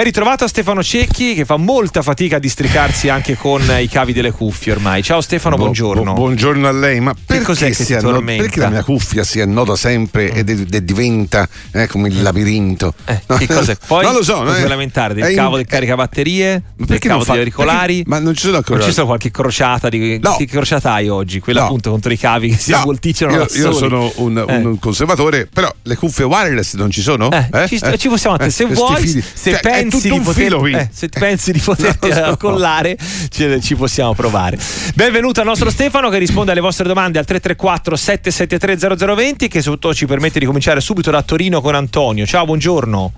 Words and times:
Ben 0.00 0.08
ritrovato 0.08 0.44
a 0.44 0.48
Stefano 0.48 0.82
Cecchi 0.82 1.34
che 1.34 1.44
fa 1.44 1.58
molta 1.58 2.00
fatica 2.00 2.36
a 2.36 2.38
districarsi 2.38 3.10
anche 3.10 3.36
con 3.36 3.60
i 3.78 3.86
cavi 3.86 4.14
delle 4.14 4.30
cuffie 4.30 4.72
ormai. 4.72 5.02
Ciao 5.02 5.20
Stefano, 5.20 5.56
Bu- 5.56 5.64
buongiorno. 5.64 6.14
bu- 6.14 6.20
buongiorno 6.20 6.66
a 6.66 6.72
lei, 6.72 7.00
ma 7.00 7.12
perché, 7.12 7.44
cos'è 7.44 7.66
che 7.66 7.74
si 7.74 7.84
ti 7.84 7.92
anno- 7.92 8.22
perché 8.22 8.60
la 8.60 8.70
mia 8.70 8.82
cuffia 8.82 9.24
si 9.24 9.42
annota 9.42 9.76
sempre 9.76 10.32
ed, 10.32 10.48
ed- 10.48 10.72
ed 10.72 10.84
diventa 10.84 11.46
eh, 11.72 11.86
come 11.86 12.08
il 12.08 12.22
labirinto? 12.22 12.94
Eh, 13.04 13.20
che 13.36 13.46
cos'è? 13.46 13.76
Poi 13.86 14.02
non 14.04 14.14
lo 14.14 14.22
so, 14.22 14.36
non 14.36 14.46
eh, 14.48 14.52
ti 14.52 14.56
vuoi 14.56 14.68
lamentare 14.70 15.12
del 15.12 15.24
è 15.24 15.28
in- 15.28 15.36
cavo 15.36 15.56
del 15.56 15.66
caricabatterie, 15.66 16.62
del 16.76 16.98
cavo 16.98 17.20
fa- 17.22 17.32
degli 17.32 17.40
auricolari. 17.40 17.94
perché- 17.96 18.08
ma 18.08 18.18
non 18.20 18.34
ci 18.34 18.44
sono 18.46 18.56
ancora. 18.56 18.78
Non 18.78 18.88
ci 18.88 18.94
sono 18.94 19.06
qualche 19.06 19.30
crociata 19.30 19.90
di 19.90 20.18
No. 20.18 20.34
che 20.38 20.46
crociata 20.46 20.94
hai 20.94 21.10
oggi? 21.10 21.40
Quella 21.40 21.60
No. 21.60 21.66
appunto 21.66 21.90
contro 21.90 22.10
i 22.10 22.16
cavi 22.16 22.48
che 22.48 22.56
si 22.56 22.70
No, 22.70 22.78
avvolticciano 22.78 23.32
io, 23.34 23.46
io 23.52 23.72
sono 23.74 24.10
un, 24.16 24.42
Eh. 24.48 24.56
un 24.56 24.78
conservatore, 24.78 25.46
però 25.46 25.70
le 25.82 25.96
cuffie 25.96 26.24
wireless 26.24 26.72
non 26.76 26.90
ci 26.90 27.02
sono? 27.02 27.28
Eh, 27.30 27.66
ci, 27.68 27.78
ci 27.98 28.08
possiamo 28.08 28.38
Eh, 28.38 28.48
se 28.48 28.64
vuoi, 28.64 29.06
se, 29.06 29.50
cioè, 29.50 29.60
è 29.60 29.89
pensi 29.90 30.08
tutto 30.08 30.18
di 30.18 30.24
poter- 30.24 30.44
filo 30.44 30.66
eh, 30.66 30.88
se 30.92 31.08
pensi 31.08 31.52
di 31.52 31.58
poterti 31.58 32.12
so. 32.12 32.24
accollare, 32.24 32.96
ci, 33.28 33.60
ci 33.60 33.74
possiamo 33.74 34.14
provare. 34.14 34.58
Benvenuto 34.94 35.40
al 35.40 35.46
nostro 35.46 35.70
Stefano 35.70 36.08
che 36.08 36.18
risponde 36.18 36.52
alle 36.52 36.60
vostre 36.60 36.86
domande 36.86 37.18
al 37.18 37.24
334 37.24 37.96
773 37.96 38.96
0020 39.14 39.48
che 39.48 39.60
soprattutto 39.60 39.94
ci 39.94 40.06
permette 40.06 40.38
di 40.38 40.46
cominciare 40.46 40.80
subito 40.80 41.10
da 41.10 41.22
Torino 41.22 41.60
con 41.60 41.74
Antonio. 41.74 42.24
Ciao, 42.26 42.44
buongiorno. 42.44 43.12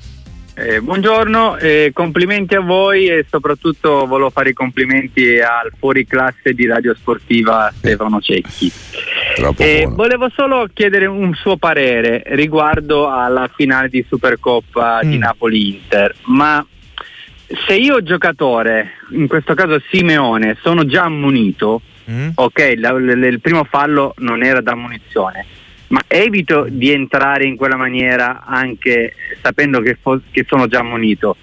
Eh, 0.54 0.82
buongiorno, 0.82 1.56
eh, 1.56 1.92
complimenti 1.94 2.54
a 2.54 2.60
voi 2.60 3.06
e 3.06 3.24
soprattutto 3.28 4.04
volevo 4.06 4.28
fare 4.28 4.50
i 4.50 4.52
complimenti 4.52 5.40
al 5.40 5.72
fuoriclasse 5.78 6.52
di 6.52 6.66
Radio 6.66 6.94
Sportiva 6.94 7.72
Stefano 7.74 8.20
Cecchi. 8.20 8.70
Eh, 9.56 9.86
volevo 9.88 10.28
solo 10.34 10.68
chiedere 10.72 11.06
un 11.06 11.32
suo 11.34 11.56
parere 11.56 12.22
riguardo 12.26 13.08
alla 13.10 13.48
finale 13.54 13.88
di 13.88 14.04
Supercoppa 14.06 15.00
di 15.02 15.16
Mm. 15.16 15.20
Napoli-Inter, 15.20 16.14
ma 16.24 16.64
se 17.66 17.74
io 17.74 18.02
giocatore, 18.02 18.90
in 19.12 19.28
questo 19.28 19.54
caso 19.54 19.80
Simeone, 19.90 20.58
sono 20.60 20.84
già 20.84 21.04
ammonito, 21.04 21.80
Mm? 22.10 22.30
ok, 22.34 22.74
la- 22.76 22.92
l- 22.92 23.24
il 23.24 23.40
primo 23.40 23.64
fallo 23.64 24.12
non 24.18 24.42
era 24.42 24.60
da 24.60 24.74
munizione, 24.74 25.46
ma 25.92 26.02
evito 26.08 26.66
di 26.68 26.90
entrare 26.90 27.44
in 27.44 27.56
quella 27.56 27.76
maniera 27.76 28.44
anche 28.46 29.14
sapendo 29.42 29.80
che, 29.80 29.96
fo- 30.00 30.22
che 30.30 30.44
sono 30.48 30.66
già 30.66 30.80
ammonito. 30.80 31.36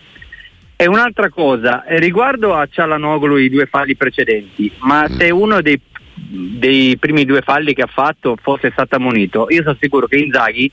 E 0.76 0.88
un'altra 0.88 1.30
cosa, 1.30 1.86
eh, 1.86 2.00
riguardo 2.00 2.56
a 2.56 2.68
Cialanoglu 2.68 3.38
i 3.38 3.50
due 3.50 3.68
falli 3.68 3.96
precedenti, 3.96 4.72
ma 4.80 5.08
se 5.10 5.30
uno 5.30 5.62
dei, 5.62 5.80
dei 6.16 6.98
primi 6.98 7.26
due 7.26 7.42
falli 7.42 7.74
che 7.74 7.84
ha 7.84 7.90
fatto 7.92 8.38
fosse 8.42 8.72
stato 8.72 8.96
ammonito, 8.96 9.48
io 9.50 9.62
sono 9.62 9.78
sicuro 9.80 10.08
che 10.08 10.18
Inzaghi 10.18 10.72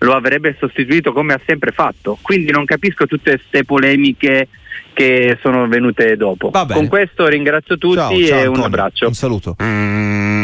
lo 0.00 0.14
avrebbe 0.14 0.56
sostituito 0.58 1.12
come 1.12 1.32
ha 1.32 1.40
sempre 1.44 1.72
fatto. 1.72 2.18
Quindi 2.22 2.52
non 2.52 2.64
capisco 2.66 3.06
tutte 3.06 3.36
queste 3.36 3.64
polemiche 3.64 4.48
che 4.92 5.38
sono 5.42 5.66
venute 5.66 6.16
dopo. 6.16 6.50
Con 6.50 6.88
questo 6.88 7.26
ringrazio 7.26 7.78
tutti 7.78 7.96
Ciao, 7.96 8.10
e 8.12 8.26
ciao, 8.26 8.38
un 8.38 8.44
Antonio. 8.46 8.64
abbraccio. 8.64 9.06
Un 9.06 9.14
saluto. 9.14 9.56
Mm, 9.62 10.37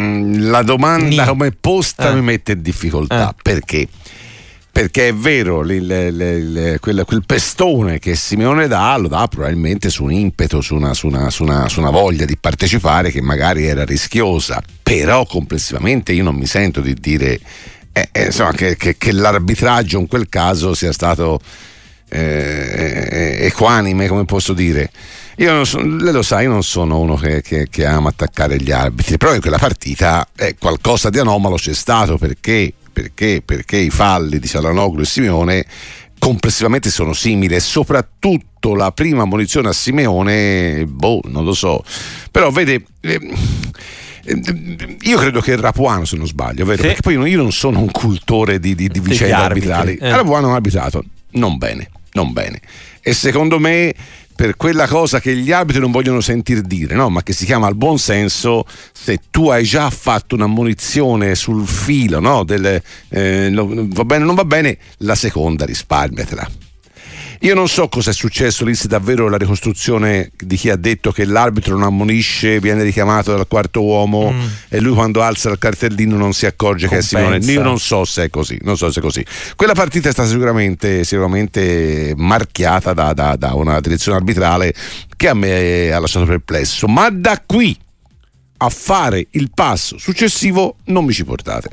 la 0.50 0.62
domanda 0.62 1.22
Ni. 1.22 1.28
come 1.28 1.50
posta 1.52 2.10
Eh. 2.10 2.14
mi 2.14 2.22
mette 2.22 2.52
in 2.52 2.62
difficoltà 2.62 3.30
Eh. 3.30 3.34
perché? 3.42 3.88
Perché 4.70 5.08
è 5.08 5.14
vero, 5.14 5.60
il- 5.62 5.70
il- 5.70 6.20
il- 6.20 6.76
quel, 6.80 7.04
quel 7.06 7.22
pestone 7.24 8.00
che 8.00 8.16
Simeone 8.16 8.66
dà 8.66 8.96
lo 8.96 9.06
dà 9.06 9.28
probabilmente 9.28 9.88
su 9.88 10.02
un 10.02 10.10
impeto, 10.12 10.60
su 10.60 10.74
una, 10.74 10.94
su 10.94 11.06
una- 11.06 11.30
su 11.30 11.44
una- 11.44 11.68
su 11.68 11.78
una 11.78 11.90
voglia 11.90 12.24
di 12.24 12.36
partecipare 12.36 13.12
che 13.12 13.20
magari 13.20 13.64
era 13.66 13.84
rischiosa, 13.84 14.60
però 14.82 15.24
complessivamente 15.26 16.12
io 16.12 16.24
non 16.24 16.34
mi 16.34 16.46
sento 16.46 16.80
di 16.80 16.94
dire 16.94 17.38
eh, 17.92 18.08
eh, 18.10 18.24
insomma, 18.24 18.50
che, 18.50 18.76
che- 18.76 18.96
che 18.98 19.12
l'arbitraggio 19.12 20.00
in 20.00 20.08
quel 20.08 20.28
caso 20.28 20.74
sia 20.74 20.92
stato 20.92 21.40
eh, 22.08 23.38
equanime, 23.46 24.08
come 24.08 24.24
posso 24.24 24.52
dire. 24.52 24.90
Io 25.38 25.64
so- 25.64 25.80
lei 25.80 26.12
lo 26.12 26.22
sa, 26.22 26.40
io 26.42 26.50
non 26.50 26.62
sono 26.62 26.98
uno 27.00 27.16
che, 27.16 27.42
che- 27.42 27.66
che 27.68 27.84
ama 27.86 28.10
attaccare 28.10 28.58
gli 28.60 28.70
arbitri, 28.70 29.16
però 29.16 29.34
in 29.34 29.40
quella 29.40 29.58
partita 29.58 30.26
eh, 30.36 30.54
qualcosa 30.58 31.10
di 31.10 31.18
anomalo 31.18 31.56
c'è 31.56 31.74
stato 31.74 32.18
perché, 32.18 32.72
perché, 32.92 33.42
perché 33.44 33.76
i 33.78 33.90
falli 33.90 34.38
di 34.38 34.46
Cialanoglu 34.46 35.00
e 35.00 35.04
Simeone 35.04 35.66
complessivamente 36.18 36.88
sono 36.90 37.12
simili 37.12 37.54
e 37.56 37.60
soprattutto 37.60 38.74
la 38.74 38.92
prima 38.92 39.24
munizione 39.24 39.68
a 39.68 39.72
Simeone, 39.72 40.86
boh, 40.86 41.20
non 41.24 41.44
lo 41.44 41.52
so, 41.52 41.84
però 42.30 42.50
vede... 42.50 42.82
ehm, 43.00 43.34
ehm, 44.24 44.96
io 45.02 45.18
credo 45.18 45.40
che 45.40 45.56
Rapuano, 45.56 46.04
se 46.04 46.16
non 46.16 46.26
sbaglio, 46.26 46.64
vero? 46.64 46.80
Sì. 46.80 46.86
Perché 46.88 47.02
poi 47.02 47.14
io 47.28 47.36
non 47.42 47.52
sono 47.52 47.80
un 47.80 47.90
cultore 47.90 48.58
di, 48.60 48.74
di- 48.74 48.88
di 48.88 49.00
vicende 49.00 49.32
arbitrali. 49.34 49.96
eh. 49.96 50.10
Rapuano 50.10 50.52
ha 50.52 50.54
arbitrato 50.54 51.02
non 51.32 51.58
bene, 51.58 51.90
non 52.12 52.32
bene. 52.32 52.60
E 53.02 53.12
secondo 53.12 53.58
me 53.58 53.92
per 54.34 54.56
quella 54.56 54.86
cosa 54.86 55.20
che 55.20 55.34
gli 55.36 55.52
arbitri 55.52 55.80
non 55.80 55.90
vogliono 55.90 56.20
sentir 56.20 56.60
dire, 56.62 56.94
no? 56.94 57.08
ma 57.08 57.22
che 57.22 57.32
si 57.32 57.44
chiama 57.44 57.68
il 57.68 57.74
buon 57.74 57.98
senso, 57.98 58.64
se 58.92 59.20
tu 59.30 59.48
hai 59.48 59.64
già 59.64 59.88
fatto 59.90 60.34
una 60.34 60.46
munizione 60.46 61.34
sul 61.34 61.66
filo, 61.66 62.20
no? 62.20 62.44
Del, 62.44 62.82
eh, 63.08 63.50
va 63.52 64.04
bene 64.04 64.22
o 64.22 64.26
non 64.26 64.34
va 64.34 64.44
bene, 64.44 64.78
la 64.98 65.14
seconda 65.14 65.64
risparmiatela. 65.64 66.63
Io 67.44 67.54
non 67.54 67.68
so 67.68 67.88
cosa 67.88 68.10
è 68.10 68.14
successo 68.14 68.64
lì, 68.64 68.74
se 68.74 68.88
davvero 68.88 69.28
la 69.28 69.36
ricostruzione 69.36 70.30
di 70.34 70.56
chi 70.56 70.70
ha 70.70 70.76
detto 70.76 71.12
che 71.12 71.26
l'arbitro 71.26 71.74
non 71.76 71.82
ammonisce 71.82 72.58
viene 72.58 72.82
richiamato 72.82 73.32
dal 73.36 73.46
quarto 73.46 73.82
uomo 73.82 74.32
Mm. 74.32 74.46
e 74.70 74.80
lui 74.80 74.94
quando 74.94 75.20
alza 75.20 75.50
il 75.50 75.58
cartellino 75.58 76.16
non 76.16 76.32
si 76.32 76.46
accorge 76.46 76.88
che 76.88 76.98
è 76.98 77.02
Simone. 77.02 77.26
Compensa. 77.32 77.52
Io 77.52 77.62
non 77.62 77.78
so 77.78 78.06
se 78.06 78.24
è 78.24 78.30
così, 78.30 78.58
non 78.62 78.78
so 78.78 78.90
se 78.90 79.00
è 79.00 79.02
così. 79.02 79.22
Quella 79.56 79.74
partita 79.74 80.08
è 80.08 80.12
stata 80.12 80.26
sicuramente, 80.26 81.04
sicuramente 81.04 82.14
marchiata 82.16 82.94
da, 82.94 83.12
da- 83.12 83.36
da 83.36 83.52
una 83.52 83.78
direzione 83.80 84.16
arbitrale 84.16 84.72
che 85.14 85.28
a 85.28 85.34
me 85.34 85.92
ha 85.92 85.98
lasciato 85.98 86.24
perplesso, 86.24 86.86
ma 86.88 87.10
da 87.10 87.42
qui 87.44 87.76
a 88.56 88.68
fare 88.70 89.26
il 89.32 89.50
passo 89.52 89.98
successivo 89.98 90.76
non 90.84 91.04
mi 91.04 91.12
ci 91.12 91.24
portate. 91.24 91.68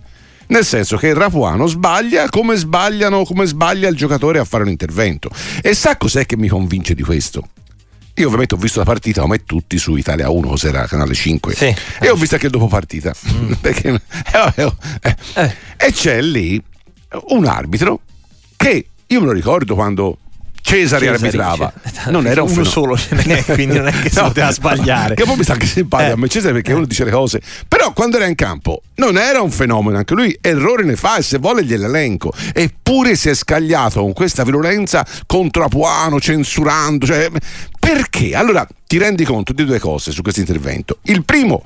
Nel 0.52 0.66
senso 0.66 0.98
che 0.98 1.14
Rapuano 1.14 1.66
sbaglia 1.66 2.28
come, 2.28 2.58
sbagliano, 2.58 3.24
come 3.24 3.46
sbaglia 3.46 3.88
il 3.88 3.96
giocatore 3.96 4.38
a 4.38 4.44
fare 4.44 4.64
un 4.64 4.70
intervento. 4.70 5.30
E 5.62 5.74
sa 5.74 5.96
cos'è 5.96 6.26
che 6.26 6.36
mi 6.36 6.50
convince 6.50 6.94
di 6.94 7.04
questo? 7.04 7.48
Io 8.16 8.26
ovviamente 8.26 8.56
ho 8.56 8.58
visto 8.58 8.80
la 8.80 8.86
partita 8.86 9.22
come 9.22 9.46
tutti 9.46 9.78
su 9.78 9.96
Italia 9.96 10.30
1, 10.30 10.48
cos'era 10.50 10.86
Canale 10.88 11.14
5, 11.14 11.56
Sì. 11.56 11.74
e 12.02 12.10
ho 12.10 12.16
visto 12.16 12.34
anche 12.36 12.48
il 12.48 12.52
dopo 12.52 12.68
partita. 12.68 13.14
Perché, 13.62 13.90
eh, 13.94 14.54
eh, 14.56 14.74
eh. 15.02 15.16
Eh. 15.36 15.56
E 15.78 15.92
c'è 15.94 16.22
lì 16.22 16.62
un 17.30 17.46
arbitro 17.46 18.02
che 18.58 18.88
io 19.08 19.20
me 19.22 19.28
lo 19.28 19.32
ricordo 19.32 19.74
quando 19.76 20.18
Cesare, 20.72 21.06
Cesare, 21.06 21.26
arbitrava. 21.26 21.74
cioè, 21.94 22.12
non 22.12 22.28
era 22.28 22.42
un 22.44 22.52
uno 22.52 22.64
fenomeno. 22.64 22.98
solo 23.36 23.54
quindi 23.54 23.78
non 23.78 23.88
è 23.88 23.92
che 23.92 24.10
si 24.12 24.20
poteva 24.20 24.52
sbagliare. 24.52 25.16
Che 25.16 25.24
poi 25.26 25.38
mi 25.38 25.44
sa 25.44 25.56
che 25.56 25.66
simpatico 25.66 26.10
Eh. 26.10 26.14
a 26.14 26.18
me 26.18 26.28
Cesare 26.28 26.54
perché 26.54 26.74
uno 26.74 26.86
dice 26.86 27.04
le 27.04 27.12
cose. 27.12 27.42
Però 27.68 27.92
quando 27.94 28.18
era 28.18 28.26
in 28.26 28.36
campo 28.36 28.82
non 28.96 29.18
era 29.18 29.42
un 29.42 29.52
fenomeno, 29.52 29.98
anche 29.98 30.14
lui 30.14 30.38
errori 30.42 30.86
ne 30.86 30.96
fa 30.96 31.18
e 31.18 31.22
se 31.24 31.38
vuole 31.40 31.64
gliel'elenco. 31.64 32.32
Eppure 32.54 33.16
si 33.16 33.30
è 33.30 33.34
scagliato 33.34 34.02
con 34.02 34.14
questa 34.14 34.44
virulenza 34.44 35.06
contro 35.26 35.64
Apuano, 35.66 36.20
censurando. 36.20 37.06
Cioè, 37.06 37.30
perché? 37.80 38.36
Allora 38.36 38.66
ti 38.88 38.98
rendi 38.98 39.24
conto 39.24 39.54
di 39.54 39.66
due 39.66 39.80
cose 39.80 40.12
su 40.12 40.22
questo 40.22 40.40
intervento. 40.40 41.00
Il 41.04 41.24
primo 41.26 41.64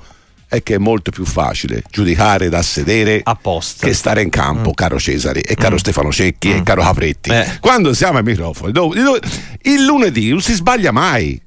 è 0.48 0.62
che 0.64 0.76
è 0.76 0.78
molto 0.78 1.12
più 1.12 1.26
facile 1.26 1.84
giudicare 1.90 2.50
da 2.50 2.62
sedere 2.62 3.22
Apposta. 3.24 3.86
che 3.86 3.94
stare 3.94 4.22
in 4.22 4.30
campo, 4.30 4.74
caro 4.74 5.00
Cesare 5.00 5.42
e 5.42 5.56
caro 5.56 5.78
Stefano 5.78 6.12
Cecchi 6.12 6.52
e 6.52 6.64
caro 6.64 6.82
Capretti. 6.82 7.30
Eh. 7.32 7.58
Quando 7.60 7.94
siamo 7.94 8.18
ai 8.18 8.24
microfoni, 8.24 8.72
dove- 8.72 9.02
dove- 9.02 9.20
il 9.64 9.84
lunedì 9.84 10.30
non 10.30 10.42
si 10.42 10.54
sbaglia 10.54 10.92
mai. 10.92 11.42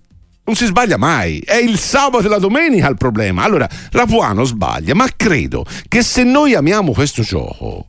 Non 0.45 0.57
si 0.57 0.65
sbaglia 0.65 0.97
mai, 0.97 1.41
è 1.41 1.57
il 1.57 1.79
sabato 1.79 2.25
e 2.25 2.29
la 2.31 2.39
domenica 2.39 2.89
il 2.89 2.97
problema. 2.97 3.43
Allora, 3.43 3.69
Rapuano 3.91 4.45
sbaglia, 4.45 4.95
ma 4.95 5.07
credo 5.15 5.67
che 5.89 6.03
se 6.03 6.23
noi 6.23 6.55
amiamo 6.55 6.93
questo 6.93 7.21
gioco, 7.21 7.89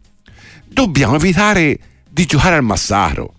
dobbiamo 0.67 1.15
evitare 1.15 1.79
di 2.09 2.25
giocare 2.25 2.55
al 2.57 2.63
massaro. 2.63 3.35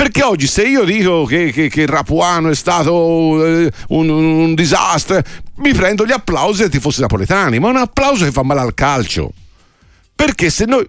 Perché 0.00 0.22
oggi 0.22 0.46
se 0.46 0.66
io 0.66 0.84
dico 0.84 1.26
che, 1.26 1.52
che, 1.52 1.68
che 1.68 1.84
Rapuano 1.84 2.48
è 2.48 2.54
stato 2.54 3.44
eh, 3.44 3.70
un, 3.88 4.08
un 4.08 4.54
disastro, 4.54 5.20
mi 5.56 5.74
prendo 5.74 6.06
gli 6.06 6.10
applausi 6.10 6.62
dei 6.62 6.70
tifosi 6.70 7.02
napoletani, 7.02 7.58
ma 7.58 7.68
un 7.68 7.76
applauso 7.76 8.24
che 8.24 8.32
fa 8.32 8.42
male 8.42 8.60
al 8.60 8.72
calcio. 8.72 9.30
Perché 10.14 10.48
se 10.48 10.64
noi. 10.64 10.88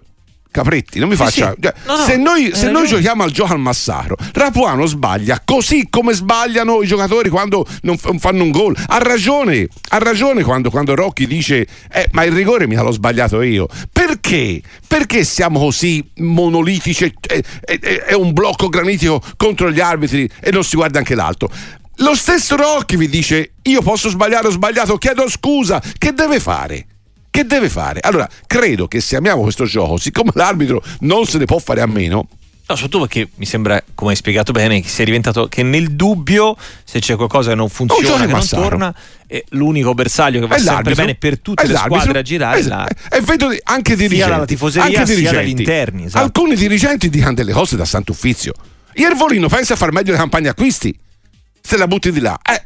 Capretti, 0.52 1.00
non 1.00 1.08
mi 1.08 1.16
Sì, 1.16 1.22
faccia. 1.22 1.54
sì. 1.56 1.62
cioè, 1.62 1.72
No, 1.86 1.96
no, 1.96 2.04
se 2.04 2.16
noi, 2.16 2.50
se 2.54 2.70
noi 2.70 2.86
giochiamo 2.86 3.24
al 3.24 3.30
gioco 3.32 3.52
al 3.54 3.58
Massaro, 3.58 4.16
Rapuano 4.34 4.86
sbaglia 4.86 5.40
così 5.44 5.88
come 5.90 6.12
sbagliano 6.12 6.82
i 6.82 6.86
giocatori 6.86 7.30
quando 7.30 7.66
non 7.82 7.96
fanno 7.96 8.42
un 8.44 8.50
gol. 8.50 8.76
Ha 8.86 8.98
ragione, 8.98 9.66
ha 9.88 9.98
ragione 9.98 10.44
quando, 10.44 10.70
quando 10.70 10.94
Rocchi 10.94 11.26
dice: 11.26 11.66
eh, 11.90 12.06
Ma 12.12 12.22
il 12.24 12.32
rigore 12.32 12.66
mi 12.68 12.76
l'ho 12.76 12.90
sbagliato 12.92 13.40
io. 13.42 13.66
Perché? 13.90 14.60
Perché 14.86 15.24
siamo 15.24 15.58
così 15.58 16.06
monolitici? 16.16 17.12
È, 17.20 17.40
è- 17.64 17.78
è 18.02 18.12
un 18.14 18.32
blocco 18.34 18.68
granitico 18.68 19.20
contro 19.36 19.70
gli 19.70 19.80
arbitri 19.80 20.28
e 20.40 20.50
non 20.50 20.62
si 20.64 20.76
guarda 20.76 20.98
anche 20.98 21.14
l'altro. 21.14 21.50
Lo 21.96 22.14
stesso 22.14 22.56
Rocchi 22.56 22.96
vi 22.96 23.08
dice: 23.08 23.52
Io 23.62 23.80
posso 23.80 24.10
sbagliare, 24.10 24.48
ho 24.48 24.50
sbagliato, 24.50 24.98
chiedo 24.98 25.28
scusa. 25.30 25.80
Che 25.96 26.12
deve 26.12 26.40
fare? 26.40 26.86
Che 27.32 27.46
deve 27.46 27.70
fare? 27.70 28.00
Allora, 28.02 28.28
credo 28.46 28.86
che 28.86 29.00
se 29.00 29.16
amiamo 29.16 29.40
questo 29.40 29.64
gioco, 29.64 29.96
siccome 29.96 30.32
l'arbitro 30.34 30.82
non 31.00 31.24
se 31.24 31.38
ne 31.38 31.46
può 31.46 31.58
fare 31.58 31.80
a 31.80 31.86
meno, 31.86 32.28
No, 32.64 32.76
soprattutto 32.76 33.06
perché 33.06 33.28
mi 33.36 33.46
sembra, 33.46 33.82
come 33.94 34.10
hai 34.10 34.16
spiegato 34.16 34.52
bene, 34.52 34.80
che 34.80 34.88
sia 34.88 35.04
diventato 35.04 35.48
che 35.48 35.62
nel 35.62 35.92
dubbio, 35.92 36.56
se 36.84 37.00
c'è 37.00 37.16
qualcosa 37.16 37.50
che 37.50 37.56
non 37.56 37.68
funziona, 37.68 38.24
che 38.24 38.32
non 38.32 38.46
torna, 38.46 38.94
è 39.26 39.42
l'unico 39.50 39.94
bersaglio 39.94 40.40
che 40.40 40.46
va 40.46 40.58
sempre 40.58 40.94
bene 40.94 41.14
per 41.14 41.40
tutte 41.40 41.66
le 41.66 41.74
squadre 41.74 42.18
a 42.18 42.22
girare. 42.22 42.58
Es- 42.60 42.66
la... 42.68 42.86
E 43.10 43.20
vedo 43.22 43.48
anche 43.64 43.96
dirigenti, 43.96 44.16
sia 44.16 44.26
dalla 44.28 44.44
tifoseria 44.44 45.00
anche 45.00 45.14
dirigenti. 45.14 45.28
sia 45.28 45.38
dagli 45.38 45.58
interni. 45.58 46.04
Esatto. 46.04 46.24
Alcuni 46.24 46.54
dirigenti 46.54 47.08
dicono 47.08 47.34
delle 47.34 47.52
cose 47.52 47.76
da 47.76 47.84
sant'uffizio. 47.84 48.52
Iervolino 48.94 49.48
pensa 49.48 49.72
a 49.72 49.76
far 49.76 49.90
meglio 49.90 50.12
le 50.12 50.18
campagne 50.18 50.48
acquisti. 50.48 50.96
Se 51.60 51.76
la 51.76 51.86
butti 51.86 52.12
di 52.12 52.20
là. 52.20 52.38
Eh, 52.42 52.62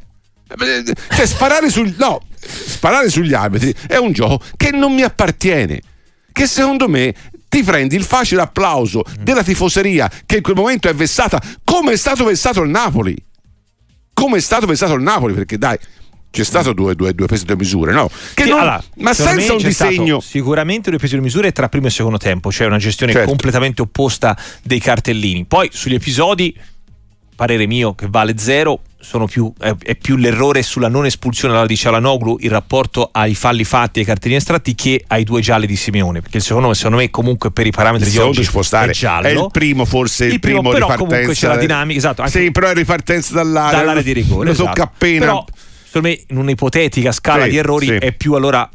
cioè, 1.15 1.27
sparare, 1.27 1.71
sul, 1.71 1.95
no, 1.99 2.21
sparare 2.39 3.11
sugli 3.11 3.35
arbitri 3.35 3.75
è 3.87 3.97
un 3.97 4.13
gioco 4.13 4.41
che 4.57 4.71
non 4.71 4.95
mi 4.95 5.03
appartiene. 5.03 5.81
Che 6.33 6.47
secondo 6.47 6.89
me 6.89 7.15
ti 7.49 7.63
prendi 7.63 7.97
il 7.97 8.05
facile 8.05 8.43
applauso 8.43 9.03
della 9.21 9.43
tifoseria 9.43 10.11
che 10.27 10.37
in 10.37 10.43
quel 10.43 10.57
momento 10.57 10.89
è 10.89 10.95
vessata 10.95 11.41
come 11.65 11.93
è 11.93 11.97
stato 11.97 12.25
vessato 12.25 12.63
il 12.63 12.71
Napoli. 12.71 13.17
Come 14.13 14.39
è 14.39 14.41
stato 14.41 14.67
vessato 14.67 14.95
il 14.95 15.03
Napoli, 15.03 15.35
perché 15.35 15.59
dai, 15.59 15.79
c'è 16.31 16.45
stato 16.45 16.73
due, 16.73 16.95
due, 16.95 17.15
due 17.15 17.27
pesi 17.27 17.43
e 17.43 17.47
due 17.47 17.57
misure, 17.57 17.93
no? 17.93 18.11
Sì, 18.11 18.49
non, 18.49 18.61
allora, 18.61 18.83
ma 18.97 19.15
senza 19.15 19.55
un 19.55 19.63
disegno. 19.63 20.21
Sicuramente 20.21 20.91
due 20.91 20.99
pesi 20.99 21.15
e 21.15 21.17
due 21.17 21.27
misure 21.27 21.53
tra 21.53 21.69
primo 21.69 21.87
e 21.87 21.91
secondo 21.91 22.19
tempo, 22.19 22.53
cioè 22.53 22.67
una 22.67 22.79
gestione 22.79 23.13
Certo. 23.13 23.29
completamente 23.29 23.83
opposta 23.83 24.37
dei 24.63 24.81
cartellini. 24.81 25.45
Poi 25.47 25.71
sugli 25.73 25.95
episodi, 25.95 26.55
parere 27.35 27.67
mio 27.67 27.95
che 27.95 28.07
vale 28.09 28.37
zero, 28.37 28.81
più, 29.27 29.53
è, 29.59 29.75
è 29.83 29.95
più 29.97 30.17
l'errore 30.17 30.63
sulla 30.63 30.89
non 30.89 31.07
espulsione 31.07 31.55
dalla 31.55 31.67
di 31.67 31.77
Cialanoglu 31.77 32.39
in 32.41 32.49
rapporto 32.51 33.09
ai 33.13 33.35
falli 33.35 33.65
fatti 33.65 33.99
e 33.99 34.03
ai 34.03 34.07
cartellini 34.07 34.39
estratti 34.39 34.75
che 34.75 35.05
ai 35.07 35.25
due 35.25 35.41
gialli 35.41 35.67
di 35.67 35.77
Simeone. 35.77 36.21
Perché 36.21 36.39
il 36.39 36.43
secondo, 36.43 36.73
secondo 36.75 36.99
me, 36.99 37.11
comunque 37.11 37.51
per 37.51 37.67
i 37.67 37.71
parametri 37.71 38.07
Il 38.09 38.13
di 38.13 38.19
oggi 38.19 38.45
ci 38.45 38.51
può 38.51 38.63
stare. 38.63 38.91
è 38.91 38.95
giallo. 38.95 39.27
È 39.27 39.31
il 39.31 39.49
primo, 39.53 39.85
forse 39.85 40.27
il, 40.27 40.33
Il 40.35 40.41
primo, 40.41 40.61
primo, 40.61 40.73
però 40.75 40.87
ripartenza. 40.87 41.15
comunque 41.15 41.35
c'è 41.35 41.49
la 41.49 41.57
dinamica, 41.57 41.99
esatto, 41.99 42.23
anche- 42.23 42.41
Sì, 42.43 42.51
però 42.51 42.69
è 42.69 42.75
ripartenza 42.75 43.33
dall'area. 43.35 43.79
dall'area 43.79 44.03
di 44.03 44.13
rigore. 44.13 44.47
Lo 44.47 44.53
esatto. 44.53 44.69
tocca 44.69 44.83
appena. 44.83 45.21
Però, 45.21 45.45
secondo 45.97 46.09
me, 46.09 46.21
in 46.29 46.37
un'ipotetica 46.37 47.13
scala 47.13 47.45
Sì, 47.45 47.51
di 47.51 47.57
errori 47.57 47.87
sì. 47.87 47.93
è 47.95 48.13
più 48.13 48.35
allora 48.35 48.69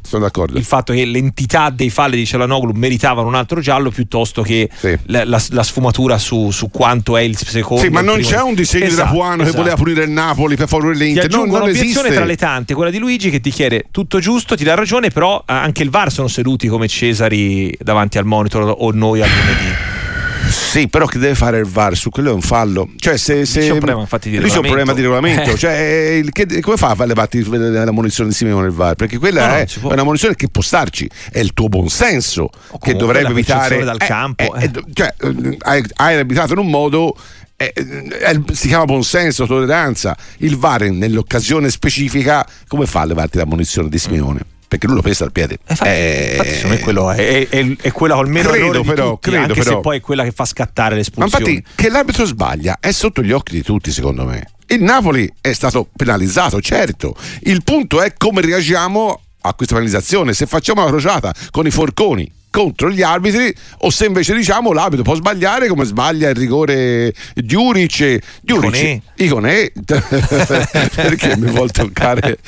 il 0.54 0.64
fatto 0.64 0.92
che 0.92 1.04
l'entità 1.04 1.70
dei 1.70 1.90
falli 1.90 2.16
di 2.16 2.26
Cialanoglu 2.26 2.72
meritavano 2.74 3.28
un 3.28 3.34
altro 3.34 3.60
giallo 3.60 3.90
piuttosto 3.90 4.42
che 4.42 4.68
Sì. 4.74 4.96
la, 5.06 5.24
la- 5.24 5.40
la 5.50 5.62
sfumatura 5.62 6.18
su, 6.18 6.50
su 6.50 6.70
quanto 6.70 7.16
è 7.16 7.22
il 7.22 7.36
secondo. 7.36 7.82
Sì, 7.82 7.88
ma 7.90 8.00
non 8.00 8.14
primo. 8.16 8.28
c'è 8.28 8.40
un 8.42 8.54
disegno 8.54 8.84
Esatto, 8.86 9.02
di 9.02 9.08
Rapuano 9.08 9.36
che 9.36 9.42
esatto. 9.42 9.56
voleva 9.58 9.76
punire 9.76 10.04
il 10.04 10.10
Napoli 10.10 10.56
per 10.56 10.68
favorire 10.68 10.96
Ti 10.98 11.04
l'Inter. 11.04 11.28
Non, 11.30 11.40
aggiungo 11.40 11.58
non 11.58 11.68
un'obiezione 11.68 12.10
tra 12.10 12.24
le 12.24 12.36
tante, 12.36 12.74
quella 12.74 12.90
di 12.90 12.98
Luigi 12.98 13.30
che 13.30 13.40
ti 13.40 13.50
chiede 13.50 13.84
tutto 13.90 14.18
giusto, 14.20 14.56
ti 14.56 14.64
dà 14.64 14.74
ragione, 14.74 15.10
però 15.10 15.38
eh, 15.46 15.52
anche 15.52 15.82
il 15.82 15.90
VAR 15.90 16.10
sono 16.10 16.28
seduti 16.28 16.68
come 16.68 16.88
Cesari 16.88 17.76
davanti 17.80 18.18
al 18.18 18.24
monitor 18.24 18.74
o 18.78 18.90
noi 18.92 19.22
al 19.22 19.28
lunedì. 19.28 20.01
Sì, 20.50 20.88
però 20.88 21.06
che 21.06 21.18
deve 21.18 21.34
fare 21.34 21.58
il 21.58 21.66
VAR 21.66 21.96
su 21.96 22.10
quello 22.10 22.30
è 22.30 22.32
un 22.32 22.40
fallo. 22.40 22.88
Cioè, 22.96 23.16
se, 23.16 23.44
se 23.46 23.60
Lì 23.60 23.66
c'è 23.66 23.72
un 23.72 23.78
problema, 23.78 24.00
infatti, 24.00 24.30
di 24.30 24.38
lì 24.40 24.48
c'è 24.48 24.56
un 24.56 24.62
problema 24.62 24.92
di 24.92 25.00
regolamento. 25.02 25.50
Eh. 25.50 25.56
Cioè, 25.58 26.20
il- 26.22 26.30
che- 26.32 26.60
come 26.60 26.76
fa 26.76 26.88
a 26.90 26.94
fare 26.94 27.08
levati 27.08 27.42
la 27.44 27.92
munizione 27.92 28.30
di 28.30 28.34
Simeone 28.34 28.66
il 28.66 28.72
VAR? 28.72 28.94
Perché 28.94 29.18
quella 29.18 29.46
No, 29.46 29.52
no, 29.52 29.58
è 29.58 29.66
si 29.66 29.78
può. 29.78 29.92
una 29.92 30.02
munizione 30.04 30.34
che 30.34 30.48
può 30.48 30.62
starci, 30.62 31.08
è 31.30 31.38
il 31.38 31.52
tuo 31.52 31.68
buonsenso 31.68 32.50
che 32.80 32.94
dovrebbe 32.94 33.28
evitare. 33.30 33.84
dal 33.84 33.98
campo, 33.98 34.54
eh, 34.54 34.64
eh. 34.64 34.70
cioè, 34.92 35.14
eh, 35.20 35.56
hai, 35.60 35.82
hai 35.94 36.16
arbitrato 36.16 36.52
in 36.52 36.58
un 36.58 36.68
modo. 36.68 37.16
eh, 37.56 37.72
eh, 37.76 38.40
si 38.54 38.66
chiama 38.68 38.84
buonsenso, 38.86 39.46
tolleranza. 39.46 40.16
Il 40.38 40.56
VAR 40.56 40.82
nell'occasione 40.90 41.70
specifica, 41.70 42.44
come 42.66 42.86
fa 42.86 43.02
a 43.02 43.04
levarti 43.04 43.38
la 43.38 43.46
munizione 43.46 43.88
di 43.88 43.98
Simeone? 43.98 44.40
Perché 44.72 44.86
lui 44.86 44.96
lo 44.96 45.02
pesa 45.02 45.24
al 45.24 45.32
piede. 45.32 45.54
Eh, 45.54 45.58
Infatti, 45.68 45.90
Eh, 45.90 46.60
infatti, 46.62 46.78
quello 46.80 47.10
è, 47.10 47.16
è, 47.16 47.48
è- 47.50 47.76
è 47.78 47.92
quella 47.92 48.14
col 48.14 48.28
meno 48.30 48.48
Credo, 48.48 48.82
però, 48.82 49.10
tutti, 49.10 49.28
credo, 49.28 49.42
anche 49.44 49.60
però. 49.62 49.74
se 49.76 49.80
poi 49.82 49.96
è 49.98 50.00
quella 50.00 50.24
che 50.24 50.32
fa 50.32 50.46
scattare 50.46 50.90
Ma 50.92 50.96
l'espulsione. 50.96 51.50
infatti 51.50 51.74
che 51.74 51.90
l'arbitro 51.90 52.24
sbaglia 52.24 52.78
è 52.80 52.90
sotto 52.90 53.22
gli 53.22 53.32
occhi 53.32 53.52
di 53.56 53.62
tutti, 53.62 53.90
secondo 53.92 54.24
me. 54.24 54.48
Il 54.68 54.82
Napoli 54.82 55.30
è 55.42 55.52
stato 55.52 55.86
penalizzato, 55.94 56.58
certo. 56.62 57.14
Il 57.40 57.62
punto 57.62 58.00
è 58.00 58.14
come 58.16 58.40
reagiamo 58.40 59.20
a 59.42 59.52
questa 59.52 59.74
penalizzazione. 59.74 60.32
Se 60.32 60.46
facciamo 60.46 60.82
la 60.82 60.88
crociata 60.88 61.34
con 61.50 61.66
i 61.66 61.70
forconi 61.70 62.32
contro 62.52 62.90
gli 62.90 63.02
arbitri 63.02 63.52
o 63.78 63.90
se 63.90 64.04
invece 64.06 64.34
diciamo 64.34 64.72
l'arbitro 64.72 65.02
può 65.02 65.14
sbagliare 65.14 65.66
come 65.68 65.84
sbaglia 65.84 66.28
il 66.28 66.34
rigore 66.36 67.12
Diuric 67.34 68.18
Diuric 68.42 69.00
Iconè? 69.16 69.72
Perché 70.94 71.36
mi 71.38 71.50
vuol 71.50 71.70
toccare? 71.70 72.38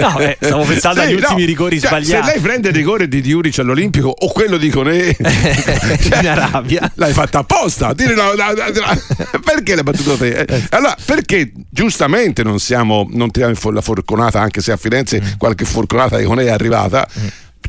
No, 0.00 0.18
eh, 0.20 0.36
stavo 0.40 0.64
pensando 0.64 1.00
agli 1.02 1.14
ultimi 1.14 1.44
rigori 1.44 1.78
Cioè, 1.80 1.88
sbagliati. 1.88 2.26
se 2.26 2.32
lei 2.32 2.40
prende 2.40 2.68
il 2.68 2.74
rigore 2.74 3.08
di 3.08 3.20
Diuric 3.20 3.58
all'Olimpico 3.58 4.08
o 4.16 4.30
quello 4.32 4.56
di 4.56 4.68
Iconè 4.68 5.16
in 5.18 6.26
Arabia. 6.28 6.90
l'hai 6.94 7.12
fatta 7.12 7.40
apposta. 7.40 7.92
Dire 7.94 8.14
no, 8.14 8.32
no, 8.34 8.52
no, 8.52 8.64
no. 8.72 9.40
perché 9.44 9.74
l'hai 9.74 9.82
battuto 9.84 10.16
te? 10.16 10.30
Eh, 10.40 10.62
allora 10.70 10.96
perché 11.04 11.52
giustamente 11.68 12.42
non 12.44 12.58
siamo 12.60 13.06
non 13.10 13.30
tiriamo 13.30 13.54
in 13.60 13.74
la 13.74 13.80
forconata 13.80 14.40
anche 14.40 14.60
se 14.60 14.70
a 14.72 14.76
Firenze 14.76 15.20
Mm. 15.22 15.26
qualche 15.38 15.64
forconata 15.64 16.16
di 16.16 16.22
Iconè 16.24 16.44
è 16.44 16.50
arrivata 16.50 17.06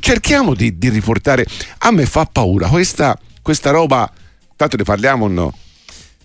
cerchiamo 0.04 0.54
di, 0.54 0.78
di 0.78 0.90
riportare 0.90 1.46
a 1.80 1.92
me 1.92 2.06
fa 2.06 2.28
paura 2.30 2.68
questa, 2.68 3.18
questa 3.42 3.72
roba 3.72 4.12
tanto 4.58 4.76
ne 4.76 4.84
parliamo 4.84 5.26
o 5.26 5.28
no 5.30 5.58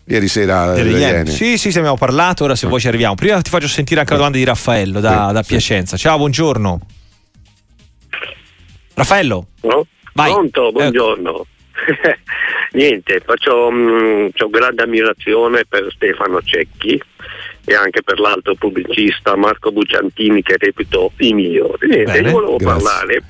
ieri 0.05 0.27
sera 0.27 0.73
Delle 0.73 0.91
delle 0.91 0.99
Iene. 0.99 1.31
Sì, 1.31 1.57
sì, 1.59 1.71
sì, 1.71 1.77
abbiamo 1.79 1.99
parlato. 1.99 2.45
Ora, 2.45 2.57
se 2.57 2.67
vuoi, 2.67 2.81
ci 2.81 2.89
arriviamo. 2.89 3.15
Prima 3.15 3.43
ti 3.43 3.51
faccio 3.51 3.69
sentire 3.69 4.01
anche 4.01 4.13
la 4.13 4.17
domanda 4.17 4.39
di 4.39 4.45
Raffaello 4.45 5.01
da, 5.01 5.27
Sì, 5.29 5.33
da 5.35 5.43
sì. 5.43 5.49
Piacenza. 5.51 5.97
Ciao, 5.99 6.17
buongiorno. 6.17 6.81
Raffaello, 8.95 9.47
No? 9.63 9.87
Vai. 10.15 10.33
Pronto, 10.33 10.73
buongiorno. 10.73 11.47
Niente, 12.73 13.21
faccio 13.25 13.71
mm, 13.71 14.29
c'ho 14.35 14.49
grande 14.49 14.83
ammirazione 14.83 15.65
per 15.69 15.89
Stefano 15.95 16.41
Cecchi 16.43 17.01
e 17.67 17.75
anche 17.75 18.03
per 18.03 18.19
l'altro 18.19 18.55
pubblicista 18.55 19.37
Marco 19.37 19.71
Bucciantini 19.71 20.43
che 20.43 20.57
reputo 20.59 21.13
i 21.19 21.35
migliori. 21.35 21.87
Niente, 21.87 22.13
Bene, 22.13 22.29
io 22.29 22.33
volevo 22.33 22.57
grazie. 22.57 22.67
parlare, 22.67 23.23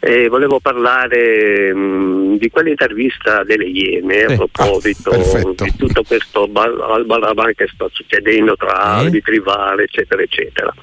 eh, 0.00 0.28
volevo 0.28 0.60
parlare 0.60 1.72
mm, 1.74 2.34
di 2.36 2.50
quell'intervista 2.50 3.42
delle 3.44 3.64
Iene 3.64 4.24
a 4.24 4.34
proposito 4.36 5.10
Ah, 5.10 5.52
di 5.64 5.76
tutto 5.76 6.02
questo 6.02 6.46
bal- 6.48 6.80
albaraban 6.80 7.54
che 7.54 7.68
sta 7.72 7.86
succedendo 7.92 8.56
tra 8.56 8.74
arbitri, 8.74 9.38
VAR, 9.38 9.80
eccetera, 9.80 10.22
eccetera. 10.22 10.74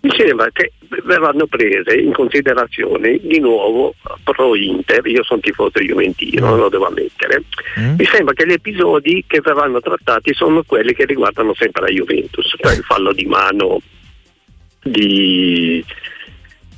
Mi 0.00 0.10
sembra 0.14 0.50
che 0.52 0.72
verranno 1.04 1.46
prese 1.46 1.94
in 1.96 2.12
considerazione 2.12 3.18
di 3.22 3.38
nuovo 3.40 3.94
pro 4.22 4.54
Inter, 4.54 5.06
io 5.06 5.24
sono 5.24 5.40
tifoso 5.40 5.78
juventino, 5.80 6.54
Mm. 6.54 6.58
lo 6.58 6.68
devo 6.68 6.86
ammettere. 6.88 7.44
Mm. 7.80 7.94
Mi 7.96 8.04
sembra 8.04 8.34
che 8.34 8.46
gli 8.46 8.52
episodi 8.52 9.24
che 9.26 9.40
verranno 9.40 9.80
trattati 9.80 10.34
sono 10.34 10.62
quelli 10.64 10.92
che 10.92 11.06
riguardano 11.06 11.54
sempre 11.54 11.82
la 11.86 11.88
Juventus, 11.88 12.54
cioè 12.60 12.74
il 12.74 12.82
fallo 12.84 13.14
di 13.14 13.24
mano 13.24 13.80
di 14.82 15.82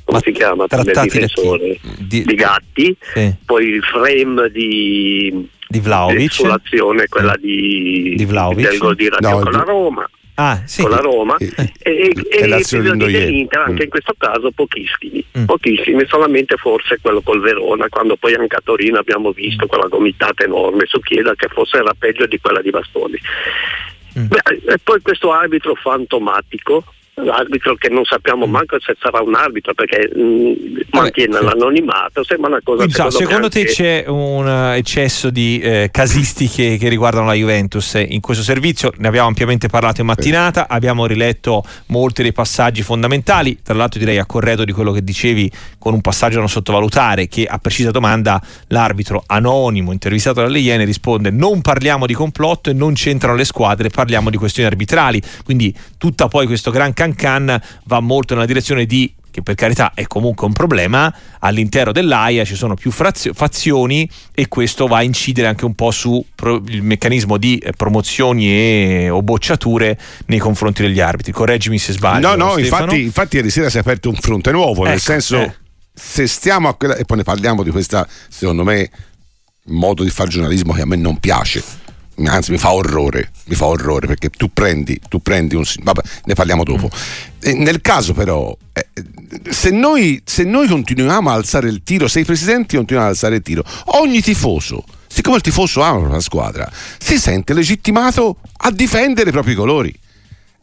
come 0.06 0.18
Ma 0.18 0.20
si 0.24 0.30
chiama 0.32 0.66
trattati 0.68 1.18
da 1.18 1.26
chi? 1.26 1.80
Di- 1.98 2.22
di 2.24 2.34
Gatti, 2.34 2.96
sì, 3.12 3.34
poi 3.44 3.66
il 3.66 3.82
frame 3.82 4.48
di 4.50 5.48
di 5.68 5.80
Vlaovic. 5.80 6.32
sull'azione 6.32 7.08
quella 7.08 7.34
di, 7.36 8.14
Di 8.16 8.24
Vlahovic? 8.24 8.68
del 8.68 8.78
gol 8.78 8.94
di 8.94 9.08
Radio 9.08 9.28
No, 9.30 9.40
con 9.40 9.52
la 9.52 9.62
Roma 9.64 10.08
Ah, 10.38 10.62
sì. 10.64 10.82
con 10.82 10.90
la 10.90 10.98
Roma 10.98 11.34
e, 11.38 11.52
e, 11.82 12.12
e 12.30 12.46
l'azione 12.46 12.92
Ndoye. 12.92 13.10
dell'Inter 13.10 13.58
anche 13.62 13.80
Mm. 13.80 13.84
in 13.84 13.88
questo 13.88 14.14
caso 14.16 14.50
pochissimi 14.52 15.24
Mm. 15.38 15.44
pochissimi 15.46 16.04
solamente 16.06 16.56
forse 16.56 16.98
quello 17.00 17.20
col 17.22 17.40
Verona 17.40 17.88
quando 17.88 18.16
poi 18.16 18.34
anche 18.34 18.54
a 18.54 18.60
Torino 18.62 18.98
abbiamo 18.98 19.32
visto 19.32 19.66
quella 19.66 19.88
gomitata 19.88 20.44
enorme 20.44 20.84
su 20.86 21.00
Chiesa 21.00 21.34
che 21.34 21.48
forse 21.48 21.78
era 21.78 21.92
peggio 21.98 22.26
di 22.26 22.38
quella 22.38 22.60
di 22.62 22.70
Bastoni 22.70 23.18
Mm. 24.18 24.28
Beh, 24.28 24.72
e 24.72 24.78
poi 24.82 25.02
questo 25.02 25.30
arbitro 25.30 25.74
fantomatico 25.74 26.84
l'arbitro 27.22 27.76
che 27.76 27.88
non 27.88 28.04
sappiamo 28.04 28.44
manco 28.46 28.78
se 28.78 28.94
sarà 29.00 29.22
un 29.22 29.34
arbitro 29.34 29.72
perché 29.72 30.10
mh, 30.14 30.80
mantiene 30.90 31.38
sì. 31.38 31.44
l'anonimato 31.44 32.22
sembra 32.22 32.50
una 32.50 32.60
cosa 32.62 32.84
Quindi, 32.84 32.92
secondo 32.92 33.16
secondo, 33.16 33.48
te 33.48 33.60
anche- 33.60 33.72
c'è 33.72 34.04
un 34.06 34.72
eccesso 34.74 35.30
di 35.30 35.58
eh, 35.58 35.88
casistiche 35.90 36.76
che 36.76 36.88
riguardano 36.90 37.24
la 37.24 37.32
Juventus 37.32 37.94
in 38.06 38.20
questo 38.20 38.42
servizio? 38.42 38.92
Ne 38.98 39.08
abbiamo 39.08 39.28
ampiamente 39.28 39.68
parlato 39.68 40.02
in 40.02 40.06
mattinata, 40.08 40.68
abbiamo 40.68 41.06
riletto 41.06 41.64
molti 41.86 42.20
dei 42.20 42.32
passaggi 42.32 42.82
fondamentali, 42.82 43.60
tra 43.62 43.74
l'altro 43.74 43.98
direi 43.98 44.18
a 44.18 44.26
corredo 44.26 44.64
di 44.64 44.72
quello 44.72 44.92
che 44.92 45.02
dicevi 45.02 45.50
con 45.78 45.94
un 45.94 46.02
passaggio 46.02 46.34
da 46.34 46.40
non 46.40 46.50
sottovalutare 46.50 47.28
che 47.28 47.46
a 47.46 47.58
precisa 47.58 47.90
domanda 47.90 48.40
l'arbitro 48.68 49.22
anonimo 49.26 49.90
intervistato 49.92 50.42
dalle 50.42 50.58
Iene 50.58 50.84
risponde 50.84 51.30
non 51.30 51.62
parliamo 51.62 52.04
di 52.04 52.12
complotto 52.12 52.68
e 52.68 52.74
non 52.74 52.92
c'entrano 52.92 53.36
le 53.36 53.44
squadre, 53.44 53.88
parliamo 53.88 54.28
di 54.28 54.36
questioni 54.36 54.68
arbitrali, 54.68 55.22
quindi 55.44 55.74
tutta 55.96 56.28
poi 56.28 56.46
questo 56.46 56.70
gran 56.70 56.92
can 56.92 57.04
can 57.14 57.60
va 57.84 58.00
molto 58.00 58.34
nella 58.34 58.46
direzione 58.46 58.86
di 58.86 59.12
che 59.36 59.42
per 59.42 59.54
carità 59.54 59.92
è 59.92 60.06
comunque 60.06 60.46
un 60.46 60.54
problema, 60.54 61.14
all'interno 61.40 61.92
dell'AIA 61.92 62.42
ci 62.46 62.54
sono 62.54 62.74
più 62.74 62.90
frazio- 62.90 63.34
fazioni 63.34 64.08
e 64.32 64.48
questo 64.48 64.86
va 64.86 64.96
a 64.96 65.02
incidere 65.02 65.46
anche 65.46 65.66
un 65.66 65.74
po' 65.74 65.90
sul 65.90 66.24
meccanismo 66.80 67.36
di 67.36 67.58
eh, 67.58 67.72
promozioni 67.72 68.48
e 68.48 69.10
o 69.10 69.20
bocciature 69.20 69.98
nei 70.28 70.38
confronti 70.38 70.80
degli 70.80 71.00
arbitri. 71.00 71.32
Correggimi 71.32 71.76
se 71.76 71.92
sbaglio. 71.92 72.34
No, 72.34 72.46
no, 72.46 72.58
infatti, 72.58 73.02
infatti 73.02 73.36
ieri 73.36 73.50
sera 73.50 73.68
si 73.68 73.76
è 73.76 73.80
aperto 73.80 74.08
un 74.08 74.14
fronte 74.14 74.52
nuovo, 74.52 74.84
nel 74.84 74.94
Ecco, 74.94 75.02
senso 75.02 75.42
eh. 75.42 75.54
se 75.92 76.26
stiamo 76.26 76.68
a 76.68 76.74
quella 76.74 76.96
e 76.96 77.04
poi 77.04 77.18
ne 77.18 77.24
parliamo 77.24 77.62
di 77.62 77.70
questa, 77.70 78.08
secondo 78.30 78.64
me 78.64 78.88
modo 79.64 80.02
di 80.02 80.08
fare 80.08 80.30
giornalismo 80.30 80.72
che 80.72 80.80
a 80.80 80.86
me 80.86 80.96
non 80.96 81.18
piace 81.18 81.84
anzi 82.24 82.50
mi 82.50 82.58
fa 82.58 82.72
orrore, 82.72 83.30
mi 83.44 83.54
fa 83.54 83.66
orrore 83.66 84.06
perché 84.06 84.30
tu 84.30 84.50
prendi, 84.52 84.98
tu 85.08 85.20
prendi 85.20 85.54
un... 85.54 85.64
vabbè 85.82 86.00
ne 86.24 86.34
parliamo 86.34 86.64
dopo. 86.64 86.88
Mm. 87.48 87.62
nel 87.62 87.80
caso 87.80 88.12
però, 88.14 88.56
eh, 88.72 88.86
se, 89.50 89.70
noi, 89.70 90.20
se 90.24 90.44
noi 90.44 90.66
continuiamo 90.68 91.30
a 91.30 91.34
alzare 91.34 91.68
il 91.68 91.82
tiro, 91.82 92.08
se 92.08 92.20
i 92.20 92.24
presidenti 92.24 92.76
continuano 92.76 93.08
ad 93.08 93.14
alzare 93.14 93.36
il 93.36 93.42
tiro, 93.42 93.62
ogni 94.00 94.22
tifoso, 94.22 94.84
siccome 95.06 95.36
il 95.36 95.42
tifoso 95.42 95.82
ama 95.82 96.08
la 96.08 96.20
squadra, 96.20 96.70
si 96.98 97.18
sente 97.18 97.52
legittimato 97.52 98.38
a 98.58 98.70
difendere 98.70 99.28
i 99.28 99.32
propri 99.32 99.54
colori 99.54 99.94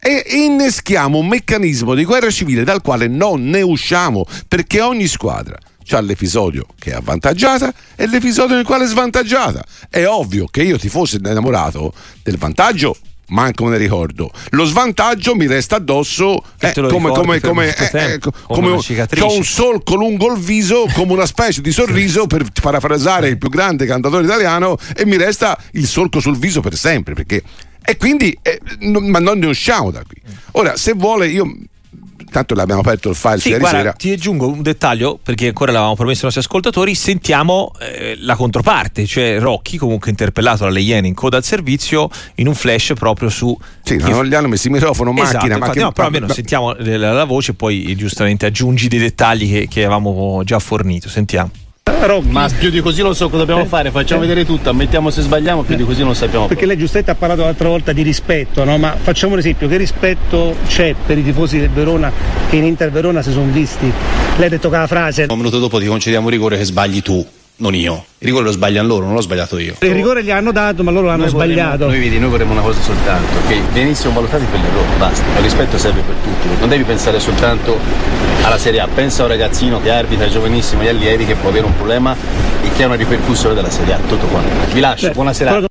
e 0.06 0.26
inneschiamo 0.28 1.18
un 1.18 1.28
meccanismo 1.28 1.94
di 1.94 2.04
guerra 2.04 2.30
civile 2.30 2.66
dal 2.66 2.82
quale 2.82 3.08
non 3.08 3.46
ne 3.46 3.62
usciamo 3.62 4.26
perché 4.50 4.82
ogni 4.82 5.08
squadra 5.08 5.58
c'ha 5.84 6.02
l'episodio 6.02 6.66
che 6.80 6.92
è 6.92 6.96
avvantaggiata 6.96 7.74
e 7.96 8.08
l'episodio 8.08 8.56
nel 8.56 8.66
quale 8.66 8.86
è 8.86 8.88
svantaggiata. 8.88 9.64
È 9.90 10.06
ovvio 10.06 10.48
che 10.50 10.64
io 10.64 10.78
ti 10.78 10.90
fossi 10.90 11.18
innamorato 11.18 11.94
del 12.24 12.38
vantaggio 12.38 12.96
manco 13.34 13.66
me 13.66 13.72
ne 13.72 13.78
ricordo. 13.78 14.32
Lo 14.52 14.66
svantaggio 14.66 15.36
mi 15.36 15.48
resta 15.48 15.78
addosso 15.78 16.44
eh, 16.60 16.74
come, 16.74 17.10
come, 17.10 17.40
come, 17.40 17.76
eh, 17.76 18.14
eh, 18.14 18.20
come 18.20 18.70
un, 18.70 18.82
ho 19.20 19.36
un 19.36 19.44
solco 19.44 19.96
lungo 19.96 20.32
il 20.32 20.40
viso, 20.40 20.86
come 20.94 21.14
una 21.14 21.26
specie 21.26 21.62
di 21.62 21.72
sorriso 21.72 22.28
per 22.28 22.46
parafrasare 22.62 23.28
il 23.28 23.38
più 23.38 23.50
grande 23.50 23.86
cantatore 23.86 24.24
italiano, 24.24 24.78
e 24.96 25.06
mi 25.06 25.18
resta 25.18 25.58
il 25.72 25.88
solco 25.88 26.20
sul 26.20 26.38
viso 26.38 26.62
per 26.62 26.76
sempre. 26.76 27.14
Perché, 27.14 27.42
e 27.84 27.98
quindi, 27.98 28.38
eh, 28.42 28.60
non, 28.80 29.10
ma 29.10 29.20
non 29.20 29.40
ne 29.40 29.48
usciamo 29.48 29.92
da 29.92 30.04
qui. 30.04 30.22
Ora, 30.54 30.78
se 30.78 30.94
vuole, 30.94 31.28
io 31.28 31.52
tanto 32.34 32.56
l'abbiamo 32.56 32.82
aperto 32.82 33.10
il 33.10 33.16
file 33.16 33.38
sì, 33.38 33.50
ieri 33.50 33.60
guarda, 33.62 33.78
sera. 33.78 33.94
Ti 33.94 34.12
aggiungo 34.12 34.48
un 34.48 34.62
dettaglio 34.62 35.20
perché 35.22 35.48
ancora 35.48 35.72
l'avevamo 35.72 35.96
promesso 35.96 36.20
ai 36.20 36.32
nostri 36.34 36.42
ascoltatori. 36.42 36.96
Sentiamo 36.96 37.72
eh, 37.80 38.18
la 38.20 38.36
controparte, 38.36 39.06
cioè 39.06 39.40
Rocchi, 39.40 39.78
comunque 39.78 40.10
interpellato 40.10 40.64
dalle 40.64 40.82
Iene 40.82 41.08
in 41.08 41.14
coda 41.14 41.38
al 41.38 41.44
servizio, 41.44 42.10
in 42.36 42.48
un 42.48 42.56
flash 42.56 42.94
proprio 42.96 43.30
su. 43.30 43.58
Sì, 43.84 43.98
che... 43.98 44.10
non 44.10 44.26
gli 44.26 44.34
hanno 44.34 44.48
messo 44.48 44.68
il 44.68 44.74
microfono, 44.74 45.12
esatto, 45.12 45.24
macchina, 45.24 45.54
infatti, 45.54 45.60
macchina. 45.60 45.86
No, 45.86 45.92
però 45.92 46.08
almeno 46.08 46.28
sentiamo 46.34 46.74
la, 46.74 47.14
la 47.14 47.26
voce 47.26 47.52
e 47.52 47.54
poi 47.54 47.96
giustamente 47.96 48.48
aggiungi 48.48 48.88
dei 48.88 49.00
dettagli 49.00 49.50
che, 49.50 49.68
che 49.70 49.86
avevamo 49.86 50.42
già 50.44 50.60
fornito. 50.60 51.08
Sentiamo. 51.08 51.52
Rocchi. 52.06 52.30
Ma 52.30 52.50
più 52.50 52.70
di 52.70 52.82
così 52.82 53.02
non 53.02 53.16
so 53.16 53.26
cosa 53.26 53.38
dobbiamo 53.40 53.62
eh? 53.62 53.66
fare, 53.66 53.92
facciamo 53.92 54.24
eh? 54.24 54.28
vedere 54.28 54.46
tutto, 54.46 54.70
ammettiamo 54.70 55.10
se 55.10 55.22
sbagliamo, 55.22 55.64
più 55.64 55.76
di 55.76 55.84
così 55.84 56.04
non 56.04 56.16
sappiamo. 56.16 56.48
Perché 56.48 56.66
lei 56.66 56.78
giustamente 56.78 57.12
ha 57.12 57.16
parlato 57.16 57.42
l'altra 57.44 57.70
volta 57.70 57.94
di 57.94 58.02
rispetto, 58.02 58.64
no? 58.64 58.78
Ma 58.78 58.96
facciamo 58.96 59.34
un 59.34 59.40
esempio, 59.40 59.68
che 59.68 59.78
rispetto 59.78 60.56
c'è 60.68 60.96
per 61.06 61.18
i 61.18 61.24
tifosi 61.24 61.60
del 61.60 61.70
Verona 61.70 62.12
che 62.50 62.56
in 62.58 62.66
Inter 62.66 62.92
Verona 62.92 63.22
si 63.22 63.32
sono 63.32 63.52
visti? 63.52 63.92
Lei 64.38 64.48
ha 64.48 64.50
detto 64.50 64.70
che 64.70 64.78
la 64.78 64.88
frase. 64.88 65.26
Un 65.30 65.38
minuto 65.38 65.60
dopo 65.60 65.80
ti 65.80 65.86
concediamo 65.86 66.26
un 66.26 66.32
rigore 66.32 66.58
che 66.58 66.64
sbagli 66.64 67.02
tu 67.02 67.26
non 67.58 67.76
io. 67.76 68.06
Il 68.20 68.28
rigore 68.28 68.46
lo 68.46 68.52
sbagliano 68.52 68.88
loro, 68.88 69.06
non 69.06 69.14
l'ho 69.14 69.22
sbagliato 69.22 69.58
io. 69.58 69.76
Il 69.80 69.92
rigore 69.92 70.24
gli 70.24 70.32
hanno 70.32 70.52
dato, 70.52 70.84
ma 70.84 70.92
loro 70.92 71.08
l'hanno 71.08 71.24
noi 71.24 71.30
sbagliato. 71.30 71.86
Vorremmo, 71.86 71.92
noi 71.92 72.00
vedi, 72.00 72.20
noi 72.20 72.30
vorremmo 72.30 72.52
una 72.54 72.62
cosa 72.62 72.82
soltanto, 72.82 73.38
che 73.48 73.62
venissimo 73.72 74.14
valutati 74.14 74.46
per 74.50 74.60
l'errore, 74.60 74.98
basta. 74.98 75.24
Il 75.36 75.44
rispetto 75.44 75.78
serve 75.78 76.02
per 76.02 76.16
tutti. 76.16 76.48
Non 76.60 76.70
devi 76.70 76.84
pensare 76.84 77.20
soltanto 77.20 77.78
alla 78.42 78.58
Serie 78.58 78.80
A, 78.80 78.88
pensa 78.88 79.22
a 79.22 79.26
un 79.26 79.32
ragazzino 79.32 79.82
che 79.82 79.92
arbitra 79.92 80.28
giovanissimo 80.30 80.84
gli 80.84 80.88
allievi 80.88 81.26
che 81.26 81.36
può 81.36 81.50
avere 81.50 81.66
un 81.66 81.76
problema 81.76 82.16
e 82.62 82.72
che 82.76 82.84
ha 82.84 82.88
una 82.88 82.96
ripercussione 82.96 83.54
della 83.54 83.70
Serie 83.70 83.94
A, 83.94 83.98
tutto 84.08 84.26
quanto. 84.28 84.74
Vi 84.74 84.80
lascio, 84.80 85.08
Beh, 85.08 85.14
buona 85.14 85.34
serata. 85.34 85.68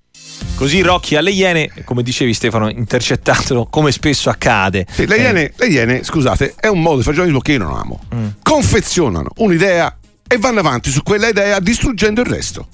Così 0.54 0.80
Rocchi 0.80 1.16
alle 1.16 1.30
Iene, 1.30 1.70
come 1.84 2.04
dicevi 2.04 2.32
Stefano, 2.32 2.68
intercettato 2.70 3.66
come 3.68 3.90
spesso 3.90 4.30
accade. 4.30 4.86
Sì, 4.88 5.06
le, 5.06 5.16
iene, 5.16 5.44
eh. 5.46 5.52
le 5.56 5.66
Iene, 5.66 6.04
scusate, 6.04 6.54
è 6.60 6.68
un 6.68 6.80
modo 6.80 6.98
di 6.98 7.02
fare 7.02 7.16
giornalismo 7.16 7.40
che 7.40 7.52
io 7.52 7.58
non 7.58 7.76
amo. 7.76 8.00
Mm. 8.14 8.26
Confezionano 8.42 9.30
un'idea 9.38 9.96
e 10.26 10.38
vanno 10.38 10.60
avanti 10.60 10.90
su 10.90 11.02
quella 11.02 11.28
idea 11.28 11.60
distruggendo 11.60 12.20
il 12.20 12.26
resto. 12.26 12.66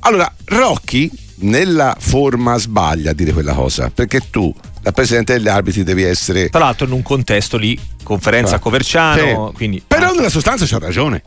Allora, 0.00 0.32
Rocky 0.46 1.10
nella 1.36 1.96
forma 1.98 2.56
sbaglia 2.58 3.10
a 3.10 3.14
dire 3.14 3.32
quella 3.32 3.54
cosa, 3.54 3.90
perché 3.90 4.20
tu, 4.30 4.54
da 4.80 4.92
presidente 4.92 5.34
degli 5.34 5.48
arbitri, 5.48 5.82
devi 5.82 6.02
essere. 6.02 6.48
Tra 6.48 6.60
l'altro, 6.60 6.86
in 6.86 6.92
un 6.92 7.02
contesto 7.02 7.56
lì, 7.56 7.78
conferenza 8.02 8.56
ah. 8.56 8.58
Coverciano. 8.58 9.48
Sì. 9.48 9.56
Quindi... 9.56 9.82
Però 9.86 10.12
nella 10.12 10.28
sostanza 10.28 10.66
c'ha 10.66 10.78
ragione. 10.78 11.22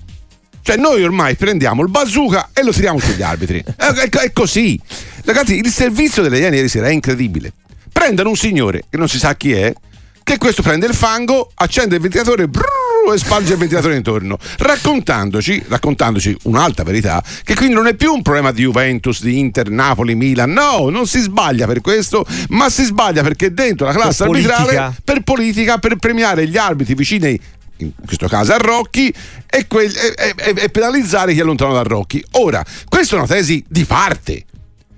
Cioè, 0.62 0.76
noi 0.76 1.04
ormai 1.04 1.36
prendiamo 1.36 1.82
il 1.82 1.90
bazooka 1.90 2.50
e 2.54 2.64
lo 2.64 2.72
tiriamo 2.72 3.00
sugli 3.00 3.22
arbitri. 3.22 3.64
È, 3.64 3.86
è, 3.86 4.10
è, 4.10 4.32
così. 4.34 4.80
Ragazzi, 5.24 5.58
il 5.58 5.70
servizio 5.70 6.22
delle 6.22 6.40
Iene 6.40 6.58
ieri 6.58 6.68
sera 6.68 6.88
è 6.88 6.92
incredibile. 6.92 7.54
Prendono 7.92 8.30
un 8.30 8.36
signore 8.36 8.84
che 8.90 8.98
non 8.98 9.08
si 9.08 9.18
sa 9.18 9.36
chi 9.36 9.54
è, 9.54 9.74
che 10.24 10.38
questo 10.38 10.62
prende 10.62 10.86
il 10.86 10.94
fango, 10.94 11.52
accende 11.56 11.96
il 11.96 12.02
ventilatore. 12.02 12.48
Brrr, 12.48 12.87
e 13.14 13.18
spalge 13.18 13.54
il 13.54 13.60
ventilatore 13.60 13.96
intorno, 13.96 14.38
raccontandoci, 14.58 15.64
raccontandoci 15.68 16.36
un'altra 16.44 16.84
verità, 16.84 17.24
che 17.44 17.56
quindi 17.56 17.74
non 17.74 17.88
è 17.88 17.96
più 17.96 18.14
un 18.14 18.22
problema 18.22 18.52
di 18.52 18.62
Juventus, 18.62 19.22
di 19.22 19.40
Inter, 19.40 19.70
Napoli, 19.70 20.16
Milan, 20.16 20.52
no, 20.52 20.90
non 20.90 21.08
si 21.08 21.20
sbaglia 21.20 21.66
per 21.66 21.82
questo, 21.82 22.26
ma 22.50 22.70
si 22.70 22.84
sbaglia 22.84 23.24
perché 23.24 23.54
dentro 23.54 23.86
la 23.86 23.94
classe 23.94 24.26
per 24.26 24.34
arbitrale, 24.34 24.64
politica. 24.64 24.96
per 25.04 25.22
politica, 25.22 25.78
per 25.78 25.96
premiare 25.98 26.48
gli 26.48 26.58
arbitri 26.58 26.96
vicini 26.96 27.40
in 27.78 27.92
questo 28.04 28.28
caso 28.28 28.54
a 28.54 28.58
Rocchi 28.58 29.14
e, 29.46 29.68
que- 29.68 29.86
e, 29.86 30.34
e, 30.36 30.54
e 30.56 30.70
penalizzare 30.70 31.34
chi 31.34 31.40
è 31.40 31.44
lontano 31.44 31.74
da 31.74 31.84
Rocchi. 31.84 32.24
Ora, 32.32 32.64
questa 32.88 33.16
è 33.16 33.20
una 33.20 33.28
tesi 33.28 33.64
di 33.68 33.86
parte 33.86 34.46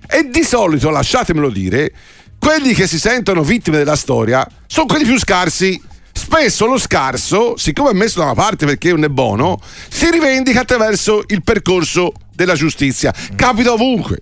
e 0.07 0.29
di 0.29 0.43
solito, 0.43 0.89
lasciatemelo 0.89 1.49
dire, 1.49 1.91
quelli 2.39 2.73
che 2.73 2.87
si 2.87 2.97
sentono 2.97 3.43
vittime 3.43 3.77
della 3.77 3.97
storia 3.97 4.47
sono 4.65 4.85
quelli 4.85 5.03
più 5.03 5.19
scarsi 5.19 5.79
spesso 6.19 6.65
lo 6.65 6.77
scarso, 6.77 7.55
siccome 7.55 7.91
è 7.91 7.93
messo 7.93 8.19
da 8.19 8.25
una 8.25 8.33
parte 8.33 8.65
perché 8.65 8.91
non 8.91 9.05
è 9.05 9.07
buono, 9.07 9.57
si 9.87 10.11
rivendica 10.11 10.59
attraverso 10.61 11.23
il 11.27 11.41
percorso 11.41 12.11
della 12.35 12.55
giustizia. 12.55 13.13
Capita 13.35 13.71
ovunque 13.71 14.19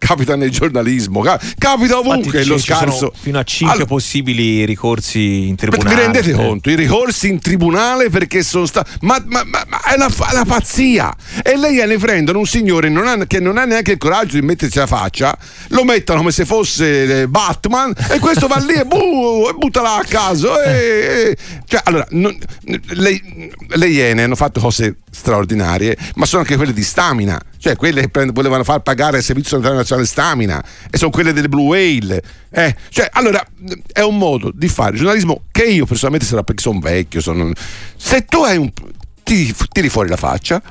capita 0.00 0.34
nel 0.34 0.50
giornalismo, 0.50 1.22
capita 1.58 1.98
ovunque 1.98 2.42
lo 2.46 2.58
scarso. 2.58 3.12
Fino 3.14 3.38
a 3.38 3.44
5 3.44 3.70
allora, 3.70 3.86
possibili 3.86 4.64
ricorsi 4.64 5.46
in 5.46 5.56
tribunale. 5.56 5.94
Vi 5.94 6.00
rendete 6.00 6.32
conto? 6.32 6.70
I 6.70 6.74
ricorsi 6.74 7.28
in 7.28 7.38
tribunale 7.38 8.08
perché 8.08 8.42
sono 8.42 8.64
stati. 8.64 8.90
Ma, 9.02 9.22
ma, 9.26 9.44
ma, 9.44 9.62
ma, 9.68 9.82
è 9.82 9.94
una, 9.94 10.08
una 10.32 10.44
pazzia! 10.46 11.14
E 11.44 11.56
lei 11.56 11.86
ne 11.86 11.98
prendono 11.98 12.38
un 12.38 12.46
signore 12.46 12.88
non 12.88 13.06
ha, 13.06 13.26
che 13.26 13.40
non 13.40 13.58
ha 13.58 13.66
neanche 13.66 13.92
il 13.92 13.98
coraggio 13.98 14.36
di 14.36 14.42
mettersi 14.42 14.78
la 14.78 14.86
faccia, 14.86 15.36
lo 15.68 15.84
mettono 15.84 16.20
come 16.20 16.32
se 16.32 16.46
fosse 16.46 17.20
eh, 17.20 17.28
Batman 17.28 17.92
e 18.10 18.18
questo 18.18 18.46
va 18.46 18.56
lì 18.56 18.72
e, 18.72 18.86
buh, 18.86 19.48
e 19.50 19.52
butta 19.52 19.82
là 19.82 19.96
a 19.96 20.04
caso. 20.04 20.60
E, 20.62 20.72
e, 20.72 21.36
cioè, 21.66 21.82
allora, 21.84 22.06
non, 22.10 22.36
le, 22.64 23.20
le 23.66 23.86
Iene 23.86 24.22
hanno 24.22 24.34
fatto 24.34 24.60
cose 24.60 24.96
straordinarie, 25.10 25.96
ma 26.14 26.24
sono 26.24 26.42
anche 26.42 26.56
quelle 26.56 26.72
di 26.72 26.82
stamina, 26.82 27.40
cioè 27.58 27.76
quelle 27.76 28.02
che 28.02 28.08
prend- 28.08 28.32
volevano 28.32 28.64
far 28.64 28.80
pagare 28.80 29.18
il 29.18 29.24
Servizio 29.24 29.56
Internazionale 29.56 30.06
Stamina 30.06 30.64
e 30.90 30.96
sono 30.96 31.10
quelle 31.10 31.32
delle 31.32 31.48
Blue 31.48 31.66
Whale. 31.66 32.22
Eh, 32.50 32.74
cioè, 32.88 33.08
allora 33.12 33.44
è 33.92 34.00
un 34.00 34.16
modo 34.16 34.50
di 34.54 34.68
fare 34.68 34.96
giornalismo 34.96 35.42
che 35.50 35.64
io 35.64 35.86
personalmente 35.86 36.26
sarà 36.26 36.42
perché 36.42 36.62
sono 36.62 36.78
vecchio, 36.78 37.20
sono... 37.20 37.52
se 37.96 38.24
tu 38.24 38.42
hai 38.42 38.56
un 38.56 38.70
tiri, 39.22 39.54
tiri 39.70 39.88
fuori 39.88 40.08
la 40.08 40.16
faccia, 40.16 40.62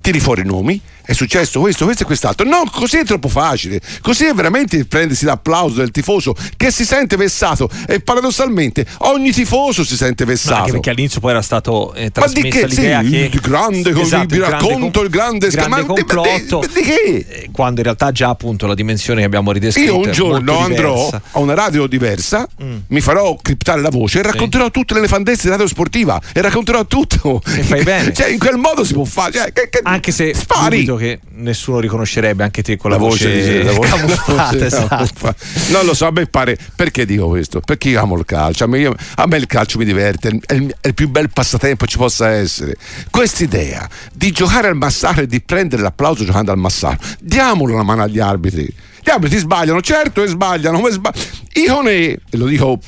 tiri 0.00 0.20
fuori 0.20 0.42
i 0.42 0.44
nomi 0.44 0.80
è 1.10 1.12
successo 1.12 1.58
questo, 1.58 1.86
questo 1.86 2.04
e 2.04 2.06
quest'altro. 2.06 2.48
No, 2.48 2.62
così 2.70 2.98
è 2.98 3.04
troppo 3.04 3.26
facile. 3.26 3.80
Così 4.00 4.26
è 4.26 4.32
veramente 4.32 4.84
prendersi 4.84 5.24
l'applauso 5.24 5.78
del 5.78 5.90
tifoso 5.90 6.36
che 6.56 6.70
si 6.70 6.84
sente 6.84 7.16
vessato. 7.16 7.68
E 7.88 7.98
paradossalmente 7.98 8.86
ogni 8.98 9.32
tifoso 9.32 9.82
si 9.82 9.96
sente 9.96 10.24
vessato. 10.24 10.54
Ma 10.54 10.60
anche 10.60 10.70
perché 10.70 10.90
all'inizio 10.90 11.18
poi 11.18 11.30
era 11.30 11.42
stato 11.42 11.92
eh, 11.94 12.10
trasmessa 12.10 12.48
che? 12.48 12.66
l'idea 12.68 13.02
sì, 13.02 13.10
che 13.10 13.30
il 13.32 13.40
grande, 13.40 13.90
esatto, 13.90 14.26
vi 14.28 14.38
racconto 14.38 15.02
il 15.02 15.08
grande, 15.10 15.46
il 15.46 15.52
grande 15.52 15.84
complotto. 15.84 16.62
Di, 16.72 16.80
che? 16.80 17.26
Eh, 17.28 17.48
quando 17.50 17.80
in 17.80 17.86
realtà 17.86 18.12
già 18.12 18.28
appunto 18.28 18.68
la 18.68 18.74
dimensione 18.74 19.18
che 19.18 19.26
abbiamo 19.26 19.50
ridescritto 19.50 19.90
Io 19.90 19.98
un 19.98 20.12
giorno 20.12 20.58
andrò 20.58 21.08
a 21.08 21.38
una 21.40 21.54
radio 21.54 21.88
diversa, 21.88 22.46
mm. 22.62 22.76
mi 22.86 23.00
farò 23.00 23.36
criptare 23.42 23.80
la 23.80 23.90
voce 23.90 24.20
e 24.20 24.22
racconterò 24.22 24.66
sì. 24.66 24.70
tutte 24.70 24.94
le 24.94 25.00
nefandezze 25.00 25.42
di 25.42 25.48
radio 25.48 25.66
sportiva 25.66 26.20
e 26.32 26.40
racconterò 26.40 26.86
tutto. 26.86 27.42
E 27.44 27.64
fai 27.64 27.82
bene. 27.82 28.12
cioè, 28.14 28.28
in 28.28 28.38
quel 28.38 28.58
modo 28.58 28.84
si 28.84 28.92
può 28.92 29.04
fare. 29.04 29.32
Cioè, 29.32 29.52
che, 29.52 29.68
che, 29.68 29.80
anche 29.82 30.12
se 30.12 30.32
spari. 30.34 30.98
Che 31.00 31.20
nessuno 31.36 31.80
riconoscerebbe 31.80 32.44
anche 32.44 32.62
te 32.62 32.76
con 32.76 32.90
la, 32.90 32.96
la 32.96 33.02
voce, 33.02 33.26
voce 33.26 33.62
la 33.62 33.72
voce, 33.72 33.88
camuffata, 33.88 34.42
voce, 34.52 34.66
esatto. 34.66 35.34
non 35.70 35.84
lo 35.84 35.94
so 35.94 36.06
a 36.06 36.10
me 36.12 36.26
pare 36.26 36.58
perché 36.76 37.06
dico 37.06 37.28
questo? 37.28 37.60
Perché 37.60 37.88
io 37.88 38.00
amo 38.00 38.16
il 38.16 38.24
calcio 38.24 38.64
a 38.64 38.66
me, 38.66 38.78
io, 38.78 38.94
a 39.16 39.26
me 39.26 39.36
il 39.38 39.46
calcio 39.46 39.78
mi 39.78 39.84
diverte 39.84 40.28
è 40.28 40.52
il, 40.54 40.74
è 40.80 40.86
il, 40.88 40.94
più 40.94 41.08
bel 41.08 41.30
passatempo 41.30 41.86
ci 41.86 41.96
possa 41.96 42.28
essere. 42.30 42.76
Quest'idea 43.10 43.88
di 44.12 44.30
giocare 44.30 44.68
al 44.68 44.76
massaro 44.76 45.22
e 45.22 45.26
di 45.26 45.40
prendere 45.40 45.82
l'applauso 45.82 46.24
giocando 46.24 46.52
al 46.52 46.58
massaro 46.58 46.98
diamolo 47.20 47.74
una 47.74 47.82
mano 47.82 48.02
agli 48.02 48.18
arbitri. 48.18 48.72
Gli 49.02 49.08
arbitri 49.08 49.38
sbagliano, 49.38 49.80
certo 49.80 50.22
e 50.22 50.26
sbagliano, 50.28 50.78
ma 50.78 50.90
sbag... 50.90 51.14
Ione, 51.54 51.92
e 51.92 52.20
lo 52.32 52.46
dico, 52.46 52.78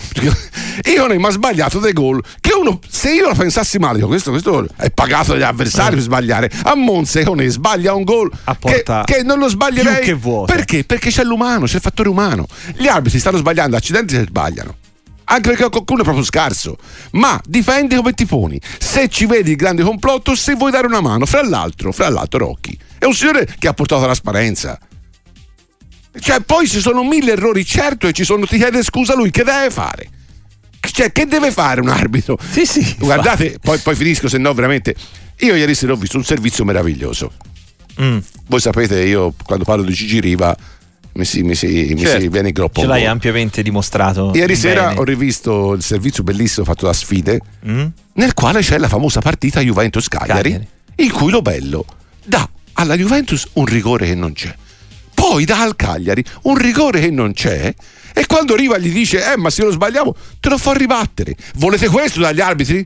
Ione 0.95 1.19
mi 1.19 1.27
ha 1.27 1.31
sbagliato 1.31 1.79
dei 1.79 1.93
gol 1.93 2.23
che 2.41 2.53
uno, 2.55 2.79
se 2.89 3.13
io 3.13 3.29
lo 3.29 3.35
pensassi 3.35 3.79
male, 3.79 3.97
dico, 3.97 4.09
questo, 4.09 4.31
questo 4.31 4.67
è 4.77 4.91
pagato 4.91 5.33
dagli 5.33 5.43
avversari 5.43 5.95
per 5.95 6.05
sbagliare, 6.05 6.51
a 6.63 6.75
Monza 6.75 7.21
Ione 7.21 7.49
sbaglia 7.49 7.95
un 7.95 8.05
gol 8.05 8.31
che, 8.61 8.85
che, 9.05 9.23
non 9.23 9.39
lo 9.39 9.49
sbaglierei. 9.49 10.05
Che 10.05 10.19
Perché? 10.47 10.85
Perché 10.85 11.11
c'è 11.11 11.25
l'umano, 11.25 11.67
c'è 11.67 11.77
il 11.77 11.83
fattore 11.83 12.09
umano. 12.09 12.47
Gli 12.77 12.87
arbitri 12.87 13.19
stanno 13.19 13.39
sbagliando, 13.39 13.77
accidenti 13.77 14.15
se 14.15 14.25
sbagliano 14.25 14.77
anche 15.25 15.49
perché 15.49 15.69
qualcuno 15.71 16.01
è 16.01 16.05
proprio 16.05 16.25
scarso. 16.25 16.77
Ma 17.13 17.41
difendi 17.47 17.97
come 17.97 18.13
ti 18.13 18.27
poni. 18.27 18.61
Se 18.79 19.09
ci 19.09 19.25
vedi 19.25 19.53
il 19.53 19.57
grande 19.57 19.83
complotto, 19.83 20.35
se 20.35 20.55
vuoi 20.55 20.71
dare 20.71 20.87
una 20.87 21.01
mano, 21.01 21.25
fra 21.25 21.43
l'altro, 21.43 21.91
fra 21.91 22.11
l'altro, 22.11 22.39
Rocchi 22.39 22.79
è 23.03 23.05
un 23.05 23.15
signore 23.15 23.49
che 23.59 23.67
ha 23.67 23.73
portato 23.73 24.03
trasparenza. 24.03 24.79
Cioè, 26.19 26.41
poi 26.41 26.69
ci 26.69 26.81
sono 26.81 27.03
mille 27.05 27.33
errori, 27.33 27.65
certo, 27.65 28.07
e 28.07 28.13
ci 28.13 28.25
sono, 28.25 28.47
ti 28.47 28.57
chiede 28.59 28.83
scusa 28.83 29.15
lui, 29.15 29.31
che 29.31 29.45
deve 29.45 29.71
fare? 29.71 30.09
Cioè, 30.81 31.11
che 31.13 31.27
deve 31.27 31.51
fare 31.51 31.81
un 31.81 31.89
arbitro? 31.89 32.39
Sì, 32.51 32.67
sì. 32.67 32.97
Guardate, 32.99 33.59
poi, 33.61 33.79
poi 33.79 33.95
finisco, 33.95 34.29
se 34.29 34.37
no 34.39 34.53
veramente. 34.53 34.95
Io 35.39 35.55
ieri 35.55 35.75
sera 35.75 35.93
ho 35.93 35.97
visto 35.97 36.17
un 36.19 36.25
servizio 36.25 36.65
meraviglioso. 36.65 37.33
Mm. 38.01 38.19
Voi 38.47 38.61
sapete, 38.61 39.01
io 39.03 39.35
quando 39.45 39.65
parlo 39.65 39.85
di 39.85 39.93
Gigi 39.93 40.21
Riva 40.21 40.55
mi 41.15 41.25
si, 41.25 41.43
mi 41.43 41.55
si, 41.55 41.67
mi 41.67 41.99
si 41.99 42.05
Certo. 42.07 42.31
viene 42.31 42.49
il 42.49 42.55
groppo. 42.55 42.81
Ce 42.81 42.87
l'hai 42.87 43.07
ampiamente 43.07 43.63
dimostrato. 43.63 44.33
Ieri 44.35 44.57
sera 44.57 44.89
bene. 44.89 45.01
ho 45.01 45.05
rivisto 45.05 45.73
il 45.75 45.83
servizio 45.83 46.23
bellissimo 46.23 46.65
fatto 46.65 46.87
da 46.87 46.93
sfide, 46.93 47.41
Mm? 47.67 47.87
nel 48.15 48.35
quale 48.35 48.61
c'è 48.61 48.79
la 48.79 48.89
famosa 48.89 49.21
partita 49.21 49.61
Juventus-Cagliari, 49.61 50.43
Cagliari. 50.51 50.69
in 50.97 51.11
cui 51.11 51.31
lo 51.31 51.43
bello 51.43 51.85
dà 52.25 52.49
alla 52.75 52.97
Juventus 52.97 53.47
un 53.55 53.65
rigore 53.67 54.07
che 54.07 54.15
non 54.15 54.33
c'è. 54.33 54.55
Poi 55.23 55.45
dà 55.45 55.61
al 55.63 55.77
Cagliari 55.77 56.25
un 56.43 56.57
rigore 56.57 56.99
che 56.99 57.11
non 57.11 57.33
c'è. 57.33 57.73
E 58.13 58.27
quando 58.27 58.55
arriva 58.55 58.77
gli 58.77 58.91
dice: 58.93 59.33
Eh, 59.33 59.37
ma 59.37 59.51
se 59.51 59.63
lo 59.63 59.71
sbagliamo, 59.71 60.17
te 60.41 60.49
lo 60.49 60.59
fa 60.59 60.73
ribattere. 60.73 61.37
Volete 61.55 61.89
questo 61.89 62.19
dagli 62.19 62.41
arbitri? 62.41 62.85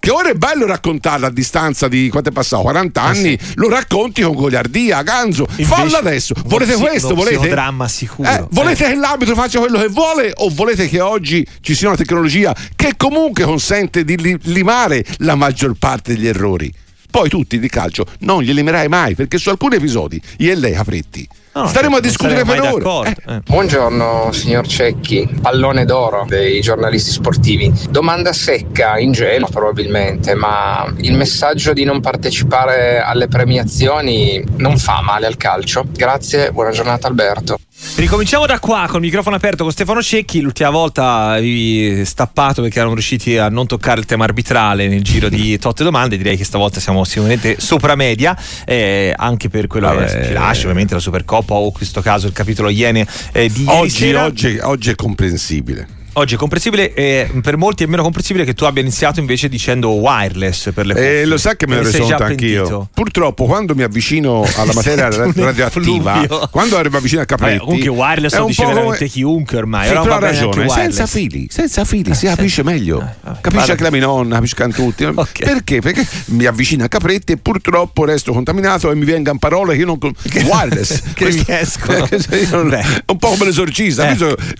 Che 0.00 0.10
ora 0.10 0.28
è 0.28 0.34
bello 0.34 0.66
raccontarlo 0.66 1.24
a 1.26 1.30
distanza 1.30 1.88
di 1.88 2.08
quanto 2.10 2.28
è 2.28 2.32
passato? 2.32 2.62
40 2.62 3.02
anni, 3.02 3.38
lo 3.54 3.68
racconti 3.70 4.20
con 4.22 4.34
goliardia, 4.34 5.02
ganzo. 5.02 5.44
Eh 5.48 5.62
Invece- 5.62 5.74
Fallo 5.74 5.96
adesso. 5.96 6.34
Volete 6.44 6.74
psi- 6.74 6.80
questo? 6.80 7.14
Volete? 7.14 7.48
dramma 7.48 7.88
sicuro. 7.88 8.28
Eh, 8.28 8.44
volete 8.50 8.84
Eh. 8.84 8.88
che 8.90 8.94
l'arbitro 8.94 9.34
faccia 9.34 9.58
quello 9.58 9.78
che 9.80 9.88
vuole 9.88 10.30
o 10.36 10.50
volete 10.50 10.88
che 10.88 11.00
oggi 11.00 11.44
ci 11.62 11.74
sia 11.74 11.88
una 11.88 11.96
tecnologia 11.96 12.54
che 12.76 12.92
comunque 12.98 13.44
consente 13.44 14.04
di 14.04 14.16
li- 14.20 14.38
limare 14.42 15.04
la 15.20 15.34
maggior 15.36 15.72
parte 15.78 16.14
degli 16.14 16.28
errori? 16.28 16.70
Poi 17.10 17.28
tutti 17.28 17.58
di 17.58 17.68
calcio 17.68 18.04
non 18.20 18.42
li 18.42 18.52
limerai 18.52 18.88
mai 18.88 19.14
perché 19.14 19.38
su 19.38 19.48
alcuni 19.48 19.76
episodi 19.76 20.20
io 20.38 20.52
e 20.52 20.54
lei 20.56 20.72
Capretti 20.72 21.28
No, 21.58 21.66
staremo 21.66 21.96
a 21.96 22.00
discutere 22.00 22.44
per 22.44 22.60
d'accordo. 22.60 23.04
Eh, 23.04 23.16
Eh. 23.26 23.40
Buongiorno 23.44 24.30
signor 24.32 24.66
Cecchi, 24.66 25.28
pallone 25.40 25.84
d'oro 25.84 26.24
dei 26.28 26.60
giornalisti 26.60 27.10
sportivi. 27.10 27.72
Domanda 27.90 28.32
secca, 28.32 28.96
ingenua 28.98 29.48
probabilmente, 29.48 30.34
ma 30.34 30.86
il 30.98 31.16
messaggio 31.16 31.72
di 31.72 31.82
non 31.82 32.00
partecipare 32.00 33.00
alle 33.00 33.26
premiazioni 33.26 34.44
non 34.58 34.78
fa 34.78 35.00
male 35.02 35.26
al 35.26 35.36
calcio? 35.36 35.84
Grazie, 35.90 36.52
buona 36.52 36.70
giornata 36.70 37.08
Alberto. 37.08 37.58
Ricominciamo 37.94 38.44
da 38.44 38.58
qua 38.58 38.86
col 38.88 39.00
microfono 39.00 39.36
aperto 39.36 39.62
con 39.62 39.72
Stefano 39.72 40.02
Cecchi. 40.02 40.40
L'ultima 40.40 40.70
volta 40.70 41.26
avevi 41.30 42.04
stappato 42.04 42.60
perché 42.60 42.78
erano 42.78 42.94
riusciti 42.94 43.36
a 43.36 43.48
non 43.48 43.66
toccare 43.66 44.00
il 44.00 44.06
tema 44.06 44.24
arbitrale 44.24 44.88
nel 44.88 45.02
giro 45.02 45.28
di 45.28 45.56
totte 45.60 45.84
domande. 45.84 46.16
Direi 46.16 46.36
che 46.36 46.44
stavolta 46.44 46.80
siamo 46.80 47.04
sicuramente 47.04 47.60
sopra 47.60 47.94
media, 47.94 48.36
eh, 48.64 49.14
anche 49.16 49.48
per 49.48 49.68
quello 49.68 49.86
Vabbè. 49.88 50.06
che 50.06 50.26
ci 50.26 50.32
lascia, 50.32 50.62
ovviamente 50.62 50.94
la 50.94 51.00
Supercoppa 51.00 51.54
o 51.54 51.66
in 51.66 51.72
questo 51.72 52.00
caso 52.00 52.26
il 52.26 52.32
capitolo 52.32 52.68
Iene 52.68 53.06
eh, 53.32 53.48
di 53.48 53.62
ieri 53.62 53.76
Oggi, 53.78 53.90
sera. 53.90 54.24
oggi, 54.24 54.58
oggi 54.60 54.90
è 54.90 54.94
comprensibile. 54.94 55.97
Oggi 56.18 56.34
è 56.34 56.36
comprensibile 56.36 56.94
e 56.94 57.30
per 57.42 57.56
molti 57.56 57.84
è 57.84 57.86
meno 57.86 58.02
comprensibile 58.02 58.44
che 58.44 58.52
tu 58.54 58.64
abbia 58.64 58.82
iniziato 58.82 59.20
invece 59.20 59.48
dicendo 59.48 59.90
wireless 59.90 60.72
per 60.72 60.84
le 60.84 60.92
E 60.92 60.96
cuffie. 60.96 61.20
Eh, 61.20 61.24
lo 61.26 61.36
sa 61.38 61.54
che 61.54 61.66
me 61.68 61.76
ne 61.76 61.84
sei 61.84 62.00
reso 62.00 62.16
anch'io. 62.16 62.88
Purtroppo, 62.92 63.44
quando 63.44 63.74
mi 63.76 63.82
avvicino 63.84 64.44
alla 64.56 64.72
materia 64.74 65.10
Senti 65.12 65.40
radioattiva, 65.40 66.48
quando 66.50 66.76
mi 66.78 66.96
avvicino 66.96 67.20
a 67.22 67.24
Capretti, 67.24 67.52
Vabbè, 67.58 67.64
comunque 67.64 67.88
wireless 67.88 68.36
lo 68.36 68.44
dice 68.46 68.62
po' 68.62 68.68
come- 68.68 68.80
veramente 68.80 69.06
chiunque 69.08 69.56
ormai. 69.58 69.86
Sì, 69.88 69.92
però 69.94 70.14
ha 70.14 70.18
ragione, 70.18 70.68
senza 70.68 71.06
fili, 71.06 71.46
senza 71.50 71.84
fili 71.84 72.14
si 72.14 72.26
capisce 72.26 72.62
meglio. 72.64 73.00
eh, 73.00 73.04
vabbè, 73.22 73.40
capisce 73.40 73.50
vado- 73.58 73.70
anche 73.72 73.82
la 73.84 73.90
mia 73.90 74.00
nonna, 74.00 74.34
capiscono 74.34 74.72
tutti. 74.72 75.04
Ok. 75.18 75.38
Perché? 75.44 75.80
Perché 75.80 76.06
mi 76.26 76.44
avvicino 76.46 76.84
a 76.84 76.88
Capretti 76.88 77.32
e 77.32 77.36
purtroppo 77.36 78.04
resto 78.04 78.32
contaminato 78.32 78.90
e 78.90 78.94
mi 78.96 79.04
vengono 79.04 79.38
parole 79.38 79.74
che 79.74 79.80
io 79.80 79.86
non. 79.86 79.98
con- 79.98 80.12
wireless. 80.44 81.02
che 81.14 81.24
Questo- 81.24 81.52
escono. 81.52 82.06
Eh. 82.10 82.16
È 82.18 83.02
un 83.06 83.16
po' 83.18 83.28
come 83.28 83.44
l'esorcista. 83.46 84.10
Eh. 84.10 84.16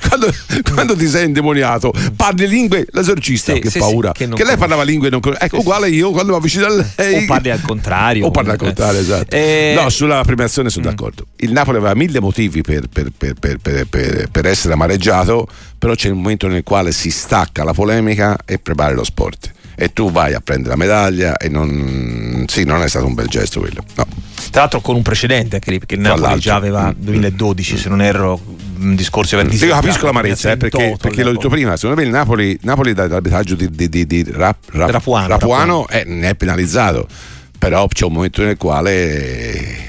Quando, 0.09 0.33
quando 0.73 0.97
ti 0.97 1.07
sei 1.09 1.25
indemoniato, 1.53 1.93
parli 2.17 2.47
lingue, 2.49 2.87
l'esorcista, 2.91 3.55
Sì, 3.55 3.61
che 3.61 3.71
sì, 3.71 3.79
paura. 3.79 4.13
sì, 4.17 4.27
che 4.27 4.35
che 4.35 4.45
lei 4.45 4.57
parlava 4.57 4.83
lingue 4.83 5.09
e 5.09 5.11
non. 5.11 5.21
Ecco, 5.39 5.59
uguale 5.59 5.89
io 5.91 6.11
quando 6.11 6.33
mi 6.33 6.39
avvicino 6.39 6.67
a 6.67 6.71
lei. 6.97 7.23
O 7.23 7.27
parli 7.27 7.51
al 7.51 7.61
contrario. 7.61 8.27
O 8.27 8.31
parli 8.31 8.51
al 8.51 8.57
contrario, 8.57 9.01
esatto. 9.01 9.35
Eh, 9.35 9.73
No, 9.77 9.89
sulla 9.91 10.23
premiazione 10.25 10.71
sono 10.71 10.87
Mm. 10.87 10.89
d'accordo. 10.91 11.27
Il 11.37 11.53
Napoli 11.53 11.79
aveva 11.79 11.95
mille 11.95 12.21
motivi 12.21 12.61
per, 12.63 12.87
per- 12.93 13.11
per- 13.17 13.35
per- 13.39 13.59
per- 13.59 13.87
per- 13.87 14.29
per 14.31 14.47
essere 14.47 14.75
amareggiato, 14.75 15.47
però 15.79 15.95
c'è 15.95 16.09
un 16.11 16.19
momento 16.21 16.47
nel 16.49 16.63
quale 16.63 16.93
si 16.93 17.11
stacca 17.11 17.65
la 17.65 17.73
polemica 17.73 18.37
e 18.45 18.59
prepari 18.59 18.95
lo 18.95 19.05
sport. 19.05 19.53
E 19.81 19.93
tu 19.93 20.11
vai 20.11 20.35
a 20.35 20.41
prendere 20.41 20.71
la 20.71 20.77
medaglia 20.77 21.37
e 21.37 21.49
non. 21.49 22.45
Sì, 22.49 22.65
non 22.65 22.83
è 22.83 22.89
stato 22.89 23.07
un 23.07 23.15
bel 23.15 23.29
gesto 23.29 23.61
quello. 23.61 23.85
No. 23.95 24.07
Tra 24.51 24.63
l'altro 24.63 24.81
con 24.81 24.97
un 24.97 25.03
precedente 25.03 25.61
perché 25.61 25.95
il 25.95 26.01
Napoli 26.01 26.41
già 26.41 26.57
aveva 26.57 26.89
Mm. 26.89 26.95
2012, 26.97 27.77
se 27.77 27.89
non 27.89 28.03
erro, 28.03 28.41
un 28.81 28.95
discorso 28.95 29.37
aveva 29.37 29.55
Io 29.55 29.69
capisco 29.69 30.07
l'amarezza, 30.07 30.53
eh, 30.53 30.57
perché, 30.57 30.97
perché 31.01 31.23
l'ho 31.23 31.33
detto 31.33 31.49
prima, 31.49 31.77
secondo 31.77 32.01
me 32.01 32.07
il 32.07 32.13
Napoli, 32.13 32.59
Napoli 32.63 32.93
dall'arbitraggio 32.95 33.55
di, 33.55 33.71
di, 33.71 33.89
di, 33.89 34.07
di 34.07 34.25
Rap- 34.31 34.71
Rap- 34.71 34.91
Rapuano, 34.91 35.29
Rapuano, 35.29 35.89
eh, 35.89 36.05
ne 36.07 36.31
è 36.31 36.35
penalizzato, 36.35 37.07
però 37.59 37.87
c'è 37.89 38.05
un 38.05 38.13
momento 38.13 38.43
nel 38.43 38.57
quale 38.57 39.87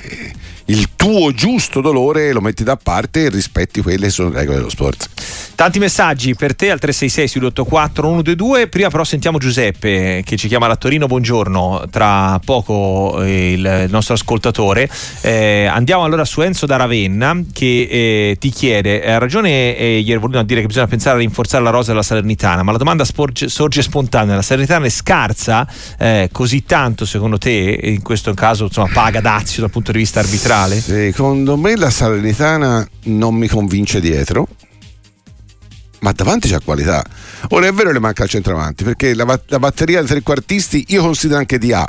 il 0.65 0.87
tuo 0.99 1.31
giusto 1.31 1.79
dolore 1.79 2.33
lo 2.33 2.41
metti 2.41 2.65
da 2.65 2.75
parte 2.75 3.23
e 3.23 3.29
rispetti 3.29 3.81
quelle 3.81 4.07
che 4.07 4.11
sono 4.11 4.31
le 4.31 4.39
regole 4.39 4.57
dello 4.57 4.69
sport. 4.69 5.07
Tanti 5.55 5.79
messaggi 5.79 6.35
per 6.35 6.55
te 6.55 6.71
al 6.71 6.79
366 6.79 7.27
684 7.27 8.03
122. 8.03 8.67
Prima 8.67 8.89
però 8.89 9.05
sentiamo 9.05 9.37
Giuseppe 9.37 10.23
che 10.25 10.35
ci 10.35 10.49
chiama 10.49 10.67
da 10.67 10.75
Torino. 10.75 11.07
Buongiorno, 11.07 11.85
tra 11.89 12.39
poco 12.43 13.21
eh, 13.23 13.53
il 13.53 13.85
nostro 13.89 14.15
ascoltatore. 14.15 14.89
Eh, 15.21 15.65
andiamo 15.65 16.03
allora 16.03 16.25
su 16.25 16.41
Enzo 16.41 16.65
da 16.65 16.75
Ravenna 16.75 17.43
che 17.53 17.87
eh, 17.89 18.35
ti 18.37 18.49
chiede: 18.49 19.05
ha 19.05 19.19
ragione 19.19 19.77
eh, 19.77 19.99
ieri 19.99 20.19
voluto 20.19 20.39
a 20.39 20.43
dire 20.43 20.59
che 20.59 20.67
bisogna 20.67 20.87
pensare 20.87 21.15
a 21.15 21.19
rinforzare 21.19 21.63
la 21.63 21.69
rosa 21.69 21.91
della 21.91 22.03
Salernitana, 22.03 22.61
ma 22.61 22.73
la 22.73 22.77
domanda 22.77 23.05
sporge- 23.05 23.47
sorge 23.47 23.81
spontanea: 23.81 24.35
la 24.35 24.41
Salernitana 24.41 24.85
è 24.85 24.89
scarsa 24.89 25.65
eh, 25.97 26.29
così 26.31 26.65
tanto 26.65 27.05
secondo 27.05 27.37
te? 27.37 27.79
In 27.83 28.01
questo 28.01 28.33
caso 28.33 28.65
insomma 28.65 28.89
paga 28.93 29.21
dazio 29.21 29.61
dal 29.61 29.71
punto 29.71 29.93
di 29.93 29.97
vista 29.99 30.19
arbitrale? 30.19 30.87
Secondo 30.89 31.55
me 31.55 31.75
la 31.75 31.91
Salernitana 31.91 32.83
non 33.03 33.35
mi 33.35 33.47
convince 33.47 33.99
dietro. 34.01 34.47
Ma 35.99 36.11
davanti 36.13 36.47
c'è 36.49 36.57
qualità. 36.65 37.05
Ora 37.49 37.67
è 37.67 37.71
vero 37.71 37.89
che 37.89 37.93
le 37.93 37.99
manca 37.99 38.23
il 38.23 38.29
centravanti, 38.29 38.83
perché 38.83 39.13
la, 39.13 39.39
la 39.45 39.59
batteria 39.59 39.99
dei 39.99 40.07
trequartisti 40.07 40.85
io 40.87 41.03
considero 41.03 41.37
anche 41.39 41.59
di 41.59 41.71
A. 41.73 41.87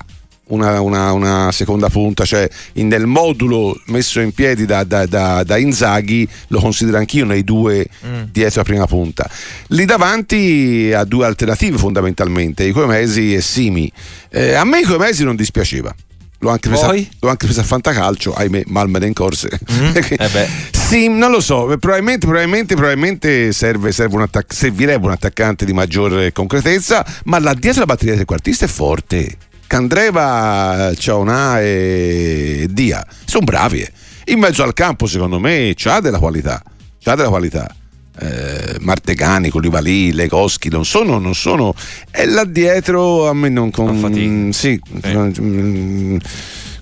Una, 0.48 0.82
una- 0.82 1.12
una 1.12 1.50
seconda 1.50 1.88
punta, 1.88 2.26
cioè 2.26 2.46
in- 2.74 2.88
nel 2.88 3.06
modulo 3.06 3.80
messo 3.86 4.20
in 4.20 4.32
piedi 4.32 4.66
da, 4.66 4.84
da- 4.84 5.06
da- 5.06 5.44
da 5.44 5.56
Inzaghi 5.56 6.28
lo 6.48 6.60
considero 6.60 6.98
anch'io 6.98 7.24
nei 7.24 7.42
due 7.42 7.86
Mm. 8.06 8.22
dietro 8.32 8.60
la 8.60 8.64
prima 8.64 8.86
punta. 8.86 9.30
Lì 9.68 9.86
davanti 9.86 10.92
ha 10.94 11.04
due 11.04 11.24
alternative 11.24 11.78
fondamentalmente, 11.78 12.64
i 12.64 12.72
Coemesi 12.72 13.34
e 13.34 13.40
Simi. 13.40 13.90
Eh, 14.28 14.52
a 14.52 14.64
me 14.64 14.80
i 14.80 14.84
Coemesi 14.84 15.24
non 15.24 15.36
dispiaceva. 15.36 15.94
L'ho 16.42 16.48
anche, 16.50 16.68
preso, 16.70 16.86
Poi? 16.86 17.08
l'ho 17.20 17.28
anche 17.28 17.44
preso 17.44 17.60
a 17.60 17.64
fantacalcio, 17.64 18.32
ahimè, 18.34 18.62
Malmede 18.68 19.06
in 19.06 19.12
corse. 19.12 19.48
Mm? 19.72 19.94
Eh. 20.20 20.48
Sì, 20.72 21.08
non 21.08 21.30
lo 21.30 21.40
so, 21.40 21.66
probabilmente, 21.78 22.26
probabilmente, 22.26 22.74
probabilmente 22.74 23.52
serve, 23.52 23.92
serve 23.92 24.16
un 24.16 24.22
attac- 24.22 24.52
servirebbe 24.52 25.06
un 25.06 25.12
attaccante 25.12 25.64
di 25.64 25.72
maggiore 25.72 26.32
concretezza, 26.32 27.04
ma 27.24 27.38
là 27.38 27.54
dietro 27.54 27.80
la 27.80 27.86
batteria 27.86 28.14
del 28.14 28.24
trequartista 28.24 28.64
è 28.64 28.68
forte. 28.68 29.36
Candreva, 29.66 30.92
Ciaona 30.96 31.60
e 31.60 32.66
Dia 32.70 33.06
sono 33.24 33.44
bravi. 33.44 33.86
In 34.26 34.38
mezzo 34.40 34.62
al 34.62 34.72
campo, 34.72 35.06
secondo 35.06 35.38
me, 35.38 35.74
c'ha 35.76 36.00
della 36.00 36.18
qualità. 36.18 36.60
C'ha 37.02 37.14
della 37.14 37.28
qualità. 37.28 37.72
Eh, 38.18 38.76
Martegani, 38.80 39.48
Koulibaly, 39.50 40.12
Legoschi 40.12 40.68
non 40.68 40.84
sono, 40.84 41.18
non 41.18 41.34
sono 41.34 41.74
e 42.10 42.26
là 42.26 42.44
dietro 42.44 43.28
a 43.28 43.32
me 43.34 43.48
non 43.48 43.70
con 43.70 43.96
fatica. 43.96 44.52
sì, 44.52 44.80
Sì. 45.02 45.16
mm, 45.40 46.16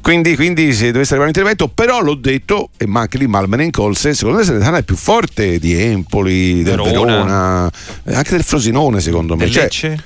quindi, 0.00 0.36
quindi 0.36 0.72
se 0.72 0.90
dovesse 0.90 1.14
arrivare 1.14 1.30
un 1.30 1.36
intervento, 1.36 1.68
però 1.68 2.00
l'ho 2.00 2.14
detto, 2.14 2.70
e 2.78 2.86
ma 2.86 3.00
anche 3.00 3.18
lì 3.18 3.26
Malmene 3.26 3.64
in 3.64 3.70
colse, 3.70 4.14
secondo 4.14 4.38
me 4.38 4.44
Salernitana 4.44 4.78
è 4.78 4.82
più 4.82 4.96
forte 4.96 5.58
di 5.58 5.74
Empoli, 5.74 6.62
del 6.62 6.76
Verona. 6.76 7.12
Verona, 7.12 7.70
eh, 8.04 8.14
anche 8.14 8.30
del 8.30 8.42
Frosinone 8.42 9.00
secondo 9.00 9.36
me. 9.36 9.44
Del 9.44 9.52
Cioè, 9.52 9.62
Lecce? 9.64 10.02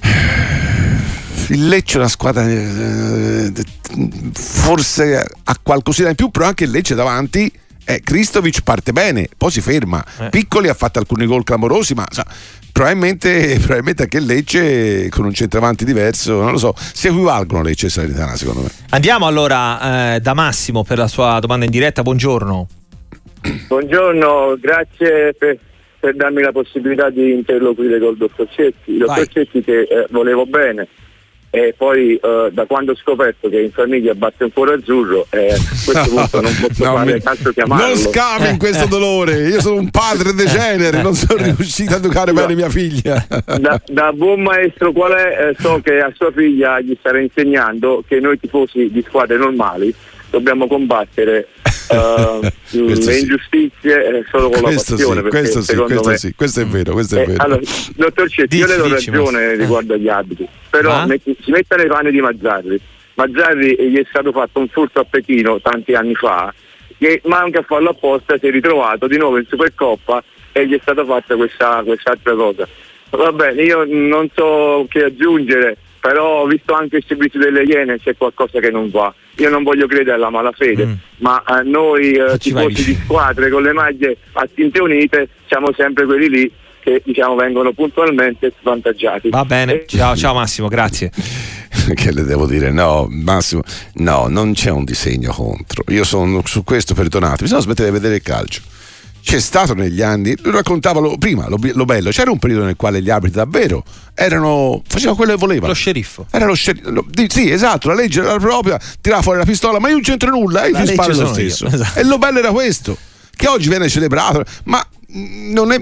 il 1.48 1.68
Lecce 1.68 1.94
è 1.94 1.98
una 1.98 2.08
squadra 2.08 2.48
eh, 2.48 3.52
forse 4.32 5.26
ha 5.44 5.58
qualcosina 5.60 6.10
in 6.10 6.14
più, 6.14 6.30
però 6.30 6.46
anche 6.46 6.64
il 6.64 6.70
Lecce 6.70 6.94
davanti. 6.94 7.52
Eh, 7.84 8.00
Kristovic 8.00 8.62
parte 8.62 8.92
bene, 8.92 9.28
poi 9.36 9.50
si 9.50 9.60
ferma. 9.60 10.04
Eh. 10.18 10.28
Piccoli 10.28 10.68
ha 10.68 10.74
fatto 10.74 10.98
alcuni 10.98 11.26
gol 11.26 11.44
clamorosi, 11.44 11.94
ma 11.94 12.06
sa, 12.10 12.24
probabilmente, 12.72 13.56
probabilmente 13.60 14.02
anche 14.02 14.18
il 14.18 14.24
Lecce 14.24 15.08
con 15.08 15.24
un 15.24 15.34
centravanti 15.34 15.84
diverso, 15.84 16.40
non 16.40 16.52
lo 16.52 16.58
so, 16.58 16.74
si 16.76 17.08
equivalgono 17.08 17.62
Lecce 17.62 17.86
e 17.86 17.90
Salernitana 17.90 18.36
secondo 18.36 18.62
me. 18.62 18.70
Andiamo 18.90 19.26
allora 19.26 20.14
eh, 20.14 20.20
da 20.20 20.34
Massimo 20.34 20.84
per 20.84 20.98
la 20.98 21.08
sua 21.08 21.38
domanda 21.40 21.64
in 21.64 21.70
diretta. 21.70 22.02
Buongiorno. 22.02 22.68
Buongiorno, 23.68 24.56
grazie 24.60 25.34
per, 25.36 25.58
per 25.98 26.14
darmi 26.14 26.42
la 26.42 26.52
possibilità 26.52 27.08
di 27.08 27.32
interloquire 27.32 27.98
col 27.98 28.16
dottor 28.16 28.48
Cecchi. 28.50 28.92
Il 28.92 28.98
dottor. 28.98 29.26
Cecchi 29.26 29.62
che 29.62 29.80
eh, 29.80 30.06
volevo 30.10 30.46
bene. 30.46 30.86
E 31.52 31.74
poi 31.76 32.14
eh, 32.14 32.48
da 32.52 32.64
quando 32.66 32.92
ho 32.92 32.94
scoperto 32.96 33.48
che 33.48 33.60
in 33.60 33.72
famiglia 33.72 34.14
batte 34.14 34.44
un 34.44 34.52
cuore 34.52 34.74
azzurro 34.74 35.26
eh, 35.30 35.48
a 35.52 35.56
questo 35.84 36.04
punto 36.14 36.40
non 36.40 36.54
posso 36.60 36.84
No, 36.84 36.94
fare 36.94 37.12
mi- 37.14 37.20
altro 37.24 37.52
chiamarlo 37.52 37.86
Non 37.88 37.96
scavi 37.96 38.48
in 38.50 38.58
questo 38.58 38.86
dolore. 38.86 39.48
Io 39.48 39.60
sono 39.60 39.76
un 39.80 39.90
padre 39.90 40.32
degenere, 40.32 41.02
non 41.02 41.14
sono 41.14 41.42
riuscito 41.42 41.94
a 41.94 41.96
educare 41.96 42.32
bene 42.32 42.54
mia 42.54 42.68
figlia. 42.70 43.26
da, 43.58 43.80
da 43.86 44.12
buon 44.12 44.42
maestro 44.42 44.92
qual 44.92 45.12
è? 45.12 45.48
Eh, 45.50 45.56
so 45.58 45.80
che 45.82 45.98
a 46.00 46.12
sua 46.14 46.30
figlia 46.30 46.80
gli 46.80 46.96
starà 47.00 47.18
insegnando 47.20 48.04
che 48.06 48.20
noi 48.20 48.38
tifosi 48.38 48.88
di 48.90 49.04
squadre 49.06 49.36
normali 49.36 49.92
dobbiamo 50.30 50.66
combattere 50.66 51.48
eh, 51.90 52.52
Questo 52.70 53.10
le 53.10 53.12
sì. 53.12 53.20
ingiustizie 53.20 54.18
eh, 54.18 54.24
solo 54.30 54.48
con 54.50 54.62
Questo 54.62 54.92
la 54.92 54.98
sì, 54.98 55.04
passione 55.04 55.22
perché 55.22 55.38
questo 55.38 55.60
sì, 55.60 55.66
secondo 55.66 55.92
questo 55.92 56.08
me 56.10 56.16
sì, 56.18 56.34
questo 56.34 56.60
è 56.60 56.66
vero, 56.66 56.92
questo 56.92 57.16
è 57.16 57.22
Eh, 57.22 57.26
vero. 57.26 57.42
allora, 57.42 57.60
dottor 57.96 58.30
Cecchi, 58.30 58.56
io 58.56 58.66
le 58.66 58.76
do 58.76 58.88
ragione 58.88 59.30
Massimo. 59.46 59.52
riguardo 59.56 59.94
agli 59.94 60.08
arbitri, 60.08 60.48
però 60.70 60.90
Ma? 60.92 61.06
metti- 61.06 61.36
si 61.42 61.50
metta 61.50 61.76
nei 61.76 61.86
panni 61.88 62.10
di 62.10 62.20
Mazzarri. 62.20 62.80
Mazzarri 63.14 63.74
eh, 63.74 63.90
gli 63.90 63.98
è 63.98 64.06
stato 64.08 64.32
fatto 64.32 64.60
un 64.60 64.68
furto 64.68 65.00
a 65.00 65.04
Pechino 65.04 65.60
tanti 65.60 65.94
anni 65.94 66.14
fa, 66.14 66.54
che 66.96 67.20
manca 67.24 67.58
a 67.58 67.62
farlo 67.62 67.90
apposta, 67.90 68.38
si 68.38 68.46
è 68.46 68.50
ritrovato 68.50 69.06
di 69.06 69.16
nuovo 69.18 69.36
in 69.38 69.46
Supercoppa 69.48 70.22
e 70.52 70.66
gli 70.66 70.74
è 70.74 70.78
stata 70.80 71.04
fatta 71.04 71.34
questa, 71.36 71.82
quest'altra 71.84 72.34
cosa. 72.34 72.66
Va 73.10 73.32
bene, 73.32 73.62
io 73.62 73.84
non 73.86 74.28
so 74.32 74.86
che 74.88 75.04
aggiungere, 75.04 75.76
però 76.00 76.42
ho 76.42 76.46
visto 76.46 76.72
anche 76.74 76.96
il 76.96 77.04
servizio 77.06 77.38
delle 77.38 77.62
Iene 77.62 77.98
c'è 77.98 78.16
qualcosa 78.16 78.58
che 78.58 78.70
non 78.70 78.90
va. 78.90 79.12
Io 79.36 79.50
non 79.50 79.62
voglio 79.62 79.86
credere 79.86 80.16
alla 80.16 80.30
malafede, 80.30 80.86
Mm. 80.86 80.92
ma 81.18 81.42
a 81.44 81.60
noi 81.62 82.12
eh, 82.12 82.38
ci 82.38 82.52
vai 82.52 82.68
tifosi 82.68 82.84
di 82.92 82.98
squadre 83.04 83.48
con 83.50 83.62
le 83.62 83.72
maglie 83.72 84.16
a 84.32 84.48
tinte 84.52 84.80
unite 84.80 85.28
siamo 85.48 85.72
sempre 85.76 86.04
quelli 86.06 86.28
lì 86.28 86.52
che 86.82 87.02
diciamo 87.04 87.34
vengono 87.34 87.72
puntualmente 87.72 88.52
svantaggiati. 88.60 89.28
Va 89.28 89.44
bene, 89.44 89.82
Eh, 89.82 89.86
ciao, 89.86 90.16
ciao 90.16 90.32
Massimo, 90.34 90.68
grazie. 90.68 91.10
che 91.94 92.12
le 92.12 92.22
devo 92.24 92.46
dire? 92.46 92.70
No, 92.70 93.06
Massimo, 93.10 93.62
no, 93.94 94.26
non 94.28 94.52
c'è 94.54 94.70
un 94.70 94.84
disegno 94.84 95.32
contro. 95.32 95.84
Io 95.88 96.04
sono 96.04 96.40
su 96.46 96.64
questo, 96.64 96.94
perdonate, 96.94 97.42
bisogna 97.42 97.60
smettere 97.60 97.88
di 97.88 97.94
vedere 97.94 98.14
il 98.16 98.22
calcio. 98.22 98.62
C'è 99.22 99.38
stato 99.38 99.74
negli 99.74 100.02
anni, 100.02 100.34
lo 100.42 100.50
raccontavo 100.50 101.00
lo- 101.00 101.18
prima, 101.18 101.48
lo, 101.48 101.58
lo 101.60 101.84
bello, 101.84 102.10
c'era 102.10 102.30
un 102.30 102.38
periodo 102.38 102.64
nel 102.64 102.76
quale 102.76 103.02
gli 103.02 103.10
arbitri 103.10 103.36
davvero 103.36 103.84
erano, 104.14 104.82
facevano 104.86 105.16
quello 105.16 105.32
che 105.32 105.38
volevano. 105.38 105.68
Lo 105.68 105.74
sceriffo. 105.74 106.26
Era 106.30 106.46
lo 106.46 106.54
sceriffo. 106.54 107.04
Sì, 107.28 107.50
esatto, 107.50 107.88
la 107.88 107.94
legge 107.94 108.20
era 108.20 108.36
propria, 108.38 108.80
tirava 109.00 109.22
fuori 109.22 109.38
la 109.38 109.44
pistola, 109.44 109.78
ma 109.78 109.88
io 109.88 109.94
non 109.94 110.02
c'entro 110.02 110.30
nulla, 110.30 110.64
e 110.64 110.72
ti 110.72 110.86
sparo 110.86 111.12
lo 111.12 111.20
io, 111.20 111.32
stesso. 111.32 111.66
esatto. 111.66 111.98
E 111.98 112.04
lo 112.04 112.18
bello 112.18 112.38
era 112.38 112.50
questo, 112.50 112.96
che 113.36 113.46
oggi 113.46 113.68
viene 113.68 113.88
celebrato, 113.88 114.44
ma 114.64 114.84
non 115.12 115.72
è, 115.72 115.80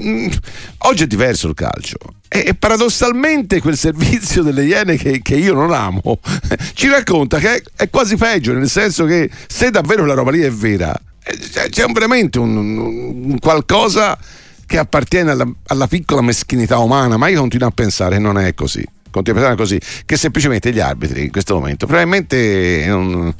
oggi 0.79 1.03
è 1.05 1.07
diverso 1.07 1.49
il 1.49 1.55
calcio. 1.55 1.97
E, 2.29 2.55
paradossalmente 2.55 3.61
quel 3.61 3.77
servizio 3.77 4.43
delle 4.43 4.65
Iene 4.65 4.97
che, 4.97 5.21
che 5.23 5.35
io 5.35 5.55
non 5.55 5.73
amo 5.73 6.03
ci 6.75 6.89
racconta 6.89 7.39
che 7.39 7.55
è, 7.55 7.63
è 7.75 7.91
quasi 7.91 8.17
peggio, 8.17 8.53
nel 8.53 8.69
senso 8.69 9.07
che 9.07 9.31
se 9.47 9.71
davvero 9.71 10.05
la 10.05 10.13
roba 10.15 10.31
lì 10.31 10.41
è 10.41 10.51
vera, 10.51 10.95
c'è, 11.23 11.69
c'è 11.69 11.85
un- 11.85 11.93
veramente 11.93 12.39
un, 12.39 12.57
un- 12.57 13.39
qualcosa 13.39 14.19
che 14.67 14.79
appartiene 14.79 15.31
alla, 15.31 15.47
alla 15.69 15.87
piccola 15.87 16.21
meschinità 16.21 16.79
umana, 16.79 17.17
ma 17.17 17.29
io 17.29 17.41
continuo 17.41 17.69
a 17.69 17.73
pensare 17.73 18.17
che 18.17 18.23
non 18.23 18.39
è 18.39 18.55
così. 18.55 18.85
Continuo 19.11 19.41
a 19.41 19.45
pensare 19.47 19.57
così, 19.57 19.81
che 20.05 20.17
semplicemente 20.17 20.73
gli 20.73 20.81
arbitri 20.81 21.25
in 21.25 21.31
questo 21.31 21.55
momento 21.55 21.87
probabilmente 21.87 22.85
non- 22.87 23.35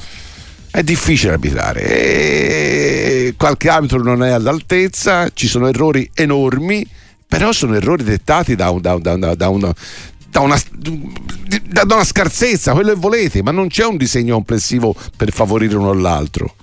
è 0.71 0.83
difficile 0.83 1.33
arbitrare. 1.33 1.83
E 1.83 3.35
qualche 3.37 3.69
arbitro 3.69 4.03
non 4.03 4.23
è 4.23 4.31
all'altezza, 4.31 5.29
ci 5.33 5.47
sono 5.47 5.69
errori 5.69 6.09
enormi, 6.15 6.87
però 7.27 7.53
sono 7.53 7.75
errori 7.75 8.05
dettati 8.05 8.55
da, 8.55 8.71
un- 8.71 8.81
da 8.81 8.95
un- 8.95 9.03
da 9.03 9.13
un- 9.13 9.35
da 9.37 9.49
un- 9.49 9.73
da 10.31 10.41
una, 10.41 10.61
una 11.85 12.05
scarsezza, 12.05 12.73
quello 12.73 12.93
che 12.93 12.99
volete, 12.99 13.43
ma 13.43 13.51
non 13.51 13.69
c'è 13.69 13.85
un 13.85 13.97
disegno 13.97 14.35
complessivo 14.35 14.95
per 15.17 15.33
favorire 15.33 15.77
uno 15.77 15.89
o 15.89 15.95
l'altro. 15.95 16.55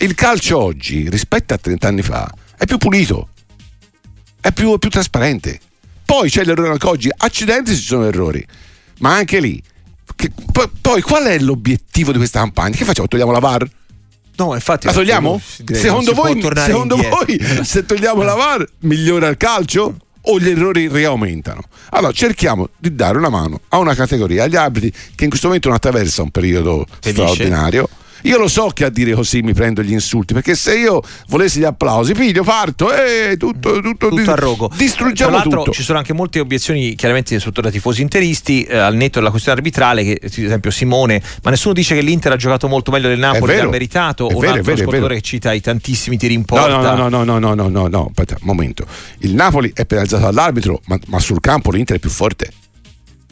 Il 0.00 0.14
calcio 0.14 0.58
oggi, 0.58 1.08
rispetto 1.10 1.52
a 1.54 1.58
30 1.58 1.86
anni 1.88 2.02
fa, 2.02 2.32
è 2.56 2.64
più 2.64 2.78
pulito, 2.78 3.28
è 4.40 4.50
più, 4.52 4.74
è 4.74 4.78
più 4.78 4.88
trasparente. 4.88 5.60
Poi 6.04 6.30
c'è 6.30 6.44
l'errore 6.44 6.70
anche 6.70 6.86
oggi, 6.86 7.10
accidenti 7.14 7.74
ci 7.76 7.82
sono 7.82 8.06
errori, 8.06 8.44
ma 8.98 9.14
anche 9.14 9.40
lì. 9.40 9.62
che- 10.16 10.32
poi, 10.52 10.68
poi 10.80 11.00
qual 11.02 11.24
è 11.24 11.38
l'obiettivo 11.38 12.12
di 12.12 12.18
questa 12.18 12.40
campagna? 12.40 12.76
Che 12.76 12.84
facciamo? 12.84 13.06
Togliamo 13.08 13.30
la 13.30 13.38
VAR? 13.38 13.66
No, 14.36 14.54
infatti. 14.54 14.86
La 14.86 14.92
togliamo? 14.92 15.40
Secondo 15.72 16.12
voi, 16.14 16.40
secondo 16.66 16.96
voi 16.96 17.40
se 17.62 17.86
togliamo 17.86 18.22
la 18.22 18.34
VAR 18.34 18.66
migliora 18.80 19.28
il 19.28 19.36
calcio? 19.36 19.96
O 20.22 20.38
gli 20.38 20.48
errori 20.50 20.88
riaumentano? 20.88 21.62
Allora 21.90 22.12
cerchiamo 22.12 22.68
di 22.76 22.94
dare 22.94 23.16
una 23.16 23.30
mano 23.30 23.60
a 23.68 23.78
una 23.78 23.94
categoria, 23.94 24.44
agli 24.44 24.56
arbitri 24.56 24.90
che 25.14 25.24
in 25.24 25.30
questo 25.30 25.46
momento 25.46 25.68
non 25.68 25.76
attraversa 25.76 26.22
un 26.22 26.30
periodo 26.30 26.84
Felice. 27.00 27.22
straordinario. 27.22 27.88
Io 28.22 28.38
lo 28.38 28.48
so 28.48 28.70
che 28.74 28.84
a 28.84 28.90
dire 28.90 29.12
così 29.12 29.42
mi 29.42 29.54
prendo 29.54 29.82
gli 29.82 29.92
insulti, 29.92 30.34
perché 30.34 30.54
se 30.54 30.78
io 30.78 31.02
volessi 31.28 31.60
gli 31.60 31.64
applausi, 31.64 32.14
figlio, 32.14 32.42
parto, 32.42 32.92
e 32.92 33.32
eh, 33.32 33.36
tutto, 33.36 33.76
mm. 33.76 33.80
tutto, 33.80 34.08
tutto 34.08 34.30
a 34.30 34.34
rogo. 34.34 34.70
Distruggiamo 34.76 35.30
Tra 35.30 35.40
l'altro, 35.40 35.58
tutto. 35.60 35.72
Ci 35.72 35.82
sono 35.82 35.98
anche 35.98 36.12
molte 36.12 36.40
obiezioni, 36.40 36.94
chiaramente, 36.94 37.38
sotto 37.38 37.60
da 37.60 37.70
tifosi 37.70 38.02
interisti, 38.02 38.64
eh, 38.64 38.76
al 38.76 38.94
netto 38.94 39.18
della 39.18 39.30
questione 39.30 39.58
arbitrale, 39.58 40.04
che 40.04 40.20
ad 40.22 40.30
esempio 40.32 40.70
Simone, 40.70 41.22
ma 41.42 41.50
nessuno 41.50 41.74
dice 41.74 41.94
che 41.94 42.00
l'Inter 42.00 42.32
ha 42.32 42.36
giocato 42.36 42.68
molto 42.68 42.90
meglio 42.90 43.08
del 43.08 43.18
Napoli, 43.18 43.56
l'ha 43.56 43.68
meritato, 43.68 44.28
è 44.28 44.34
un 44.34 44.40
vero, 44.40 44.54
altro 44.54 44.90
vero, 44.90 45.06
che 45.08 45.20
cita 45.20 45.52
i 45.52 45.60
tantissimi 45.60 46.16
tiri 46.16 46.34
in 46.34 46.44
porta. 46.44 46.68
No, 46.68 46.94
no, 46.94 47.08
no, 47.08 47.24
no, 47.24 47.38
no, 47.38 47.54
no, 47.54 47.68
no, 47.68 47.88
no, 47.88 48.06
aspetta, 48.08 48.36
un 48.40 48.46
momento. 48.46 48.86
Il 49.18 49.34
Napoli 49.34 49.70
è 49.74 49.86
penalizzato 49.86 50.24
dall'arbitro, 50.24 50.80
ma, 50.86 50.98
ma 51.06 51.18
sul 51.18 51.40
campo 51.40 51.70
l'Inter 51.70 51.96
è 51.96 51.98
più 52.00 52.10
forte. 52.10 52.52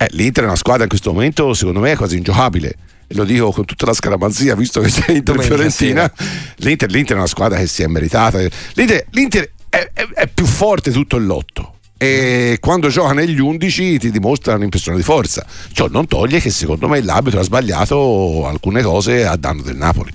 Eh, 0.01 0.07
L'Inter 0.11 0.45
è 0.45 0.47
una 0.47 0.57
squadra 0.57 0.85
in 0.85 0.89
questo 0.89 1.13
momento, 1.13 1.53
secondo 1.55 1.81
me, 1.81 1.97
quasi 1.97 2.17
ingiocabile. 2.17 2.75
Lo 3.13 3.25
dico 3.25 3.51
con 3.53 3.65
tutta 3.65 3.87
la 3.87 3.95
scaramanzia, 3.95 4.55
visto 4.55 4.81
che 4.81 4.89
c'è 4.91 5.13
Inter 5.13 5.35
Domenica 5.37 5.55
Fiorentina. 5.55 6.13
L'Inter, 6.57 6.91
L'Inter 6.91 7.17
è 7.17 7.19
una 7.19 7.27
squadra 7.29 7.59
che 7.59 7.67
si 7.67 7.83
è 7.83 7.87
meritata. 7.87 8.39
L'Inter, 8.75 9.07
l'Inter 9.11 9.51
è, 9.71 9.91
è- 9.95 10.07
è 10.15 10.27
più 10.29 10.45
forte 10.45 10.91
tutto 10.91 11.17
il 11.17 11.25
lotto. 11.27 11.73
E 11.97 12.59
quando 12.61 12.89
gioca 12.89 13.13
negli 13.13 13.41
11 13.41 13.99
ti 13.99 14.11
dimostra 14.13 14.55
un'impressione 14.55 14.97
di 14.97 15.03
forza. 15.03 15.45
Ciò 15.73 15.89
non 15.89 16.07
toglie 16.07 16.39
che 16.39 16.51
secondo 16.51 16.87
me 16.87 17.03
l'arbitro 17.03 17.41
ha 17.41 17.43
sbagliato 17.43 18.47
alcune 18.47 18.83
cose 18.83 19.27
a 19.27 19.37
danno 19.37 19.63
del 19.63 19.77
Napoli. 19.77 20.13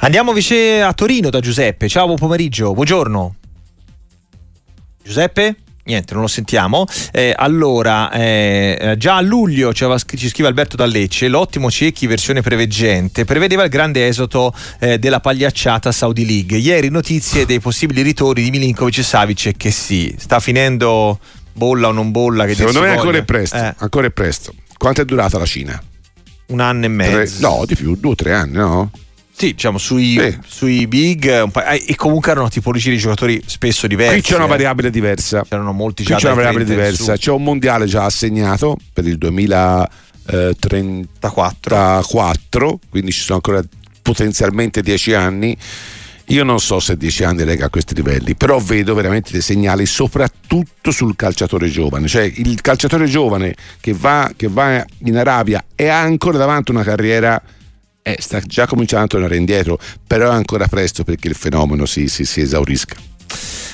Andiamo 0.00 0.28
invece 0.28 0.82
a 0.82 0.92
Torino 0.92 1.30
da 1.30 1.40
Giuseppe. 1.40 1.88
Ciao, 1.88 2.04
buon 2.04 2.18
pomeriggio, 2.18 2.74
buongiorno. 2.74 3.34
Giuseppe? 5.02 5.56
Niente, 5.86 6.14
non 6.14 6.22
lo 6.22 6.28
sentiamo. 6.28 6.84
Eh, 7.12 7.32
allora, 7.36 8.10
eh, 8.10 8.94
già 8.98 9.16
a 9.16 9.20
luglio 9.20 9.72
ci, 9.72 9.84
aveva 9.84 9.98
scr- 9.98 10.16
ci 10.18 10.28
scrive 10.28 10.48
Alberto 10.48 10.74
Dallecce, 10.76 11.28
l'ottimo 11.28 11.70
Cecchi 11.70 12.06
versione 12.08 12.40
preveggente 12.42 13.24
prevedeva 13.24 13.62
il 13.62 13.70
grande 13.70 14.06
esodo 14.08 14.52
eh, 14.80 14.98
della 14.98 15.20
pagliacciata 15.20 15.92
Saudi 15.92 16.26
League. 16.26 16.58
Ieri 16.58 16.88
notizie 16.88 17.46
dei 17.46 17.60
possibili 17.60 18.02
ritorni 18.02 18.42
di 18.42 18.50
Milinkovic 18.50 18.98
e 18.98 19.02
Savic 19.04 19.56
che 19.56 19.70
sì, 19.70 20.12
sta 20.18 20.40
finendo 20.40 21.20
bolla 21.52 21.88
o 21.88 21.92
non 21.92 22.10
bolla. 22.10 22.46
Che 22.46 22.54
Secondo 22.56 22.80
me 22.80 22.90
ancora 22.90 23.18
è 23.18 23.24
presto. 23.24 23.56
Eh, 23.56 23.74
Ancora 23.78 24.06
è 24.08 24.10
presto. 24.10 24.52
Quanto 24.76 25.02
è 25.02 25.04
durata 25.04 25.38
la 25.38 25.46
Cina? 25.46 25.80
un 26.48 26.60
anno 26.60 26.84
e 26.86 26.94
Tre- 26.96 27.16
mezzo. 27.18 27.48
no, 27.48 27.64
di 27.66 27.74
più, 27.74 27.96
due 27.96 28.12
o 28.12 28.14
tre 28.14 28.32
anni, 28.32 28.52
no? 28.52 28.90
Sì, 29.38 29.48
diciamo 29.48 29.76
sui, 29.76 30.18
Sì. 30.18 30.38
sui 30.46 30.86
big 30.86 31.42
un 31.44 31.50
pa- 31.50 31.72
eh, 31.72 31.84
e 31.88 31.94
comunque 31.94 32.30
erano 32.30 32.48
tipologie 32.48 32.90
di 32.90 32.96
giocatori 32.96 33.38
spesso 33.44 33.86
diversi. 33.86 34.14
Qui 34.14 34.22
c'è 34.22 34.36
una 34.36 34.46
eh. 34.46 34.48
variabile 34.48 34.88
diversa. 34.90 35.44
C'erano 35.46 35.72
molti 35.72 36.04
Qui 36.04 36.14
già 36.14 36.18
c'è 36.18 36.26
una 36.28 36.36
variabile 36.36 36.64
30 36.64 36.82
in 36.82 36.90
diversa. 36.90 37.18
C'è 37.18 37.30
un 37.32 37.42
mondiale 37.42 37.84
già 37.84 38.04
assegnato 38.04 38.78
per 38.94 39.06
il 39.06 39.18
2034, 39.18 41.56
34. 41.60 42.78
quindi 42.88 43.12
ci 43.12 43.20
sono 43.20 43.40
ancora 43.44 43.62
potenzialmente 44.00 44.80
dieci 44.80 45.12
anni. 45.12 45.54
Io 46.30 46.42
non 46.42 46.58
so 46.58 46.80
se 46.80 46.96
dieci 46.96 47.22
anni 47.22 47.44
lega 47.44 47.66
a 47.66 47.68
questi 47.68 47.94
livelli, 47.94 48.34
però 48.34 48.58
vedo 48.58 48.94
veramente 48.94 49.32
dei 49.32 49.42
segnali 49.42 49.84
soprattutto 49.84 50.90
sul 50.90 51.14
calciatore 51.14 51.68
giovane, 51.68 52.08
cioè 52.08 52.22
il 52.22 52.62
calciatore 52.62 53.04
giovane 53.04 53.54
che 53.80 53.92
va, 53.92 54.32
che 54.34 54.48
va 54.48 54.82
in 55.04 55.18
Arabia 55.18 55.62
e 55.76 55.88
ha 55.88 56.00
ancora 56.00 56.38
davanti 56.38 56.70
una 56.70 56.82
carriera 56.82 57.40
eh, 58.08 58.18
sta 58.20 58.38
già 58.40 58.68
cominciando 58.68 59.04
a 59.06 59.08
tornare 59.08 59.36
indietro, 59.36 59.80
però 60.06 60.30
è 60.30 60.34
ancora 60.34 60.68
presto 60.68 61.02
perché 61.02 61.26
il 61.26 61.34
fenomeno 61.34 61.86
si, 61.86 62.06
si- 62.06 62.24
si 62.24 62.40
esaurisca. 62.40 62.94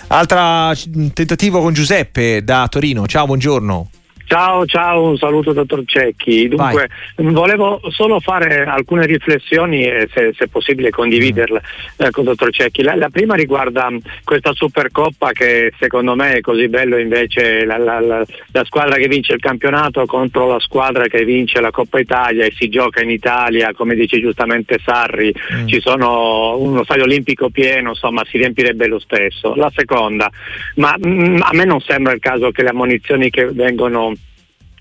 Altra 0.06 0.72
tentativo 1.12 1.60
con 1.60 1.74
Giuseppe 1.74 2.42
da 2.42 2.66
Torino. 2.70 3.06
Ciao, 3.06 3.26
buongiorno. 3.26 3.90
Ciao, 4.32 4.64
ciao, 4.64 5.02
un 5.10 5.18
saluto 5.18 5.52
dottor 5.52 5.82
Cecchi. 5.84 6.48
Dunque, 6.48 6.88
volevo 7.16 7.82
solo 7.90 8.18
fare 8.18 8.64
alcune 8.64 9.04
riflessioni 9.04 9.84
e 9.84 10.08
se, 10.10 10.32
se 10.34 10.48
possibile 10.48 10.88
condividerle 10.88 11.60
eh, 11.98 12.10
con 12.10 12.24
dottor 12.24 12.50
Cecchi. 12.50 12.82
La, 12.82 12.94
la 12.94 13.10
prima 13.10 13.34
riguarda 13.34 13.90
mh, 13.90 13.98
questa 14.24 14.54
Supercoppa 14.54 15.32
che 15.32 15.74
secondo 15.78 16.14
me 16.14 16.36
è 16.36 16.40
così 16.40 16.68
bello 16.68 16.96
invece 16.96 17.66
la, 17.66 17.76
la- 17.76 18.00
la- 18.00 18.24
squadra 18.64 18.94
che 18.96 19.06
vince 19.06 19.34
il 19.34 19.40
campionato 19.40 20.06
contro 20.06 20.46
la 20.46 20.60
squadra 20.60 21.08
che 21.08 21.24
vince 21.26 21.60
la 21.60 21.70
Coppa 21.70 21.98
Italia 21.98 22.46
e 22.46 22.54
si 22.56 22.70
gioca 22.70 23.02
in 23.02 23.10
Italia, 23.10 23.74
come 23.74 23.94
dice 23.94 24.18
giustamente 24.18 24.78
Sarri, 24.82 25.30
ci 25.66 25.78
sono 25.78 26.56
uno 26.56 26.84
stadio 26.84 27.02
olimpico 27.04 27.50
pieno, 27.50 27.90
insomma 27.90 28.24
si 28.24 28.38
riempirebbe 28.38 28.86
lo 28.86 28.98
stesso. 28.98 29.54
La 29.56 29.70
seconda, 29.76 30.30
ma 30.76 30.96
mm, 31.06 31.40
a 31.42 31.50
me 31.52 31.64
non 31.66 31.80
sembra 31.80 32.14
il 32.14 32.20
caso 32.20 32.50
che 32.50 32.62
le 32.62 32.70
ammonizioni 32.70 33.28
che 33.28 33.44
vengono 33.52 34.14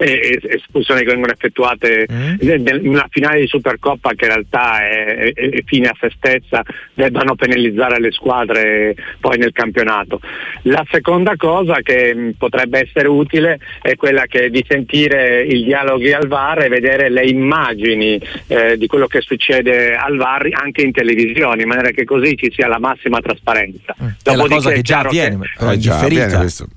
eh, 0.01 0.39
espulsioni 0.41 1.01
che 1.01 1.11
vengono 1.11 1.31
effettuate 1.31 2.07
mm. 2.11 2.87
una 2.87 3.07
finale 3.09 3.41
di 3.41 3.47
Supercoppa 3.47 4.13
che 4.15 4.25
in 4.25 4.31
realtà 4.31 4.87
è, 4.87 5.33
è, 5.33 5.49
è, 5.49 5.63
fine 5.63 5.87
a 5.87 5.95
se 5.99 6.11
stessa, 6.15 6.63
debbano 6.93 7.35
penalizzare 7.35 7.99
le 7.99 8.11
squadre 8.11 8.95
poi 9.19 9.37
nel 9.37 9.51
campionato. 9.51 10.19
La 10.63 10.83
seconda 10.89 11.35
cosa 11.35 11.81
che 11.81 12.13
mh, 12.13 12.31
potrebbe 12.37 12.79
essere 12.79 13.07
utile 13.07 13.59
è 13.81 13.95
quella 13.95 14.25
che 14.25 14.49
di 14.49 14.65
sentire 14.67 15.43
i 15.43 15.63
dialoghi 15.63 16.11
al 16.13 16.27
VAR 16.27 16.63
e 16.63 16.69
vedere 16.69 17.09
le 17.09 17.25
immagini 17.25 18.19
eh, 18.47 18.77
di 18.77 18.87
quello 18.87 19.07
che 19.07 19.21
succede 19.21 19.95
al 19.95 20.17
VAR 20.17 20.49
anche 20.51 20.81
in 20.81 20.91
televisione, 20.91 21.61
in 21.61 21.67
maniera 21.67 21.91
che 21.91 22.05
così 22.05 22.35
ci 22.35 22.51
sia 22.51 22.67
la 22.67 22.79
massima 22.79 23.19
trasparenza. 23.19 23.95
Mm. 24.01 24.07
È 24.23 24.35
la 24.35 24.47
cosa 24.47 24.71
che 24.71 24.81
già 24.81 24.99
avviene, 24.99 25.39
che... 25.57 25.71
Eh, 25.71 25.77
già 25.77 25.99
avviene 25.99 26.37
questo. 26.37 26.67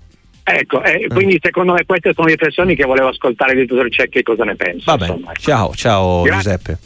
Ecco, 0.47 0.83
eh, 0.83 1.07
quindi 1.09 1.39
secondo 1.41 1.73
me 1.73 1.85
queste 1.87 2.13
sono 2.15 2.27
riflessioni 2.27 2.77
che 2.77 2.85
volevo 2.85 3.09
ascoltare 3.09 3.55
di 3.55 3.65
dottor 3.65 3.89
Cecchi 3.91 4.23
cosa 4.23 4.45
ne 4.45 4.55
pensa. 4.57 4.93
Vabbè, 4.93 5.07
insomma. 5.07 5.31
Ecco. 5.31 5.41
ciao, 5.41 5.73
ciao 5.75 6.23
Grazie. 6.23 6.43
Giuseppe. 6.43 6.79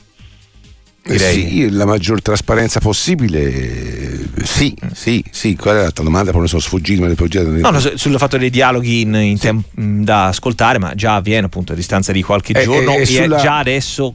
Eh 1.10 1.18
sì, 1.18 1.70
la 1.70 1.86
maggior 1.86 2.20
trasparenza 2.20 2.80
possibile, 2.80 3.40
eh, 3.40 4.18
sì, 4.44 4.76
sì, 4.92 5.24
sì. 5.30 5.56
Qual 5.56 5.76
è 5.76 5.80
l'altra 5.80 6.04
domanda? 6.04 6.32
Poi 6.32 6.42
mi 6.42 6.48
sono 6.48 6.60
sfuggito, 6.60 7.00
me 7.00 7.08
ne 7.08 7.60
No, 7.60 7.70
no, 7.70 7.78
sul 7.80 8.18
fatto 8.18 8.36
dei 8.36 8.50
dialoghi 8.50 9.00
in, 9.00 9.14
in 9.14 9.38
temp- 9.38 9.74
da 9.74 10.26
ascoltare, 10.26 10.78
ma 10.78 10.94
già 10.94 11.14
avviene 11.14 11.46
appunto 11.46 11.72
a 11.72 11.74
distanza 11.74 12.12
di 12.12 12.22
qualche 12.22 12.52
Eh, 12.52 12.62
giorno 12.62 12.92
eh, 12.92 13.00
e 13.00 13.06
sulla- 13.06 13.38
già 13.38 13.56
adesso 13.58 14.14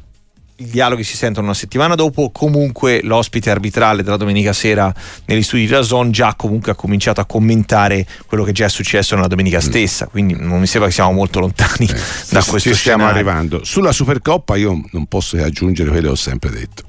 i 0.58 0.66
dialoghi 0.66 1.04
si 1.04 1.18
sentono 1.18 1.48
una 1.48 1.56
settimana 1.56 1.96
dopo. 1.96 2.30
Comunque 2.32 3.02
l'ospite 3.04 3.50
arbitrale 3.50 4.04
della 4.04 4.18
domenica 4.18 4.54
sera 4.54 4.94
negli 5.26 5.42
studi 5.42 5.64
di 5.64 5.68
Dazon 5.70 6.12
già 6.12 6.36
comunque 6.36 6.72
ha 6.72 6.76
cominciato 6.76 7.22
a 7.22 7.26
commentare 7.26 8.06
quello 8.26 8.44
che 8.44 8.52
già 8.52 8.66
è 8.66 8.70
successo 8.70 9.16
nella 9.16 9.28
domenica 9.28 9.60
stessa. 9.60 10.08
Quindi 10.08 10.36
non 10.38 10.60
mi 10.60 10.68
sembra 10.68 10.90
che 10.90 10.96
siamo 10.96 11.12
molto 11.12 11.40
lontani 11.40 11.88
da 12.30 12.42
Ci- 12.42 12.50
questo 12.50 12.70
ci 12.70 12.76
stiamo 12.76 13.04
scenario. 13.04 13.06
arrivando. 13.08 13.64
Sulla 13.64 13.92
Supercoppa 13.92 14.56
io 14.56 14.82
non 14.92 15.06
posso 15.08 15.38
che 15.38 15.44
aggiungere 15.44 15.90
quello 15.90 16.08
che 16.08 16.14
ho 16.14 16.16
sempre 16.16 16.50
detto. 16.52 16.84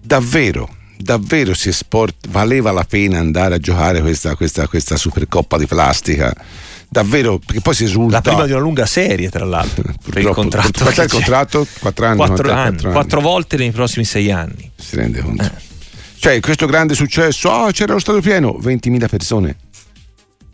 Davvero, 0.00 0.68
davvero 0.96 1.52
si 1.54 1.72
sport, 1.72 2.28
valeva 2.28 2.70
la 2.70 2.84
pena 2.84 3.18
andare 3.18 3.56
a 3.56 3.58
giocare 3.58 4.00
questa, 4.00 4.34
questa, 4.36 4.66
questa 4.68 4.96
Supercoppa 4.96 5.58
di 5.58 5.66
plastica? 5.66 6.32
Davvero, 6.88 7.38
perché 7.38 7.60
poi 7.60 7.74
si 7.74 7.84
esulta. 7.84 8.16
La 8.16 8.20
prima 8.22 8.46
di 8.46 8.52
una 8.52 8.60
lunga 8.60 8.86
serie, 8.86 9.28
tra 9.28 9.44
l'altro, 9.44 9.92
per 10.10 10.22
il 10.22 10.28
contratto. 10.30 10.82
Quanto 10.82 11.00
è 11.00 11.04
il 11.04 11.10
contratto? 11.10 11.66
Quattro 11.78 12.06
anni? 12.06 12.16
Quattro 12.16 12.52
anni, 12.52 12.82
Quattro 12.82 13.20
volte 13.20 13.56
nei 13.56 13.70
prossimi 13.70 14.04
sei 14.04 14.30
anni. 14.30 14.70
Si 14.76 14.96
rende 14.96 15.20
conto? 15.20 15.44
Eh. 15.44 15.64
Cioè, 16.18 16.40
questo 16.40 16.66
grande 16.66 16.94
successo, 16.94 17.48
oh, 17.48 17.70
c'era 17.70 17.92
lo 17.92 17.98
stato 17.98 18.20
pieno, 18.20 18.58
20.000 18.60 19.08
persone. 19.08 19.56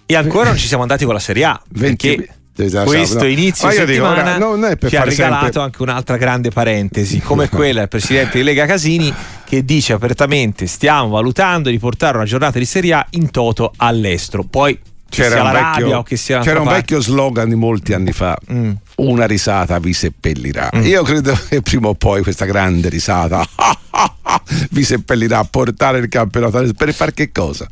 E 0.06 0.14
ancora 0.14 0.48
non 0.48 0.58
ci 0.58 0.66
siamo 0.66 0.82
andati 0.82 1.04
con 1.04 1.14
la 1.14 1.20
Serie 1.20 1.44
A, 1.44 1.62
20 1.70 2.08
perché 2.08 2.34
Esatto, 2.54 2.90
questo 2.90 3.20
no. 3.20 3.28
inizio 3.28 3.68
di 3.68 3.76
io 3.76 3.86
dico, 3.86 4.06
settimana 4.06 4.46
ora, 4.46 4.76
per 4.76 4.90
ci 4.90 4.96
ha 4.96 5.04
regalato 5.04 5.42
sempre- 5.44 5.62
anche 5.62 5.82
un'altra 5.82 6.16
grande 6.18 6.50
parentesi, 6.50 7.20
come 7.20 7.48
quella 7.50 7.80
del 7.80 7.88
presidente 7.88 8.38
di 8.38 8.44
Lega 8.44 8.66
Casini 8.66 9.12
che 9.44 9.64
dice 9.64 9.94
apertamente 9.94 10.66
stiamo 10.66 11.08
valutando 11.08 11.70
di 11.70 11.78
portare 11.78 12.16
una 12.16 12.26
giornata 12.26 12.58
di 12.58 12.66
Serie 12.66 12.92
A 12.92 13.06
in 13.10 13.30
toto 13.30 13.72
all'estero. 13.76 14.44
Poi 14.44 14.78
che 15.12 15.28
sia 15.28 15.42
un 15.42 15.52
vecchio- 15.52 16.16
sia 16.16 16.40
c'era 16.40 16.60
un 16.60 16.68
vecchio 16.68 17.00
slogan 17.00 17.48
di 17.48 17.54
molti 17.54 17.92
anni 17.92 18.12
fa. 18.12 18.36
Mm. 18.50 18.72
Una 18.96 19.26
risata 19.26 19.78
vi 19.78 19.92
seppellirà. 19.92 20.70
Io 20.82 21.02
credo 21.02 21.38
che 21.48 21.60
prima 21.60 21.88
o 21.88 21.94
poi 21.94 22.22
questa 22.22 22.46
grande 22.46 22.88
risata 22.88 23.46
vi 24.70 24.82
seppellirà 24.82 25.38
a 25.38 25.44
portare 25.44 25.98
il 25.98 26.08
campionato 26.08 26.66
per 26.74 26.94
far 26.94 27.12
che 27.12 27.30
cosa? 27.30 27.66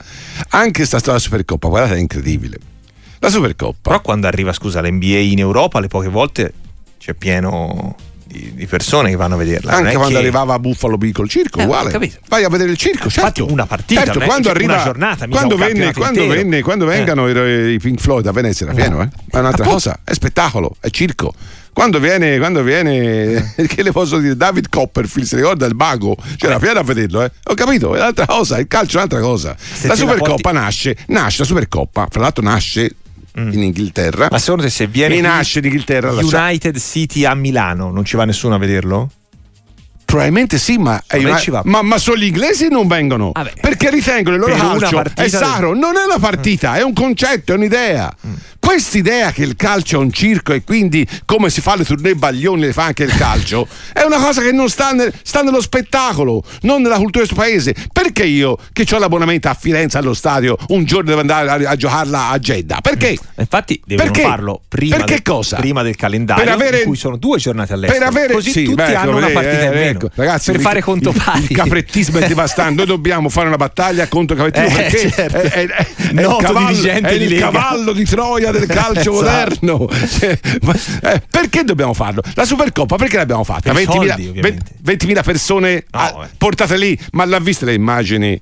Anche 0.50 0.85
sta 0.85 0.98
storia 0.98 1.18
Supercoppa, 1.18 1.68
guardate, 1.68 1.94
è 1.94 1.98
incredibile. 1.98 2.59
La 3.18 3.31
Supercoppa. 3.31 3.79
Però 3.83 4.00
quando 4.03 4.26
arriva, 4.26 4.53
scusa, 4.53 4.83
l'NBA 4.83 5.18
in 5.18 5.38
Europa, 5.38 5.81
le 5.81 5.88
poche 5.88 6.09
volte 6.09 6.53
c'è 6.98 7.14
pieno 7.14 7.96
di, 8.31 8.53
di 8.55 8.66
persone 8.66 9.11
che 9.11 9.16
vanno 9.16 9.35
a 9.35 9.38
vederla. 9.38 9.73
Anche 9.73 9.95
quando 9.95 10.14
che- 10.14 10.19
arrivava 10.19 10.55
a 10.55 10.59
Buffalo 10.59 10.97
Bill 10.97 11.12
circo, 11.27 11.59
Eh, 11.61 11.64
uguale. 11.64 12.11
Vai 12.29 12.45
a 12.45 12.49
vedere 12.49 12.71
il 12.71 12.77
circo, 12.77 13.05
Infatti 13.05 13.40
certo. 13.40 13.53
una 13.53 13.66
partita, 13.66 14.05
certo, 14.05 14.21
quando 14.21 14.51
arriva 14.51 14.75
una 14.75 14.83
giornata, 14.85 15.27
quando 15.29 15.55
un 15.55 15.61
venne, 15.61 15.93
quando, 15.93 16.27
venne, 16.27 16.62
quando 16.62 16.85
Eh. 16.90 16.97
vengano 16.97 17.29
i, 17.29 17.73
i 17.73 17.79
Pink 17.79 18.01
Floyd 18.01 18.27
a 18.27 18.33
Venezia 18.33 18.66
era 18.66 18.75
pieno, 18.75 19.03
eh? 19.03 19.09
È 19.31 19.38
un'altra 19.38 19.49
Appunto. 19.64 19.71
cosa, 19.71 19.99
è 20.05 20.12
spettacolo, 20.12 20.77
è 20.81 20.88
circo. 20.90 21.33
Quando 21.73 22.01
viene, 22.01 22.38
quando 22.38 22.62
viene, 22.62 23.55
che 23.66 23.83
le 23.83 23.93
posso 23.93 24.19
dire, 24.19 24.37
David 24.37 24.69
Copperfield, 24.69 25.27
si 25.27 25.37
ricorda 25.37 25.66
il 25.66 25.75
mago, 25.75 26.16
c'era 26.37 26.59
pieno 26.59 26.81
a 26.81 26.83
vederlo, 26.83 27.23
eh? 27.23 27.31
Ho 27.45 27.55
capito, 27.55 27.95
è 27.95 27.99
un'altra 27.99 28.27
cosa, 28.27 28.59
il 28.59 28.66
calcio 28.69 28.95
è 28.95 28.97
un'altra 28.97 29.21
cosa. 29.21 29.57
Se 29.59 29.87
la 29.87 29.95
Supercoppa 29.95 30.53
nasce, 30.53 30.97
nasce 31.07 31.38
la 31.40 31.45
Supercoppa, 31.47 32.07
fra 32.11 32.21
l'altro 32.21 32.43
nasce 32.43 32.90
in 33.37 33.62
Inghilterra. 33.62 34.27
Mm. 34.27 34.29
Ma 34.31 34.38
secondo 34.38 34.62
te 34.64 34.71
se 34.71 34.87
viene 34.87 35.14
E 35.14 35.19
qui 35.19 35.27
nasce 35.27 35.59
in 35.59 35.64
Inghilterra 35.66 36.11
la 36.11 36.23
United 36.23 36.79
City 36.79 37.25
a 37.25 37.35
Milano, 37.35 37.90
non 37.90 38.05
ci 38.05 38.16
va 38.16 38.25
nessuno 38.25 38.55
a 38.55 38.59
vederlo? 38.59 39.11
Probabilmente 40.05 40.59
sì, 40.59 40.77
ma, 40.77 41.01
una- 41.12 41.62
ma, 41.64 41.83
ma 41.83 41.97
solo 41.99 42.16
gli 42.16 42.25
inglesi 42.25 42.66
non 42.69 42.88
vengono 42.88 43.31
Vabbè. 43.33 43.53
perché 43.61 43.90
ritengono 43.90 44.35
il 44.37 44.40
loro 44.43 44.55
Per 44.55 44.61
calcio 44.61 45.03
è 45.14 45.29
sacro. 45.29 45.73
Non 45.73 45.97
è 45.97 46.05
una 46.05 46.19
partita, 46.19 46.77
è 46.77 46.83
un 46.83 46.93
concetto, 46.93 47.53
è 47.53 47.55
un'idea. 47.55 48.12
Quest'idea 48.71 49.33
che 49.33 49.43
il 49.43 49.57
calcio 49.57 49.97
è 49.97 49.99
un 49.99 50.13
circo 50.13 50.53
e 50.53 50.63
quindi 50.63 51.05
come 51.25 51.51
si 51.51 51.61
fa 51.61 51.75
le 51.75 51.85
tournée 51.85 52.15
baglioni 52.15 52.61
le 52.61 52.73
fa 52.73 52.85
anche 52.85 53.03
il 53.03 53.13
calcio 53.17 53.67
è 53.93 54.03
una 54.05 54.19
cosa 54.19 54.43
che 54.43 54.53
non 54.53 54.69
sta, 54.69 54.93
nel- 54.93 55.13
sta 55.25 55.43
nello 55.43 55.61
spettacolo, 55.61 56.41
non 56.63 56.81
nella 56.81 56.95
cultura 56.99 57.25
del 57.25 57.27
suo 57.35 57.43
paese. 57.43 57.75
Perché 57.93 58.25
io 58.25 58.57
che 58.73 58.87
ho 58.95 58.99
l'abbonamento 58.99 59.49
a 59.49 59.55
Firenze 59.55 59.99
allo 59.99 60.15
stadio 60.15 60.57
un 60.69 60.85
giorno 60.85 61.09
devo 61.09 61.19
andare 61.21 61.67
a, 61.67 61.71
a 61.71 61.75
giocarla 61.75 62.29
a 62.29 62.39
Jeddah? 62.39 62.81
Perché? 62.81 63.19
Infatti 63.39 63.83
devono 63.85 64.09
Perché? 64.13 64.29
farlo 64.29 64.61
prima, 64.69 64.97
Perché 64.99 65.15
del, 65.15 65.23
cosa? 65.23 65.57
prima 65.57 65.83
del 65.83 65.97
calendario, 65.97 66.45
Per 66.45 66.53
avere- 66.53 66.79
in 66.83 66.85
cui 66.87 66.97
sono 66.97 67.17
due 67.17 67.39
giornate 67.39 67.73
all'estero. 67.73 67.99
Per 67.99 68.09
avere 68.09 68.33
Così 68.35 68.51
sì, 68.53 68.63
tutti 68.63 68.77
beh, 68.77 68.95
hanno 68.95 69.07
come 69.07 69.17
una 69.17 69.27
vedi, 69.27 69.33
partita 69.41 69.63
in 69.65 69.73
eh, 69.73 69.75
meno. 69.75 69.91
ecco, 69.99 70.11
ragazzi, 70.15 70.51
per 70.53 70.61
il- 70.61 70.67
fare 70.67 70.81
conto 70.81 71.11
pari. 71.13 71.43
Il 71.49 71.57
caprettismo 71.57 72.19
è 72.21 72.29
devastante. 72.29 72.75
Noi 72.77 72.87
dobbiamo 72.87 73.29
fare 73.31 73.49
una 73.49 73.57
battaglia 73.57 74.07
contro 74.07 74.37
il 74.37 74.43
caprettismo 74.53 74.79
Eh, 74.79 74.83
perché 74.83 75.11
certo. 75.11 75.37
è, 75.39 75.41
è- 75.51 75.67
è- 75.67 75.87
il 76.13 76.37
cavallo, 76.41 76.87
è 76.89 77.19
di 77.19 77.25
il 77.35 77.39
cavallo 77.41 77.93
di 77.93 78.05
Troia 78.05 78.51
del 78.53 78.60
calcio 78.66 79.12
Esatto. 79.12 79.14
moderno. 79.14 79.88
Eh, 81.03 81.23
perché 81.31 81.64
dobbiamo 81.64 81.94
farlo? 81.94 82.23
La 82.35 82.44
Supercoppa 82.44 82.96
perché 82.96 83.16
l'abbiamo 83.16 83.44
fatta? 83.44 83.73
Per 83.73 83.83
i 83.83 83.87
20.000, 83.87 83.90
soldi, 83.90 84.29
ovviamente. 84.29 84.75
20.000 84.85 85.23
persone 85.23 85.85
No, 85.90 85.99
ah, 86.01 86.25
eh. 86.25 86.29
portate 86.37 86.77
lì, 86.77 86.99
ma 87.12 87.25
l'ha 87.25 87.38
viste 87.38 87.64
le 87.64 87.75
immagini? 87.75 88.40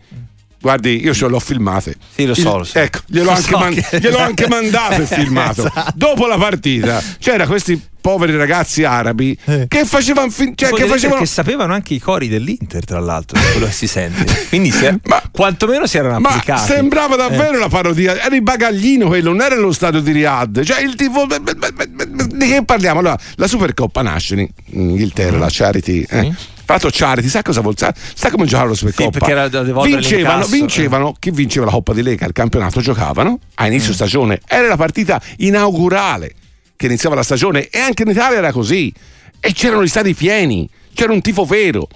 Guardi, 0.61 1.03
io 1.03 1.15
ce 1.15 1.27
l'ho 1.29 1.39
filmate. 1.39 1.95
Sì, 2.15 2.27
lo 2.27 2.35
so, 2.35 2.59
lo 2.59 2.65
so. 2.65 2.79
Ecco, 2.79 3.01
gliel'ho, 3.07 3.31
anche, 3.35 3.43
so 3.51 3.59
man- 3.59 3.75
che- 3.75 3.99
gliel'ho 4.01 4.19
anche 4.19 4.49
mandato 4.49 5.01
il 5.01 5.07
filmato. 5.09 5.67
Esatto. 5.67 5.93
Dopo 5.95 6.27
la 6.27 6.37
partita 6.37 7.03
c'era 7.19 7.47
questi 7.47 7.81
poveri 8.01 8.37
ragazzi 8.37 8.85
arabi 8.85 9.37
che 9.69 9.85
facevano 9.85 10.31
fin- 10.31 10.55
cioè, 10.57 10.71
che 10.73 10.87
facevano 10.87 11.19
Perché 11.21 11.27
sapevano 11.27 11.75
anche 11.75 11.95
i 11.95 11.99
cori 11.99 12.29
dell'Inter, 12.29 12.85
tra 12.85 12.99
l'altro, 13.01 13.39
quello 13.53 13.67
che 13.67 13.73
si 13.73 13.87
sente. 13.87 14.47
Quindi 14.49 14.71
è- 14.71 14.95
Ma- 15.05 15.23
quantomeno 15.31 15.87
si 15.87 15.97
erano 15.99 16.19
ma 16.19 16.31
applicati. 16.31 16.73
sembrava 16.73 17.15
Eh. 17.15 17.19
davvero 17.19 17.57
una 17.57 17.69
parodia, 17.69 18.21
era 18.21 18.35
il 18.35 18.43
bagaglino 18.43 19.07
quello, 19.09 19.31
non 19.31 19.43
era 19.43 19.55
lo 19.57 19.73
stadio 19.73 20.01
di 20.01 20.11
Riyadh. 20.13 20.63
Cioè 20.63 20.81
il 20.81 20.95
tifo. 20.97 21.27
Di 21.27 22.47
che 22.49 22.65
parliamo? 22.65 22.99
Allora, 23.01 23.19
la 23.37 23.47
Supercoppa 23.47 24.03
nasce 24.03 24.35
in 24.35 24.49
Inghilterra, 24.71 25.39
la 25.39 25.49
Charity. 25.51 26.05
Eh. 26.09 26.33
Fatto 26.69 26.91
Charity, 26.93 27.29
sa 27.29 27.41
cosa 27.41 27.63
vuol 27.63 27.73
dire? 27.73 27.95
Sa 28.15 28.31
come 28.31 28.45
giocare 28.45 28.69
la 28.69 28.75
Supercoppa? 28.75 29.27
era 29.27 29.49
devolvere 29.49 29.97
vincevano, 30.01 30.45
vincevano 30.45 31.17
chi 31.19 31.31
vinceva 31.31 31.65
la 31.65 31.71
Coppa 31.71 31.95
di 31.95 32.03
Lega, 32.03 32.27
il 32.27 32.35
campionato 32.35 32.83
giocavano 32.83 33.39
a 33.55 33.67
inizio 33.67 33.95
stagione. 33.95 34.39
Era 34.47 34.69
la 34.69 34.77
partita 34.77 35.19
inaugurale 35.39 36.35
che 36.77 36.85
iniziava 36.85 37.15
la 37.15 37.23
stagione 37.23 37.69
e 37.71 37.79
anche 37.79 38.03
in 38.03 38.11
Italia 38.11 38.37
era 38.37 38.53
così. 38.53 38.93
E 39.41 39.53
c'erano 39.55 39.83
gli 39.83 39.89
stadi 39.89 40.13
pieni, 40.13 40.69
c'era 40.93 41.11
un 41.11 41.23
tifo 41.23 41.47
vero. 41.47 41.89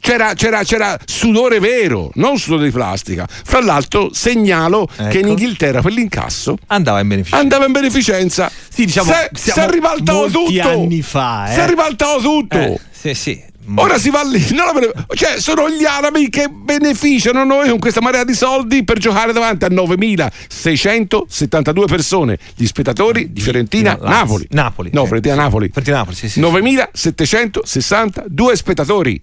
C'era, 0.00 0.34
c'era- 0.34 0.64
c'era 0.64 0.98
sudore 1.04 1.60
vero, 1.60 2.10
non 2.14 2.38
sudore 2.38 2.64
di 2.64 2.70
plastica. 2.72 3.24
Fra 3.28 3.60
l'altro, 3.60 4.10
segnalo 4.12 4.86
che 4.96 5.02
in 5.02 5.08
Ecco. 5.18 5.26
Inghilterra 5.28 5.80
per 5.80 5.92
l'incasso 5.92 6.56
Andava 6.66 6.98
in 6.98 7.06
beneficio. 7.06 7.36
andava 7.36 7.66
in 7.66 7.72
beneficenza. 7.72 8.50
Sì, 8.68 8.84
diciamo, 8.84 9.12
si 9.32 9.50
è- 9.50 9.70
ribaltato 9.70 10.28
tutto. 10.28 10.68
anni 10.68 11.02
fa, 11.02 11.50
eh. 11.50 11.54
Si 11.54 11.60
è 11.60 11.66
ribaltato 11.68 12.20
tutto. 12.20 12.56
Eh, 12.58 12.80
sì, 12.90 13.14
sì. 13.14 13.46
Ora 13.76 13.98
si 13.98 14.08
va 14.10 14.22
lì, 14.24 14.42
bene- 14.72 14.90
cioè 15.14 15.38
sono 15.40 15.68
gli 15.68 15.84
arabi 15.84 16.28
che 16.30 16.48
beneficiano 16.48 17.44
noi 17.44 17.68
con 17.68 17.78
questa 17.78 18.00
marea 18.00 18.24
di 18.24 18.34
soldi 18.34 18.82
per 18.84 18.98
giocare 18.98 19.32
davanti 19.32 19.64
a 19.66 19.68
9.672 19.68 21.84
persone, 21.86 22.38
gli 22.56 22.66
spettatori 22.66 23.32
di 23.32 23.40
Fiorentina, 23.40 23.92
no, 23.92 23.98
Lazio. 24.04 24.16
Napoli. 24.18 24.46
Napoli, 24.50 24.90
No, 24.92 25.00
sì, 25.00 25.06
Fiorentina, 25.06 25.34
sì. 25.34 25.40
Napoli. 25.40 25.66
Fiorentina, 25.68 25.96
Napoli, 25.98 26.16
sì, 26.16 26.28
sì, 26.28 26.40
9.762 26.40 28.52
spettatori. 28.52 29.22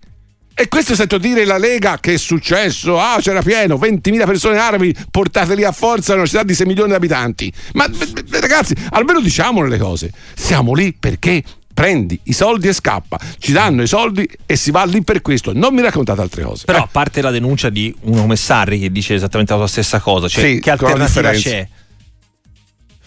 E 0.57 0.69
questo 0.69 0.95
sento 0.95 1.17
dire 1.17 1.43
la 1.43 1.57
Lega 1.57 1.97
che 1.99 2.13
è 2.13 2.17
successo? 2.17 2.97
Ah, 2.97 3.17
c'era 3.19 3.41
pieno, 3.41 3.75
20.000 3.75 4.25
persone 4.25 4.57
arabi 4.57 4.95
portate 5.11 5.53
lì 5.53 5.65
a 5.65 5.73
forza 5.73 6.13
in 6.13 6.19
una 6.19 6.27
città 6.27 6.43
di 6.43 6.53
6 6.53 6.65
milioni 6.65 6.91
di 6.91 6.95
abitanti. 6.95 7.51
Ma 7.73 7.89
b- 7.89 8.21
b- 8.21 8.35
ragazzi, 8.39 8.73
almeno 8.91 9.19
diciamole 9.19 9.67
le 9.67 9.77
cose. 9.77 10.11
Siamo 10.33 10.73
lì 10.73 10.95
perché 10.97 11.43
prendi 11.75 12.19
i 12.23 12.33
soldi 12.33 12.69
e 12.69 12.73
scappa. 12.73 13.19
Ci 13.37 13.51
danno 13.51 13.83
i 13.83 13.87
soldi 13.87 14.27
e 14.47 14.55
si 14.55 14.71
va 14.71 14.83
lì 14.85 15.03
per 15.03 15.21
questo. 15.21 15.51
Non 15.53 15.75
mi 15.75 15.81
raccontate 15.81 16.21
altre 16.21 16.41
cose. 16.43 16.63
Però 16.65 16.79
Eh, 16.79 16.81
a 16.81 16.87
parte 16.89 17.21
la 17.21 17.29
denuncia 17.29 17.69
di 17.69 17.93
uno 18.03 18.21
come 18.21 18.35
Sarri 18.37 18.79
che 18.79 18.91
dice 18.91 19.13
esattamente 19.13 19.55
la 19.55 19.67
stessa 19.67 19.99
cosa, 19.99 20.27
cioè 20.27 20.43
Sì, 20.53 20.59
che 20.59 20.71
alternativa 20.71 21.29
differenza. 21.31 21.49
c'è? 21.49 21.67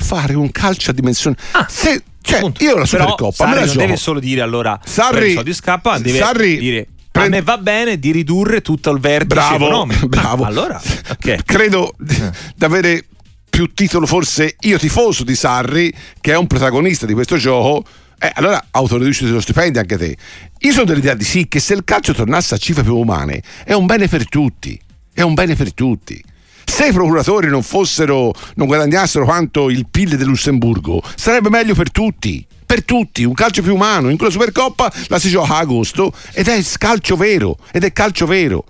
fare 0.01 0.35
un 0.35 0.51
calcio 0.53 0.91
a 0.91 0.95
dimensione. 0.95 1.37
Ah. 1.53 1.67
Se 1.69 2.03
Cioè, 2.21 2.41
Punto. 2.41 2.63
io 2.63 2.77
la 2.77 2.85
Supercoppa 2.85 3.33
Sarri 3.33 3.51
me 3.51 3.55
la 3.55 3.61
non 3.65 3.73
gioco. 3.73 3.85
deve 3.87 3.97
solo 3.97 4.21
dire 4.21 4.41
allora 4.43 4.79
Sarri- 4.85 5.31
i 5.31 5.35
soldi 5.35 5.55
scappa, 5.55 5.99
deve 5.99 6.19
Sarri 6.19 6.59
dire 6.59 6.87
a 7.13 7.27
me 7.27 7.41
va 7.43 7.57
bene 7.59 7.99
di 7.99 8.13
ridurre 8.13 8.61
tutto 8.61 8.91
il 8.91 9.01
vertice 9.01 9.35
Bravo, 9.35 9.55
economico. 9.65 10.07
bravo. 10.09 10.45
Ah, 10.45 10.47
allora, 10.47 10.81
ok. 11.11 11.37
Credo 11.45 11.95
di 11.99 12.17
avere 12.65 13.07
più 13.49 13.73
titolo 13.73 14.07
forse 14.07 14.55
io 14.61 14.79
tifoso 14.79 15.25
di 15.25 15.35
Sarri, 15.35 15.93
che 16.21 16.33
è 16.33 16.37
un 16.37 16.47
protagonista 16.47 17.07
di 17.07 17.15
questo 17.15 17.37
gioco. 17.39 17.83
Eh, 18.21 18.33
allora 18.35 18.67
autoriduci 18.71 19.29
lo 19.29 19.41
stipendio 19.41 19.81
anche 19.81 19.97
te. 19.97 20.17
Io 20.61 20.73
sono 20.73 20.87
dell'idea 20.87 21.15
di 21.15 21.25
sì 21.25 21.47
che 21.47 21.61
se 21.61 21.75
il 21.75 21.85
calcio 21.85 22.13
tornasse 22.13 22.55
a 22.55 22.59
cifre 22.59 22.83
più 22.83 22.97
umane 22.97 23.43
è 23.65 23.75
un 23.75 23.87
bene 23.87 24.09
per 24.09 24.29
tutti. 24.29 24.79
È 25.13 25.23
un 25.23 25.35
bene 25.35 25.55
per 25.55 25.73
tutti. 25.73 26.23
Se 26.65 26.87
i 26.87 26.93
procuratori 26.93 27.49
non 27.49 27.63
fossero, 27.63 28.33
non 28.55 28.67
guadagnassero 28.67 29.25
quanto 29.25 29.71
il 29.71 29.87
PIL 29.89 30.17
del 30.17 30.27
Lussemburgo, 30.27 31.03
sarebbe 31.17 31.49
meglio 31.49 31.75
per 31.75 31.91
tutti. 31.91 32.45
Per 32.67 32.85
tutti, 32.85 33.25
un 33.25 33.33
calcio 33.35 33.63
più 33.63 33.75
umano. 33.75 34.11
In 34.11 34.17
quella 34.17 34.33
Supercoppa 34.33 34.93
la 35.07 35.19
si 35.19 35.31
gioca 35.31 35.55
a 35.55 35.59
agosto 35.59 36.13
ed 36.33 36.49
è 36.49 36.63
calcio 36.77 37.17
vero. 37.17 37.57
Ed 37.73 37.85
è 37.85 37.93
calcio 37.93 38.27
vero. 38.27 38.65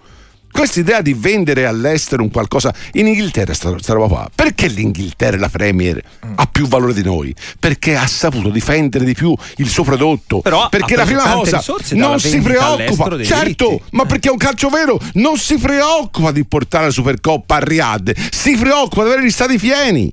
Questa 0.58 0.80
idea 0.80 1.02
di 1.02 1.14
vendere 1.14 1.66
all'estero 1.66 2.20
un 2.20 2.32
qualcosa 2.32 2.74
in 2.94 3.06
Inghilterra 3.06 3.54
sta, 3.54 3.72
sta 3.78 3.92
roba 3.92 4.08
qua. 4.08 4.30
Perché 4.34 4.66
l'Inghilterra 4.66 5.36
e 5.36 5.38
la 5.38 5.48
Premier 5.48 6.02
ha 6.34 6.46
più 6.46 6.66
valore 6.66 6.94
di 6.94 7.04
noi? 7.04 7.32
Perché 7.60 7.94
ha 7.94 8.08
saputo 8.08 8.50
difendere 8.50 9.04
di 9.04 9.14
più 9.14 9.32
il 9.58 9.68
suo 9.68 9.84
prodotto. 9.84 10.40
Però 10.40 10.68
perché 10.68 10.96
la 10.96 11.04
prima 11.04 11.30
cosa 11.30 11.62
non 11.90 12.18
si 12.18 12.40
preoccupa. 12.40 13.22
Certo, 13.22 13.66
diritti. 13.66 13.82
ma 13.92 14.04
perché 14.04 14.30
è 14.30 14.32
un 14.32 14.36
calcio 14.36 14.68
vero 14.68 14.98
non 15.12 15.38
si 15.38 15.58
preoccupa 15.58 16.32
di 16.32 16.44
portare 16.44 16.86
la 16.86 16.90
Supercoppa 16.90 17.54
a 17.54 17.60
Riyadh, 17.60 18.10
si 18.32 18.56
preoccupa 18.56 19.04
di 19.04 19.10
avere 19.10 19.24
gli 19.24 19.30
stadi 19.30 19.58
pieni, 19.58 20.12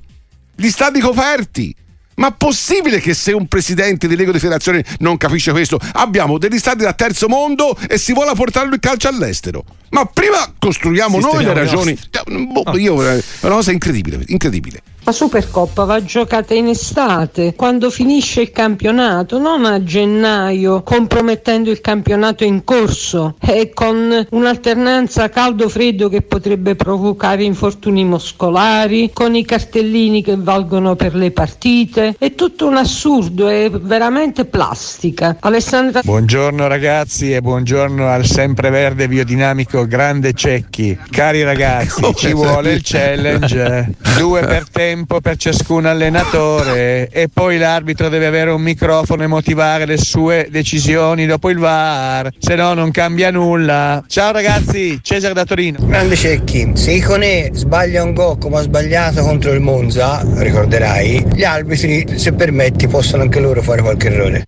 gli 0.55 0.69
stadi 0.69 0.99
coperti. 0.99 1.75
Ma 2.15 2.31
possibile 2.31 2.99
che 2.99 3.13
se 3.13 3.33
un 3.33 3.47
presidente 3.47 4.07
di 4.07 4.15
Lega 4.15 4.31
di 4.31 4.39
Federazione 4.39 4.83
non 4.99 5.17
capisce 5.17 5.51
questo, 5.51 5.79
abbiamo 5.93 6.37
degli 6.37 6.57
stadi 6.57 6.83
da 6.83 6.93
terzo 6.93 7.27
mondo 7.27 7.77
e 7.89 7.97
si 7.97 8.13
vuole 8.13 8.33
portare 8.35 8.69
il 8.69 8.79
calcio 8.79 9.07
all'estero? 9.09 9.63
Ma 9.89 10.05
prima 10.05 10.37
costruiamo 10.57 11.19
noi 11.19 11.43
le 11.43 11.53
Sistemiamo 11.53 12.03
ragioni. 12.23 12.51
Boh, 12.51 12.77
io, 12.77 13.03
è 13.03 13.21
una 13.41 13.55
cosa 13.55 13.71
incredibile, 13.71 14.23
incredibile. 14.27 14.81
La 15.05 15.11
Supercoppa 15.11 15.83
va 15.83 16.03
giocata 16.03 16.55
in 16.55 16.67
estate, 16.67 17.53
quando 17.53 17.91
finisce 17.91 18.41
il 18.41 18.51
campionato, 18.51 19.37
non 19.37 19.63
a 19.63 19.83
gennaio, 19.83 20.81
compromettendo 20.81 21.69
il 21.69 21.79
campionato 21.79 22.43
in 22.43 22.63
corso 22.63 23.35
e 23.39 23.69
con 23.71 24.25
un'alternanza 24.31 25.29
caldo-freddo 25.29 26.09
che 26.09 26.23
potrebbe 26.23 26.73
provocare 26.73 27.43
infortuni 27.43 28.03
muscolari, 28.03 29.11
con 29.13 29.35
i 29.35 29.45
cartellini 29.45 30.23
che 30.23 30.37
valgono 30.37 30.95
per 30.95 31.13
le 31.13 31.29
partite. 31.29 32.15
È 32.17 32.33
tutto 32.33 32.65
un 32.65 32.75
assurdo, 32.75 33.47
è 33.47 33.69
veramente 33.69 34.45
plastica. 34.45 35.37
Alessandra 35.41 36.01
Buongiorno 36.03 36.65
ragazzi 36.65 37.31
e 37.31 37.41
buongiorno 37.41 38.07
al 38.07 38.25
sempreverde 38.25 39.07
biodinamico 39.07 39.85
grande 39.85 40.33
Cecchi. 40.33 40.97
Cari 41.11 41.43
ragazzi, 41.43 42.11
ci 42.15 42.33
vuole 42.33 42.73
il 42.73 42.81
challenge, 42.83 43.93
due 44.17 44.39
per 44.39 44.67
tempo 44.67 44.93
per 45.03 45.35
ciascun 45.35 45.85
allenatore 45.85 47.09
e 47.09 47.27
poi 47.31 47.57
l'arbitro 47.57 48.07
deve 48.07 48.27
avere 48.27 48.51
un 48.51 48.61
microfono 48.61 49.23
e 49.23 49.27
motivare 49.27 49.85
le 49.85 49.97
sue 49.97 50.47
decisioni 50.49 51.25
dopo 51.25 51.49
il 51.49 51.57
VAR, 51.57 52.31
se 52.39 52.55
no 52.55 52.73
non 52.73 52.91
cambia 52.91 53.29
nulla. 53.31 54.03
Ciao 54.07 54.31
ragazzi, 54.31 54.99
Cesare 55.01 55.33
da 55.33 55.43
Torino. 55.43 55.79
Grande 55.81 56.15
Cecchi, 56.15 56.71
se 56.75 56.91
Iconè 56.91 57.49
sbaglia 57.51 58.03
un 58.03 58.13
gol 58.13 58.37
come 58.37 58.57
ha 58.59 58.61
sbagliato 58.61 59.21
contro 59.21 59.51
il 59.51 59.59
Monza, 59.59 60.25
ricorderai, 60.37 61.25
gli 61.33 61.43
arbitri, 61.43 62.17
se 62.17 62.31
permetti, 62.31 62.87
possono 62.87 63.23
anche 63.23 63.39
loro 63.41 63.61
fare 63.61 63.81
qualche 63.81 64.07
errore. 64.07 64.45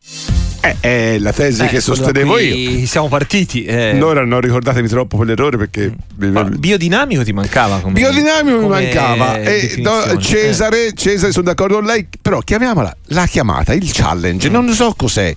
Eh, 0.70 0.76
è 1.14 1.18
la 1.20 1.32
tesi 1.34 1.64
Eh, 1.64 1.68
che 1.68 1.80
sostenevo 1.82 2.38
io. 2.40 2.86
Siamo 2.86 3.08
partiti. 3.08 3.64
eh. 3.66 4.00
Ora 4.02 4.26
non 4.26 4.42
ricordatevi 4.42 4.88
troppo 4.88 5.18
quell'errore 5.18 5.58
perché. 5.58 5.94
Ma 6.18 6.44
biodinamico 6.44 7.24
ti 7.24 7.34
mancava 7.34 7.80
come 7.80 7.94
Biodinamico 7.94 8.60
mi 8.60 8.68
mancava. 8.68 9.40
E, 9.40 9.76
no, 9.78 9.98
definizione. 10.06 10.22
Cesare, 10.22 10.94
Cesare, 10.94 11.32
sono 11.32 11.46
d'accordo 11.46 11.76
con 11.76 11.86
lei, 11.86 12.08
però 12.22 12.40
chiamiamola 12.40 12.96
la 13.08 13.26
chiamata, 13.26 13.74
il 13.74 13.90
challenge, 13.92 14.50
non 14.50 14.70
so 14.74 14.94
cos'è. 14.96 15.36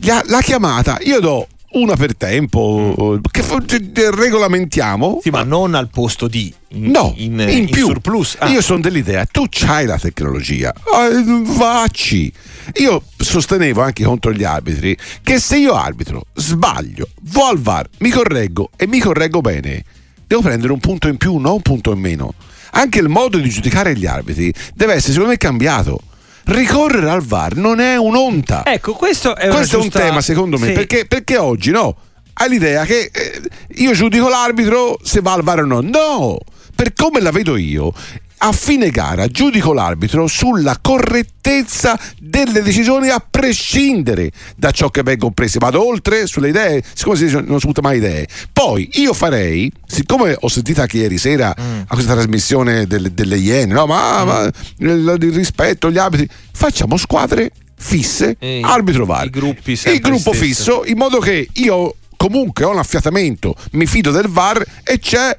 La, 0.00 0.22
la 0.26 0.40
chiamata, 0.40 0.98
io 1.02 1.20
do 1.20 1.46
una 1.74 1.96
per 1.96 2.16
tempo, 2.16 3.20
che 3.30 4.10
regolamentiamo. 4.10 5.20
Sì, 5.22 5.30
ma 5.30 5.42
non 5.42 5.74
al 5.74 5.88
posto 5.88 6.28
di. 6.28 6.52
In, 6.68 6.90
No, 6.90 7.14
in, 7.16 7.38
in, 7.38 7.48
in 7.48 7.70
più. 7.70 7.86
surplus. 7.86 8.36
Ah. 8.38 8.48
Io 8.48 8.60
sono 8.60 8.80
dell'idea, 8.80 9.24
tu 9.26 9.46
c'hai 9.48 9.86
la 9.86 9.98
tecnologia, 9.98 10.72
eh, 10.72 11.42
vacci. 11.56 12.32
Io 12.80 13.02
sostenevo 13.16 13.80
anche 13.82 14.02
contro 14.04 14.32
gli 14.32 14.42
arbitri 14.42 14.96
che 15.22 15.38
se 15.38 15.56
io 15.58 15.74
arbitro, 15.74 16.26
sbaglio, 16.34 17.08
vo 17.22 17.46
al 17.46 17.58
VAR, 17.58 17.88
mi 17.98 18.10
correggo 18.10 18.70
e 18.76 18.86
mi 18.88 18.98
correggo 18.98 19.40
bene, 19.40 19.84
devo 20.26 20.42
prendere 20.42 20.72
un 20.72 20.80
punto 20.80 21.08
in 21.08 21.16
più, 21.16 21.36
non 21.36 21.52
un 21.54 21.62
punto 21.62 21.92
in 21.92 22.00
meno. 22.00 22.34
Anche 22.72 22.98
il 22.98 23.08
modo 23.08 23.38
di 23.38 23.48
giudicare 23.48 23.96
gli 23.96 24.06
arbitri 24.06 24.52
deve 24.74 24.94
essere 24.94 25.12
secondo 25.12 25.30
me 25.30 25.36
cambiato. 25.36 26.00
Ricorrere 26.46 27.08
al 27.10 27.22
VAR 27.22 27.56
non 27.56 27.80
è 27.80 27.96
un'onta. 27.96 28.62
Ecco, 28.66 28.92
questo 28.92 29.34
è 29.34 29.48
Questo 29.48 29.80
giusta- 29.80 29.98
è 29.98 30.02
un 30.02 30.08
tema 30.08 30.20
secondo 30.20 30.58
me, 30.58 30.66
Sì. 30.68 30.72
perché, 30.72 31.06
perché 31.06 31.36
oggi 31.38 31.70
no? 31.70 31.96
Hai 32.34 32.48
l'idea 32.48 32.84
che 32.84 33.10
eh, 33.12 33.40
io 33.76 33.92
giudico 33.92 34.28
l'arbitro 34.28 34.98
se 35.02 35.20
va 35.20 35.32
al 35.32 35.42
VAR 35.42 35.60
o 35.60 35.64
no? 35.66 35.80
No! 35.80 36.38
Per 36.74 36.92
come 36.92 37.20
la 37.20 37.30
vedo 37.30 37.56
io, 37.56 37.92
a 38.38 38.52
fine 38.52 38.90
gara 38.90 39.26
giudico 39.28 39.72
l'arbitro 39.72 40.26
sulla 40.26 40.78
correttezza 40.80 41.98
delle 42.20 42.62
decisioni 42.62 43.08
a 43.08 43.24
prescindere 43.28 44.30
da 44.56 44.70
ciò 44.70 44.90
che 44.90 45.02
vengono 45.02 45.32
prese. 45.32 45.58
Vado 45.58 45.86
oltre 45.86 46.26
sulle 46.26 46.48
idee, 46.48 46.82
siccome 46.94 47.16
si 47.16 47.24
dice 47.24 47.40
non 47.40 47.60
si 47.60 47.66
butta 47.66 47.80
mai 47.80 47.98
idee. 47.98 48.26
Poi 48.52 48.88
io 48.94 49.14
farei, 49.14 49.70
siccome 49.86 50.36
ho 50.38 50.48
sentito 50.48 50.80
anche 50.82 50.98
ieri 50.98 51.18
sera 51.18 51.54
a 51.56 51.94
questa 51.94 52.12
trasmissione 52.14 52.86
delle, 52.86 53.14
delle 53.14 53.36
Iene, 53.36 53.72
no, 53.72 53.86
ma, 53.86 54.24
ma 54.24 54.50
il, 54.78 55.16
il 55.20 55.32
rispetto 55.32 55.86
agli 55.86 55.98
arbitri, 55.98 56.28
facciamo 56.52 56.96
squadre 56.96 57.50
fisse, 57.76 58.36
Eh, 58.38 58.60
arbitro 58.64 59.04
VAR. 59.04 59.24
il 59.24 60.00
gruppo 60.00 60.32
stessi. 60.32 60.46
fisso, 60.46 60.84
in 60.86 60.96
modo 60.96 61.18
che 61.18 61.48
io 61.54 61.96
comunque 62.16 62.64
ho 62.64 62.70
un 62.70 62.78
affiatamento, 62.78 63.54
mi 63.72 63.86
fido 63.86 64.10
del 64.10 64.28
VAR 64.28 64.64
e 64.82 64.98
c'è 64.98 65.36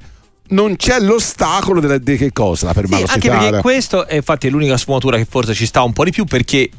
non 0.48 0.76
c'è 0.76 1.00
l'ostacolo 1.00 1.80
della, 1.80 1.98
di 1.98 2.16
che 2.16 2.32
cosa? 2.32 2.66
La 2.66 2.72
Sì, 2.86 3.04
anche 3.08 3.28
perché 3.30 3.60
questo 3.60 4.06
è 4.06 4.14
infatti 4.16 4.48
l'unica 4.48 4.76
sfumatura 4.76 5.16
che 5.16 5.26
forse 5.28 5.54
ci 5.54 5.66
sta 5.66 5.82
un 5.82 5.92
po' 5.92 6.04
di 6.04 6.10
più 6.12 6.24
perché 6.24 6.70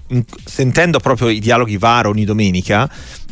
sentendo 0.46 1.00
proprio 1.00 1.30
i 1.30 1.40
dialoghi 1.40 1.78
VAR 1.78 2.08
ogni 2.08 2.24
domenica 2.26 2.90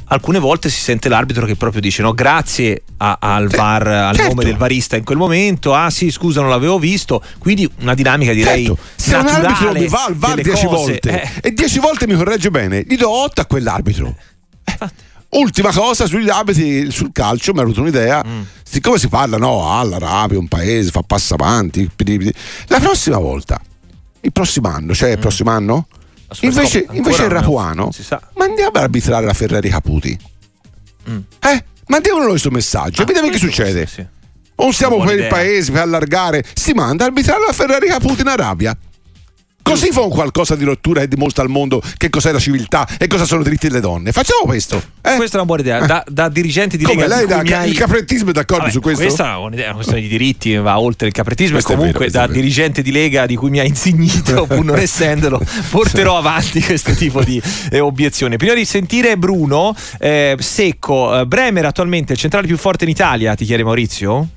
alcune 0.09 0.37
volte 0.37 0.69
si 0.69 0.79
sente 0.79 1.09
l'arbitro 1.09 1.47
che 1.47 1.55
proprio 1.55 1.81
dice 1.81 2.03
no 2.03 2.13
grazie 2.13 2.83
a- 2.97 3.17
al 3.19 3.47
VAR 3.47 3.87
al 3.87 4.15
certo. 4.15 4.29
nome 4.33 4.43
del 4.43 4.55
varista 4.55 4.95
in 4.97 5.03
quel 5.03 5.17
momento 5.17 5.73
ah 5.73 5.89
sì 5.89 6.11
scusa 6.11 6.41
non 6.41 6.51
l'avevo 6.51 6.77
visto 6.77 7.23
quindi 7.39 7.67
una 7.79 7.95
dinamica 7.95 8.31
direi 8.31 8.65
Certo, 8.65 8.81
se 8.95 9.15
un 9.15 9.25
arbitro 9.27 9.71
mi 9.71 9.87
va 9.87 10.03
al 10.05 10.15
VAR 10.15 10.35
delle 10.35 10.43
10 10.43 10.65
cose. 10.67 10.77
volte 10.77 11.21
Eh, 11.41 11.47
e 11.49 11.51
10 11.53 11.79
volte 11.79 12.05
mi 12.07 12.13
corregge 12.15 12.51
bene, 12.51 12.83
gli 12.87 12.97
do 12.97 13.09
8 13.09 13.41
a 13.41 13.45
quell'arbitro. 13.45 14.15
Eh, 14.65 14.77
Ultima 15.37 15.71
cosa 15.73 16.05
sugli 16.07 16.29
arbitri 16.29 16.89
sul 16.91 17.11
calcio, 17.11 17.51
mi 17.53 17.59
ha 17.59 17.63
avuto 17.63 17.81
un'idea. 17.81 18.23
Mm. 18.25 18.41
Siccome 18.63 18.97
si 18.97 19.07
parla, 19.09 19.37
no, 19.37 19.77
all'Arabia, 19.77 20.37
un 20.39 20.47
paese, 20.47 20.91
fa 20.91 21.01
passo 21.01 21.33
avanti. 21.33 21.89
La 22.67 22.79
prossima 22.79 23.17
volta, 23.17 23.59
il 24.21 24.31
prossimo 24.31 24.69
anno, 24.69 24.93
cioè 24.93 25.11
il 25.11 25.19
prossimo 25.19 25.49
anno, 25.51 25.87
invece, 26.41 26.85
invece 26.91 27.23
il 27.23 27.29
è- 27.29 27.33
Rapuano, 27.33 27.91
si 27.91 28.03
sa. 28.03 28.21
ma 28.35 28.45
andiamo 28.45 28.69
ad 28.69 28.77
arbitrare 28.83 29.25
la 29.25 29.33
Ferrari 29.33 29.69
Caputi. 29.69 30.17
Eh? 31.07 31.63
Mandiamo 31.87 32.19
noi 32.19 32.29
questo 32.29 32.49
messaggio, 32.49 33.01
Mm. 33.01 33.03
Ah, 33.03 33.05
vediamo 33.05 33.29
che 33.29 33.37
succede. 33.37 33.85
sì, 33.87 33.93
sì. 33.95 34.05
Non 34.57 34.71
siamo 34.73 34.97
per 34.99 35.09
il 35.11 35.17
idea. 35.19 35.27
paese 35.29 35.71
per 35.71 35.81
allargare, 35.81 36.43
si 36.53 36.71
manda 36.73 37.03
a 37.03 37.07
arbitrare 37.07 37.41
la 37.45 37.51
Ferrari 37.53 37.87
Caputi 37.87 38.21
in 38.21 38.27
Arabia. 38.27 38.75
Così 39.65 39.89
fa 39.91 40.01
un 40.01 40.09
qualcosa 40.09 40.55
di 40.55 40.63
rottura 40.63 41.01
e 41.01 41.07
dimostra 41.07 41.41
al 41.41 41.49
mondo 41.49 41.81
che 41.97 42.09
cos'è 42.11 42.31
la 42.31 42.37
civiltà 42.37 42.87
e 42.99 43.07
cosa 43.07 43.25
sono 43.25 43.41
i 43.41 43.43
diritti 43.43 43.67
delle 43.67 43.79
donne. 43.79 44.11
Facciamo 44.11 44.43
questo. 44.45 44.77
eh? 45.01 45.15
questa 45.15 45.33
è 45.37 45.39
una 45.39 45.45
buona 45.45 45.61
idea 45.63 45.83
da, 45.85 46.03
da 46.07 46.29
dirigente 46.29 46.77
di 46.77 46.83
Come 46.83 47.07
Lega 47.07 47.15
lei 47.15 47.25
di 47.25 47.33
cui 47.33 47.35
da- 47.35 47.41
mi 47.41 47.63
hai- 47.63 47.69
il 47.71 47.77
caprettismo 47.77 48.29
è 48.29 48.33
d'accordo 48.33 48.61
Vabbè, 48.65 48.73
su 48.73 48.79
questo? 48.79 49.01
Questa 49.01 49.23
è 49.23 49.27
una 49.29 49.37
buona 49.37 49.53
idea, 49.55 49.65
è 49.65 49.67
una 49.69 49.75
questione 49.77 50.01
di 50.01 50.07
diritti, 50.07 50.55
va 50.55 50.79
oltre 50.79 51.07
il 51.07 51.13
caprettismo 51.13 51.53
Questo 51.53 51.71
e 51.71 51.73
è 51.73 51.77
vero, 51.79 51.91
comunque 51.93 52.13
è 52.13 52.13
da 52.21 52.27
vero. 52.27 52.39
dirigente 52.39 52.81
di 52.83 52.91
Lega 52.91 53.25
di 53.25 53.35
cui 53.35 53.49
mi 53.49 53.57
ha 53.59 53.63
insignito, 53.63 54.45
pur 54.47 54.63
non 54.63 54.77
essendolo, 54.77 55.41
porterò 55.71 56.15
avanti 56.17 56.61
questo 56.61 56.93
tipo 56.93 57.23
di 57.23 57.41
eh, 57.71 57.79
obiezione. 57.79 58.37
Prima 58.37 58.53
di 58.53 58.65
sentire 58.65 59.17
Bruno, 59.17 59.75
eh, 59.99 60.35
secco, 60.39 61.19
eh, 61.21 61.25
Bremer 61.25 61.65
attualmente 61.65 62.13
il 62.13 62.19
centrale 62.19 62.45
più 62.45 62.57
forte 62.57 62.83
in 62.83 62.91
Italia, 62.91 63.33
ti 63.33 63.45
chiede 63.45 63.63
Maurizio? 63.63 64.27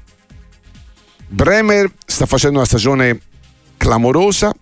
Bremer 1.28 1.92
sta 2.06 2.24
facendo 2.24 2.56
una 2.56 2.66
stagione 2.66 3.20
clamorosa. 3.76 4.52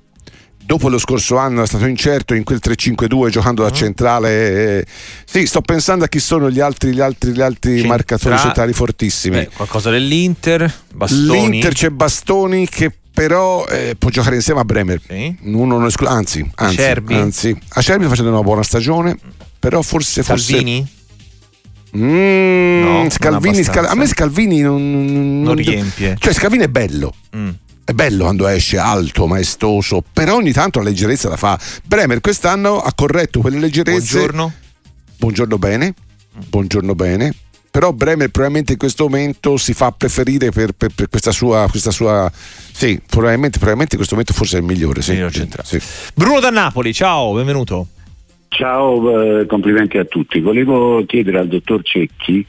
Dopo 0.66 0.88
lo 0.88 0.98
scorso 0.98 1.36
anno 1.36 1.62
è 1.62 1.66
stato 1.66 1.86
incerto 1.86 2.34
in 2.34 2.42
quel 2.42 2.60
3-5-2 2.62 3.28
giocando 3.28 3.62
da 3.62 3.70
centrale. 3.70 4.78
eh, 4.80 4.86
Sì, 5.24 5.46
sto 5.46 5.60
pensando 5.60 6.04
a 6.04 6.08
chi 6.08 6.18
sono 6.18 6.50
gli 6.50 6.58
altri, 6.58 6.92
gli 6.92 7.00
altri, 7.00 7.30
gli 7.30 7.40
altri 7.40 7.72
Centra- 7.74 7.88
marcatori 7.88 8.36
centrali 8.38 8.72
fortissimi. 8.72 9.36
Beh, 9.36 9.50
qualcosa 9.54 9.90
dell'Inter, 9.90 10.72
Bastoni. 10.92 11.50
L'Inter 11.50 11.72
c'è 11.72 11.90
Bastoni 11.90 12.66
che 12.68 12.92
però 13.14 13.64
eh, 13.66 13.94
può 13.96 14.10
giocare 14.10 14.34
insieme 14.34 14.58
a 14.60 14.64
Bremer. 14.64 15.00
Uno 15.42 15.76
non 15.78 15.86
esclu- 15.86 16.10
anzi, 16.10 16.44
anzi, 16.56 16.74
Acerbi? 16.74 17.14
anzi, 17.14 17.56
Acerbi 17.68 18.00
sta 18.02 18.10
facendo 18.10 18.32
una 18.32 18.42
buona 18.42 18.62
stagione, 18.64 19.16
però 19.60 19.80
forse 19.82 20.22
forse 20.24 20.52
Salvini? 20.52 20.86
Mm, 21.96 22.82
No, 22.82 22.92
non 22.92 23.10
Scalvini. 23.10 23.62
Scal- 23.62 23.86
a 23.86 23.94
me 23.94 24.06
Scalvini 24.06 24.60
non, 24.60 25.40
Non 25.42 25.54
riempie. 25.54 26.16
Cioè, 26.18 26.32
Scalvini 26.34 26.64
è 26.64 26.68
bello. 26.68 27.14
Mm. 27.36 27.48
È 27.88 27.92
bello 27.92 28.24
quando 28.24 28.48
esce 28.48 28.78
alto, 28.78 29.28
maestoso, 29.28 30.02
però 30.12 30.34
ogni 30.34 30.50
tanto 30.50 30.80
la 30.80 30.86
leggerezza 30.86 31.28
la 31.28 31.36
fa. 31.36 31.56
Bremer 31.84 32.20
quest'anno 32.20 32.80
ha 32.80 32.92
corretto 32.92 33.38
quelle 33.38 33.60
leggerezze. 33.60 34.18
Buongiorno. 34.18 34.52
Buongiorno 35.18 35.56
bene. 35.56 35.94
Buongiorno 36.48 36.96
bene. 36.96 37.32
Però 37.70 37.92
Bremer 37.92 38.28
probabilmente 38.30 38.72
in 38.72 38.78
questo 38.78 39.04
momento 39.04 39.56
si 39.56 39.72
fa 39.72 39.92
preferire 39.92 40.50
per, 40.50 40.72
per- 40.72 40.94
per 40.96 41.08
questa, 41.08 41.30
sua, 41.30 41.68
questa 41.70 41.92
sua. 41.92 42.28
Sì, 42.72 43.00
probabilmente, 43.06 43.58
probabilmente 43.58 43.94
in 43.94 43.98
questo 43.98 44.16
momento 44.16 44.34
forse 44.34 44.56
è 44.56 44.60
il 44.60 44.66
migliore. 44.66 45.00
Sì, 45.00 45.24
sì. 45.62 45.80
Bruno 46.12 46.40
da 46.40 46.50
Napoli, 46.50 46.92
ciao, 46.92 47.34
benvenuto. 47.34 47.86
Ciao, 48.48 49.40
eh, 49.40 49.46
complimenti 49.46 49.98
a 49.98 50.04
tutti. 50.04 50.40
Volevo 50.40 51.04
chiedere 51.04 51.38
al 51.38 51.48
dottor 51.48 51.82
Cecchi, 51.82 52.46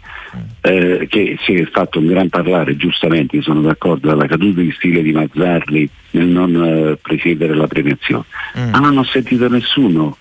eh, 0.61 1.07
che 1.09 1.37
si 1.41 1.53
è 1.53 1.65
fatto 1.65 1.99
un 1.99 2.07
gran 2.07 2.29
parlare, 2.29 2.77
giustamente, 2.77 3.41
sono 3.41 3.61
d'accordo, 3.61 4.07
dalla 4.07 4.27
caduta 4.27 4.61
di 4.61 4.71
stile 4.71 5.01
di 5.01 5.11
Mazzarri 5.11 5.89
nel 6.11 6.27
non 6.27 6.55
eh, 6.55 6.97
presiedere 7.01 7.55
la 7.55 7.67
premiazione, 7.67 8.23
ma 8.53 8.79
non 8.79 8.97
ho 8.97 9.03
sentito 9.03 9.49
nessuno 9.49 10.17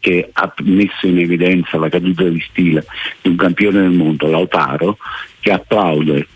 che 0.00 0.30
ha 0.32 0.52
messo 0.64 1.06
in 1.06 1.18
evidenza 1.18 1.78
la 1.78 1.88
caduta 1.88 2.24
di 2.24 2.40
stile 2.50 2.84
di 3.20 3.28
un 3.28 3.36
campione 3.36 3.80
del 3.80 3.90
mondo, 3.90 4.28
Lautaro, 4.28 4.96
che 5.40 5.52
applaude 5.52 6.26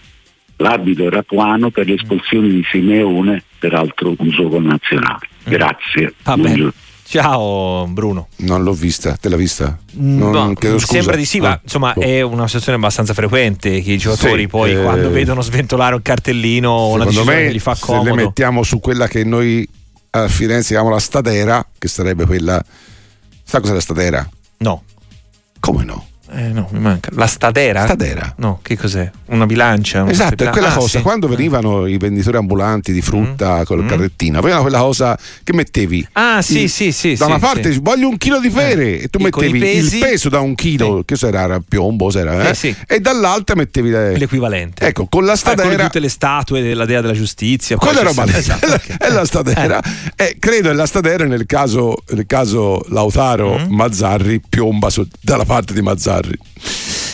l'arbitro 0.57 1.09
Rapuano 1.09 1.71
per 1.71 1.89
l'espulsione 1.89 2.49
di 2.49 2.65
Simeone, 2.71 3.43
peraltro 3.59 4.15
un 4.17 4.31
suo 4.31 4.49
connazionale. 4.49 5.29
Grazie. 5.45 6.15
Va 6.23 6.37
bene. 6.37 6.49
Buongiorno. 6.49 6.84
Ciao 7.07 7.87
Bruno. 7.87 8.29
Non 8.37 8.63
l'ho 8.63 8.73
vista, 8.73 9.15
te 9.17 9.29
l'ha 9.29 9.37
vista? 9.37 9.79
Mm, 9.99 10.19
Non, 10.19 10.31
no, 10.33 10.55
chiedo 10.55 10.79
scusa. 10.79 10.93
sembra 10.95 11.17
di 11.17 11.25
sì, 11.27 11.39
ma 11.39 11.51
Ah, 11.53 11.61
insomma 11.63 11.93
boh. 11.95 12.01
è 12.01 12.23
una 12.23 12.47
situazione 12.47 12.79
abbastanza 12.79 13.13
frequente 13.15 13.83
che 13.83 13.93
i 13.93 13.99
giocatori 13.99 14.43
Sì, 14.43 14.49
poi 14.49 14.73
eh, 14.73 14.83
quando 14.83 15.11
vedono 15.11 15.43
sventolare 15.43 15.95
un 15.95 16.03
cartellino 16.03 16.71
o 16.71 16.95
una 16.95 17.05
decisione 17.05 17.35
me, 17.35 17.47
che 17.49 17.53
gli 17.55 17.59
fa 17.61 17.75
se 17.75 17.81
le 17.93 17.99
comodo. 17.99 18.15
mettiamo 18.15 18.63
su 18.63 18.81
quella 18.81 19.07
che 19.07 19.23
noi 19.23 19.69
a 20.11 20.29
Firenze 20.29 20.69
chiamiamo 20.69 20.91
la 20.95 21.01
stadera, 21.01 21.65
che 21.79 21.89
sarebbe 21.89 22.25
quella. 22.25 22.63
Sa 23.45 23.61
cos'è 23.61 23.73
la 23.75 23.81
stadera? 23.81 24.29
No. 24.59 24.83
Come 25.61 25.85
no? 25.85 26.07
Eh, 26.37 26.49
no, 26.49 26.69
mi 26.73 26.81
manca. 26.81 27.11
La 27.15 27.27
stadera? 27.27 27.85
Stadera. 27.85 28.35
No, 28.39 28.59
che 28.63 28.77
cos'è? 28.77 29.09
Una 29.27 29.47
bilancia? 29.47 30.03
una 30.03 30.11
Esatto, 30.11 30.43
è 30.45 30.49
quella 30.51 30.73
Ah, 30.73 30.75
cosa. 30.77 30.99
sì. 30.99 31.03
Quando 31.03 31.29
venivano 31.29 31.87
i 31.87 31.97
venditori 31.97 32.37
ambulanti 32.37 32.93
di 32.93 33.01
frutta 33.03 33.65
col 33.65 33.87
carrettino, 33.87 34.39
avevano 34.39 34.63
quella 34.63 34.79
cosa 34.81 35.17
che 35.45 35.53
mettevi. 35.53 36.07
Ah, 36.13 36.43
sì, 36.43 36.63
il- 36.63 36.71
sì, 36.71 36.91
sì. 36.93 37.11
Da 37.15 37.25
sì, 37.27 37.31
una 37.31 37.39
parte 37.39 37.73
sì. 37.73 37.79
voglio 37.81 38.09
un 38.09 38.17
chilo 38.19 38.41
di 38.41 38.51
pere 38.51 39.01
e 39.01 39.09
tu 39.09 39.19
E 39.25 39.31
con 39.31 39.45
i 39.45 39.53
mettevi 39.53 39.59
pesi? 39.61 39.99
il 39.99 40.03
peso 40.05 40.29
da 40.29 40.41
un 40.41 40.55
chilo, 40.57 41.03
che 41.05 41.15
era, 41.25 41.43
era 41.43 41.61
piombo, 41.67 42.11
era, 42.13 42.49
eh? 42.51 42.57
Eh, 42.61 42.77
e 42.89 43.01
dall'altra 43.01 43.55
mettevi 43.55 43.91
le- 43.91 44.17
l'equivalente. 44.19 44.87
Ecco, 44.87 45.07
con 45.07 45.25
la 45.25 45.33
Ah, 45.33 45.39
quello 45.41 45.55
di 45.57 45.63
stadera 45.63 45.85
tutte 45.85 46.01
le 46.01 46.09
statue 46.09 46.63
della 46.63 46.85
dea 46.85 47.01
della 47.01 47.13
giustizia. 47.13 47.77
quella 47.77 48.03
roba 48.03 48.25
lì 48.25 48.35
esatto, 48.35 48.67
ok. 48.75 48.97
è 48.99 49.11
la 49.11 49.25
stadera 49.25 49.81
e 50.17 50.37
credo 50.39 50.69
che 50.71 50.75
la 50.75 50.87
stadera 50.87 51.25
nel 51.27 51.47
caso, 51.47 51.97
nel 52.11 52.27
caso 52.27 52.85
Lautaro 52.89 53.59
Mm. 53.59 53.73
Mazzarri 53.75 54.41
piomba 54.49 54.91
su- 54.91 55.07
dalla 55.21 55.45
parte 55.45 55.73
di 55.75 55.83
Mazzarri 55.83 56.24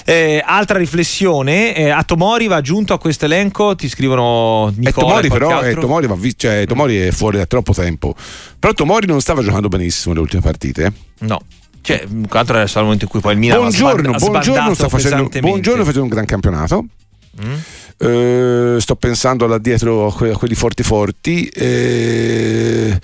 Eh, 0.05 0.43
altra 0.45 0.79
riflessione, 0.79 1.75
eh, 1.77 1.91
a 1.91 2.03
Tomori 2.03 2.47
va 2.49 2.57
aggiunto 2.57 2.95
a 2.95 2.99
questo 2.99 3.27
elenco, 3.27 3.77
ti 3.77 3.89
scrivono 3.89 4.73
Nicola 4.77 5.07
Tomori 5.07 5.27
e 5.27 5.29
qualche 5.29 5.47
però 5.47 5.63
eh? 5.63 5.75
Tomori, 5.75 6.07
va 6.07 6.17
cioè, 6.37 6.67
Tomori 6.67 6.97
è 6.99 7.11
fuori 7.11 7.37
da 7.37 7.47
troppo 7.47 7.73
tempo 7.73 8.15
però 8.59 8.73
Tomori 8.73 9.07
non 9.07 9.21
stava 9.21 9.43
giocando 9.43 9.69
benissimo 9.69 10.15
le 10.15 10.21
ultime 10.21 10.43
partite 10.43 10.85
eh. 10.87 10.93
No. 11.21 11.41
Cioè, 11.83 11.99
tra 11.99 12.39
l'altro 12.39 12.57
era 12.57 12.65
il 12.65 12.83
momento 12.83 13.05
in 13.05 13.11
cui 13.11 13.21
poi 13.21 13.35
il 13.35 13.39
Milan 13.39 13.59
buongiorno, 13.59 14.13
buongiorno, 14.13 14.75
sta 14.75 14.89
facendo, 14.89 15.29
buongiorno 15.39 15.85
facendo 15.85 16.03
un 16.05 16.09
gran 16.09 16.25
campionato 16.25 16.87
Mm? 17.43 17.55
Eh, 17.97 18.81
sto 18.81 18.97
pensando 18.97 19.47
là 19.47 19.59
dietro 19.59 20.07
a, 20.09 20.15
que- 20.15 20.33
a 20.33 20.37
quelli 20.37 20.55
forti 20.55 20.83
forti 20.83 21.47
eh, 21.47 22.99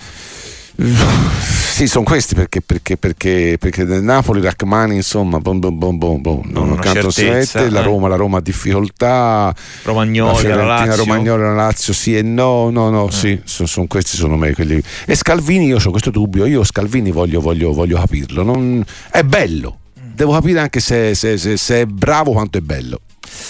sì 1.77 1.85
sono 1.87 2.05
questi 2.05 2.33
perché, 2.33 2.61
perché, 2.61 2.97
perché, 2.97 3.57
perché 3.59 3.83
nel 3.83 4.01
Napoli 4.01 4.41
Rachmani 4.41 4.95
insomma 4.95 5.37
bom, 5.37 5.59
bom, 5.59 5.77
bom, 5.77 5.95
bom, 5.95 6.19
bom, 6.21 6.41
non 6.47 6.71
accanto 6.71 7.11
certezza, 7.11 7.59
mette 7.59 7.71
la 7.71 7.81
eh. 7.81 7.83
Roma, 7.83 8.07
la 8.07 8.15
Roma 8.15 8.39
ha 8.39 8.41
difficoltà. 8.41 9.53
Romagnoli, 9.83 10.47
la 10.47 10.55
la 10.55 10.65
Lazio. 10.65 10.95
Romagnoli, 10.95 11.41
la 11.43 11.53
Lazio 11.53 11.93
sì 11.93 12.17
e 12.17 12.23
no 12.23 12.71
no 12.71 12.89
no 12.89 13.11
sì 13.11 13.39
sono, 13.43 13.67
sono 13.67 13.85
questi 13.85 14.17
sono 14.17 14.37
me 14.37 14.53
quelli. 14.55 14.81
E 15.05 15.13
Scalvini 15.13 15.67
io 15.67 15.77
ho 15.77 15.89
questo 15.91 16.09
dubbio 16.09 16.47
io 16.47 16.63
Scalvini 16.63 17.11
voglio, 17.11 17.41
voglio, 17.41 17.71
voglio 17.71 17.97
capirlo 17.97 18.41
non- 18.41 18.83
è 19.11 19.21
bello. 19.21 19.77
Devo 19.93 20.31
capire 20.31 20.59
anche 20.59 20.79
se, 20.79 21.13
se- 21.13 21.37
se- 21.37 21.57
se 21.57 21.81
è 21.81 21.85
bravo 21.85 22.31
quanto 22.31 22.57
è 22.57 22.61
bello. 22.61 23.01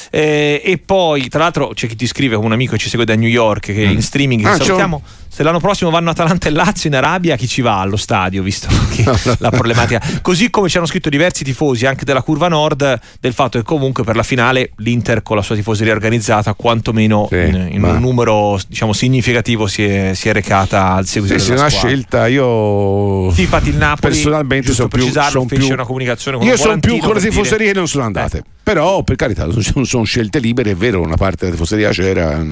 Eh, 0.09 0.61
e 0.65 0.78
poi, 0.80 1.30
tra 1.30 1.39
l'altro, 1.39 1.69
c'è 1.69 1.88
chi 1.88 1.95
ti 1.95 2.07
scrive 2.07 2.36
un 2.36 2.51
amico 2.51 2.73
che 2.73 2.80
ci 2.80 2.89
segue 2.89 3.05
da 3.05 3.15
New 3.15 3.30
York, 3.30 3.67
che 3.67 3.84
in 3.84 4.01
streaming 4.01 4.43
Ah, 4.43 4.55
salutiamo. 4.57 5.01
Se 5.38 5.43
l'anno 5.43 5.59
prossimo 5.59 5.91
vanno 5.91 6.09
Atalanta 6.09 6.47
e 6.47 6.51
Lazio 6.51 6.89
in 6.89 6.95
Arabia, 6.95 7.35
chi 7.35 7.47
ci 7.47 7.61
va 7.61 7.79
allo 7.79 7.95
stadio, 7.95 8.41
visto 8.41 8.67
che 8.89 9.03
la 9.38 9.51
problematica. 9.51 10.01
Così 10.23 10.49
come 10.49 10.67
ci 10.67 10.77
hanno 10.77 10.88
scritto 10.88 11.09
diversi 11.09 11.43
tifosi 11.43 11.85
anche 11.85 12.05
della 12.05 12.23
curva 12.23 12.47
nord 12.47 12.99
del 13.19 13.33
fatto 13.33 13.59
che 13.59 13.63
comunque 13.63 14.03
per 14.03 14.15
la 14.15 14.23
finale 14.23 14.71
l'Inter 14.77 15.21
con 15.21 15.35
la 15.35 15.43
sua 15.43 15.53
tifoseria 15.53 15.93
organizzata, 15.93 16.55
quantomeno 16.55 17.27
in, 17.33 17.67
in 17.69 17.79
ma- 17.81 17.91
un 17.91 17.99
numero 17.99 18.59
diciamo 18.67 18.93
significativo, 18.93 19.67
si 19.67 19.83
è, 19.83 20.13
si 20.15 20.27
è 20.27 20.33
recata 20.33 20.93
al 20.93 21.05
seguito 21.05 21.35
Sì, 21.38 21.43
sì, 21.43 21.49
della 21.51 21.61
una 21.61 21.69
squadra. 21.69 21.89
scelta 21.89 22.27
io 22.27 23.31
Sì, 23.33 23.41
infatti 23.41 23.69
il 23.69 23.75
Napoli, 23.77 24.13
personalmente 24.13 24.73
sono 24.73 24.88
più, 24.88 24.97
precisarlo, 24.97 25.39
son 25.41 25.47
fece 25.47 25.61
più- 25.61 25.71
una 25.73 25.85
comunicazione 25.85 26.38
con 26.38 26.47
io 26.47 26.57
sono 26.57 26.79
più 26.79 26.97
con 26.97 27.13
le 27.13 27.19
dire- 27.19 27.29
tifoserie 27.29 27.67
che 27.67 27.77
non 27.77 27.88
sono 27.88 28.05
andate 28.05 28.41
però 28.68 29.01
per 29.01 29.15
carità 29.15 29.47
sono, 29.61 29.86
sono 29.86 30.03
scelte 30.03 30.39
libere 30.39 30.72
è 30.72 30.76
vero 30.76 30.99
una 30.99 31.15
parte 31.15 31.45
della 31.45 31.51
tifoseria 31.51 31.91
c'era 31.91 32.45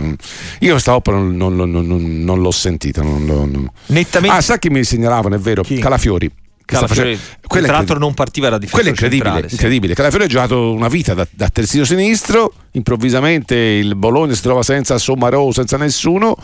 io 0.60 0.78
sta 0.78 0.96
opera 0.96 1.18
non, 1.18 1.36
non- 1.36 1.70
non- 1.70 2.24
non- 2.24 2.42
l'ho 2.42 2.52
sentita 2.52 3.04
Nettamente 3.88 4.38
ah 4.38 4.40
sa 4.42 4.58
chi 4.58 4.70
mi 4.70 4.84
segnalavano 4.86 5.36
è 5.36 5.40
vero? 5.40 5.64
Calafiori. 5.80 6.32
Sta 6.68 6.80
Calafiori, 6.80 7.14
è 7.14 7.62
tra 7.62 7.74
l'altro 7.74 8.00
non 8.00 8.16
partiva 8.16 8.50
da 8.50 8.58
difesa 8.58 8.74
quello 8.74 8.88
è 8.88 8.92
incredibile, 8.92 9.24
centrale, 9.30 9.48
sì. 9.50 9.54
incredibile. 9.54 9.94
Calafiori 9.94 10.24
ha 10.26 10.28
giocato 10.28 10.72
una 10.72 10.88
vita 10.88 11.14
da, 11.14 11.28
da 11.30 11.48
terzino 11.48 11.84
sinistro, 11.84 12.54
improvvisamente 12.72 13.56
il 13.56 13.96
Bologna 13.96 14.34
si 14.34 14.42
trova 14.42 14.64
senza 14.64 14.98
Sommarò, 14.98 15.52
senza 15.52 15.78
nessuno, 15.78 16.36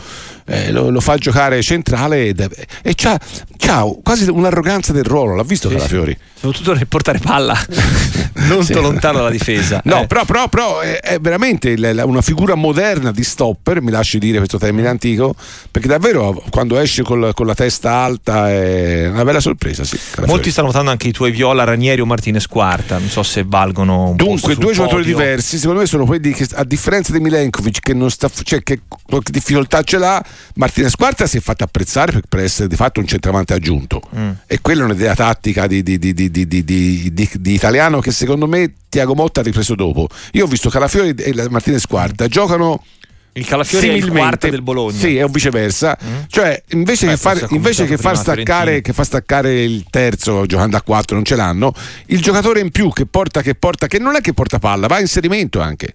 eh, 0.46 0.70
lo, 0.70 0.90
lo 0.90 1.00
fa 1.00 1.16
giocare 1.16 1.60
centrale 1.62 2.26
ed 2.26 2.48
e 2.82 2.94
c'ha, 2.94 3.18
c'ha 3.56 3.84
quasi 4.00 4.30
un'arroganza 4.30 4.92
del 4.92 5.02
ruolo, 5.02 5.34
l'ha 5.34 5.42
visto 5.42 5.68
Sì, 5.68 5.74
Calafiori? 5.74 6.16
soprattutto 6.36 6.74
nel 6.74 6.86
portare 6.86 7.18
palla 7.18 7.58
non 8.48 8.64
Sì. 8.64 8.72
lontano 8.74 9.18
dalla 9.18 9.30
difesa 9.30 9.80
No, 9.84 10.02
Eh. 10.02 10.06
però, 10.06 10.24
però- 10.24 10.48
però 10.48 10.80
è, 10.80 11.00
è 11.00 11.18
veramente 11.20 11.74
una 12.04 12.22
figura 12.22 12.54
moderna 12.54 13.10
di 13.12 13.22
stopper, 13.24 13.80
mi 13.82 13.90
lasci 13.90 14.18
dire 14.18 14.38
questo 14.38 14.58
termine 14.58 14.88
antico, 14.88 15.34
perché 15.70 15.88
davvero 15.88 16.42
quando 16.50 16.78
esce 16.78 17.02
col- 17.02 17.32
con 17.34 17.46
la 17.46 17.54
testa 17.54 17.92
alta 17.92 18.50
è 18.50 19.08
una 19.08 19.24
bella 19.24 19.40
sorpresa. 19.40 19.84
Sì, 19.84 19.98
molti 20.26 20.50
stanno 20.50 20.68
notando 20.68 20.90
anche 20.90 21.08
i 21.08 21.12
tuoi 21.12 21.30
viola 21.30 21.64
Ranieri 21.64 22.00
o 22.00 22.06
Martinez 22.06 22.46
Quarta 22.46 22.98
non 22.98 23.08
so 23.08 23.22
se 23.22 23.44
valgono 23.46 24.10
un 24.10 24.16
Dunque, 24.16 24.26
posto 24.34 24.50
sul 24.52 24.58
due 24.58 24.72
giocatori 24.72 25.02
podio. 25.02 25.16
diversi, 25.18 25.58
secondo 25.58 25.80
me 25.80 25.86
sono 25.86 26.04
quelli 26.04 26.32
che, 26.32 26.46
a 26.54 26.64
differenza 26.64 27.12
di 27.12 27.20
Milenkovic, 27.20 27.80
che, 27.80 27.94
non 27.94 28.10
sta, 28.10 28.30
cioè, 28.42 28.62
che 28.62 28.80
qualche 29.04 29.32
difficoltà 29.32 29.82
ce 29.82 29.98
l'ha, 29.98 30.22
Martinez 30.54 30.94
Quarta 30.94 31.26
si 31.26 31.38
è 31.38 31.40
fatto 31.40 31.64
apprezzare 31.64 32.12
per, 32.12 32.22
per 32.28 32.40
essere 32.40 32.68
di 32.68 32.76
fatto 32.76 33.00
un 33.00 33.06
centravanti 33.06 33.52
aggiunto. 33.52 34.00
Mm. 34.16 34.30
E 34.46 34.60
quella 34.60 34.82
è 34.82 34.84
un'idea 34.84 35.14
tattica 35.14 35.66
di, 35.66 35.82
di- 35.82 35.98
di- 35.98 36.12
di- 36.14 36.30
di- 36.30 36.46
di- 36.46 36.64
di- 36.64 37.12
di- 37.12 37.30
di 37.38 37.52
italiano 37.54 38.00
che 38.00 38.10
secondo 38.22 38.46
me 38.46 38.72
Tiago 38.88 39.16
Motta 39.16 39.40
ha 39.40 39.42
ripreso 39.42 39.74
dopo. 39.74 40.06
Io 40.32 40.44
ho 40.44 40.46
visto 40.46 40.70
Calafiori 40.70 41.12
e 41.16 41.48
Martinez 41.50 41.86
Quarta 41.86 42.28
giocano. 42.28 42.84
il 43.32 43.44
Calafiori 43.44 43.88
è 43.88 43.92
il 43.94 44.08
quarta 44.08 44.48
del 44.48 44.62
Bologna 44.62 44.96
Sì, 44.96 45.18
o 45.18 45.26
viceversa. 45.26 45.98
Cioè, 46.28 46.62
invece, 46.68 47.06
Beh, 47.06 47.12
che, 47.12 47.18
far, 47.18 47.46
invece 47.50 47.84
che, 47.86 47.96
far 47.96 48.16
staccare, 48.16 48.80
che 48.80 48.92
fa 48.92 49.02
staccare 49.02 49.60
il 49.64 49.86
terzo 49.90 50.46
giocando 50.46 50.76
a 50.76 50.82
4 50.82 51.16
non 51.16 51.24
ce 51.24 51.34
l'hanno, 51.34 51.72
il 52.06 52.20
giocatore 52.22 52.60
in 52.60 52.70
più 52.70 52.92
che 52.92 53.06
porta, 53.06 53.42
che 53.42 53.56
porta, 53.56 53.88
che 53.88 53.98
non 53.98 54.14
è 54.14 54.20
che 54.20 54.32
porta 54.34 54.60
palla, 54.60 54.86
va 54.86 54.96
a 54.96 55.00
inserimento 55.00 55.60
anche. 55.60 55.92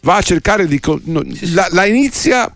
Va 0.00 0.16
a 0.16 0.22
cercare 0.22 0.66
di. 0.66 0.80
no, 1.04 1.22
la, 1.52 1.68
la 1.72 1.84
inizia 1.84 2.50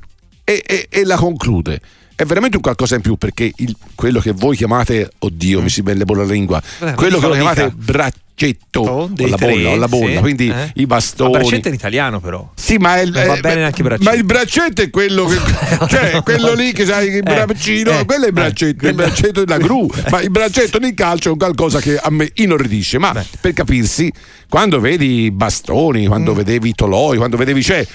e, 0.44 0.62
e- 0.66 0.86
e 0.88 1.04
la 1.04 1.16
conclude. 1.16 1.78
È 2.20 2.24
veramente 2.24 2.56
un 2.56 2.62
qualcosa 2.62 2.96
in 2.96 3.00
più 3.00 3.14
perché 3.14 3.52
il- 3.58 3.76
quello 3.94 4.18
che 4.18 4.32
voi 4.32 4.56
chiamate, 4.56 5.08
oddio, 5.20 5.62
mi 5.62 5.68
si 5.68 5.82
belle 5.82 6.04
bolla 6.04 6.24
la 6.24 6.32
lingua, 6.32 6.60
Beh, 6.80 6.94
quello 6.94 7.20
che 7.20 7.26
lo 7.28 7.34
dica. 7.34 7.52
chiamate 7.52 7.74
braccetto 7.76 8.80
Oh, 8.80 9.02
o 9.02 9.08
dei 9.12 9.28
la 9.30 9.36
bolla, 9.36 9.70
o 9.70 9.76
la 9.76 9.86
bolla, 9.88 10.14
sì, 10.14 10.18
quindi 10.18 10.48
eh. 10.48 10.72
i 10.74 10.86
bastoni. 10.86 11.30
Ma 11.32 11.38
Braccetto 11.38 11.66
è 11.66 11.68
in 11.70 11.74
italiano 11.76 12.18
però 12.20 12.50
Sì, 12.56 12.76
ma, 12.78 12.96
è 12.96 13.02
il- 13.02 13.12
Non 13.12 13.24
va 13.26 13.34
eh, 13.36 13.40
bene 13.40 13.54
beh, 13.54 13.60
neanche 13.60 13.82
braccetto. 13.84 14.10
Ma 14.10 14.16
il 14.16 14.24
braccetto 14.24 14.82
è 14.82 14.90
quello 14.90 15.26
che. 15.26 15.36
cioè, 15.88 16.20
quello 16.24 16.54
lì 16.54 16.72
che 16.72 16.84
sai, 16.86 17.06
il 17.08 17.22
braccino, 17.22 18.00
eh, 18.00 18.04
quello 18.04 18.24
è 18.24 18.26
il 18.28 18.32
braccetto, 18.32 18.86
il 18.88 18.94
braccetto 18.94 19.44
della 19.44 19.58
gru. 19.58 19.88
ma 20.10 20.20
il 20.20 20.30
braccetto 20.30 20.78
nel 20.80 20.94
calcio 20.94 21.28
è 21.28 21.32
un 21.32 21.38
qualcosa 21.38 21.78
che 21.80 21.96
a 21.98 22.10
me 22.10 22.30
inorridisce. 22.34 22.98
Ma 22.98 23.12
per 23.40 23.52
capirsi, 23.52 24.12
quando 24.48 24.80
vedi 24.80 25.30
bastoni, 25.30 26.06
quando 26.08 26.32
Mm. 26.32 26.36
vedevi 26.36 26.74
toloi, 26.74 27.16
quando 27.16 27.36
vedevi. 27.36 27.62
Cioè, 27.62 27.86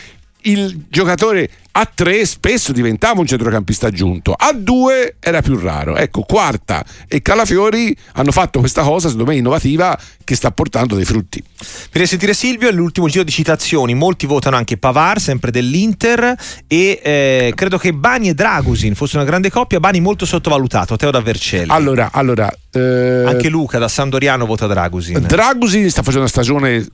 il 0.43 0.85
giocatore 0.89 1.49
a 1.75 1.89
tre 1.91 2.23
spesso 2.25 2.71
diventava 2.71 3.19
un 3.19 3.25
centrocampista 3.25 3.87
aggiunto, 3.87 4.33
a 4.37 4.53
due 4.53 5.15
era 5.19 5.41
più 5.41 5.57
raro. 5.57 5.95
Ecco, 5.95 6.21
Quarta 6.21 6.83
e 7.07 7.21
Calafiori 7.21 7.95
hanno 8.13 8.31
fatto 8.31 8.59
questa 8.59 8.83
cosa, 8.83 9.09
secondo 9.09 9.31
me, 9.31 9.37
innovativa 9.37 9.97
che 10.23 10.35
sta 10.35 10.51
portando 10.51 10.95
dei 10.95 11.05
frutti. 11.05 11.43
Per 11.89 12.07
sentire 12.07 12.33
Silvio, 12.35 12.69
l'ultimo 12.71 13.07
giro 13.07 13.23
di 13.23 13.31
citazioni, 13.31 13.95
molti 13.95 14.27
votano 14.27 14.55
anche 14.55 14.77
Pavar, 14.77 15.19
sempre 15.19 15.49
dell'Inter, 15.49 16.35
e 16.67 17.01
eh, 17.03 17.53
credo 17.55 17.79
che 17.79 17.91
Bani 17.91 18.29
e 18.29 18.33
Dragusin 18.35 18.93
fosse 18.93 19.15
una 19.15 19.25
grande 19.25 19.49
coppia, 19.49 19.79
Bani 19.79 19.99
molto 19.99 20.25
sottovalutato, 20.25 20.95
Teo 20.95 21.09
da 21.09 21.21
Vercelli. 21.21 21.71
Allora, 21.71 22.09
allora 22.13 22.51
eh, 22.71 23.23
anche 23.25 23.49
Luca 23.49 23.79
da 23.79 23.87
San 23.87 24.09
Doriano 24.09 24.45
vota 24.45 24.67
Dragusin. 24.67 25.25
Dragusin 25.25 25.89
sta 25.89 26.01
facendo 26.01 26.19
una 26.19 26.29
stagione 26.29 26.85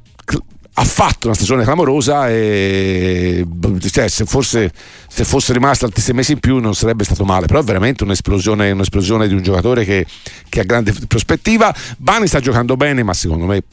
ha 0.73 0.83
fatto 0.85 1.27
una 1.27 1.35
stagione 1.35 1.63
clamorosa 1.63 2.29
e 2.29 3.45
cioè, 3.89 4.07
se, 4.07 4.25
forse, 4.25 4.71
se 5.07 5.25
fosse 5.25 5.51
rimasto 5.51 5.85
altri 5.85 6.01
sei 6.01 6.13
mesi 6.13 6.33
in 6.33 6.39
più 6.39 6.59
non 6.59 6.73
sarebbe 6.73 7.03
stato 7.03 7.25
male 7.25 7.47
però 7.47 7.59
è 7.59 7.63
veramente 7.63 8.03
un'esplosione, 8.03 8.71
un'esplosione 8.71 9.27
di 9.27 9.33
un 9.33 9.41
giocatore 9.41 9.83
che, 9.83 10.05
che, 10.47 10.59
ha 10.59 10.63
grande 10.63 10.93
prospettiva. 11.07 11.73
Bani 11.97 12.27
sta 12.27 12.39
giocando 12.39 12.77
bene 12.77 13.03
ma 13.03 13.13
secondo 13.13 13.45
me 13.45 13.63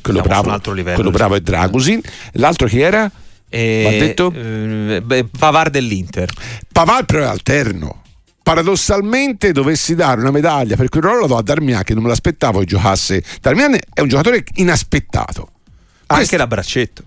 quello, 0.00 0.22
bravo, 0.22 0.72
livello, 0.72 0.94
quello 0.94 1.10
bravo, 1.10 1.34
è 1.34 1.40
Dragusin. 1.40 2.00
L'altro 2.32 2.66
chi 2.68 2.80
era? 2.80 3.10
E, 3.48 3.96
detto? 3.98 4.32
Eh, 4.34 5.26
Pavar 5.38 5.68
dell'Inter. 5.68 6.30
Pavar 6.72 7.04
però 7.04 7.24
è 7.24 7.26
alterno. 7.26 8.02
Paradossalmente 8.42 9.52
dovessi 9.52 9.94
dare 9.94 10.20
una 10.20 10.30
medaglia 10.30 10.74
per 10.74 10.88
quel 10.88 11.02
ruolo 11.02 11.20
la 11.20 11.26
do 11.26 11.36
a 11.36 11.42
Darmian 11.42 11.82
che 11.82 11.92
non 11.92 12.02
me 12.02 12.08
l'aspettavo 12.08 12.60
che 12.60 12.64
giocasse. 12.64 13.22
Darmian 13.42 13.76
è 13.92 14.00
un 14.00 14.08
giocatore 14.08 14.42
inaspettato 14.54 15.50
anche 16.18 16.36
la 16.36 16.46
braccetto 16.46 17.04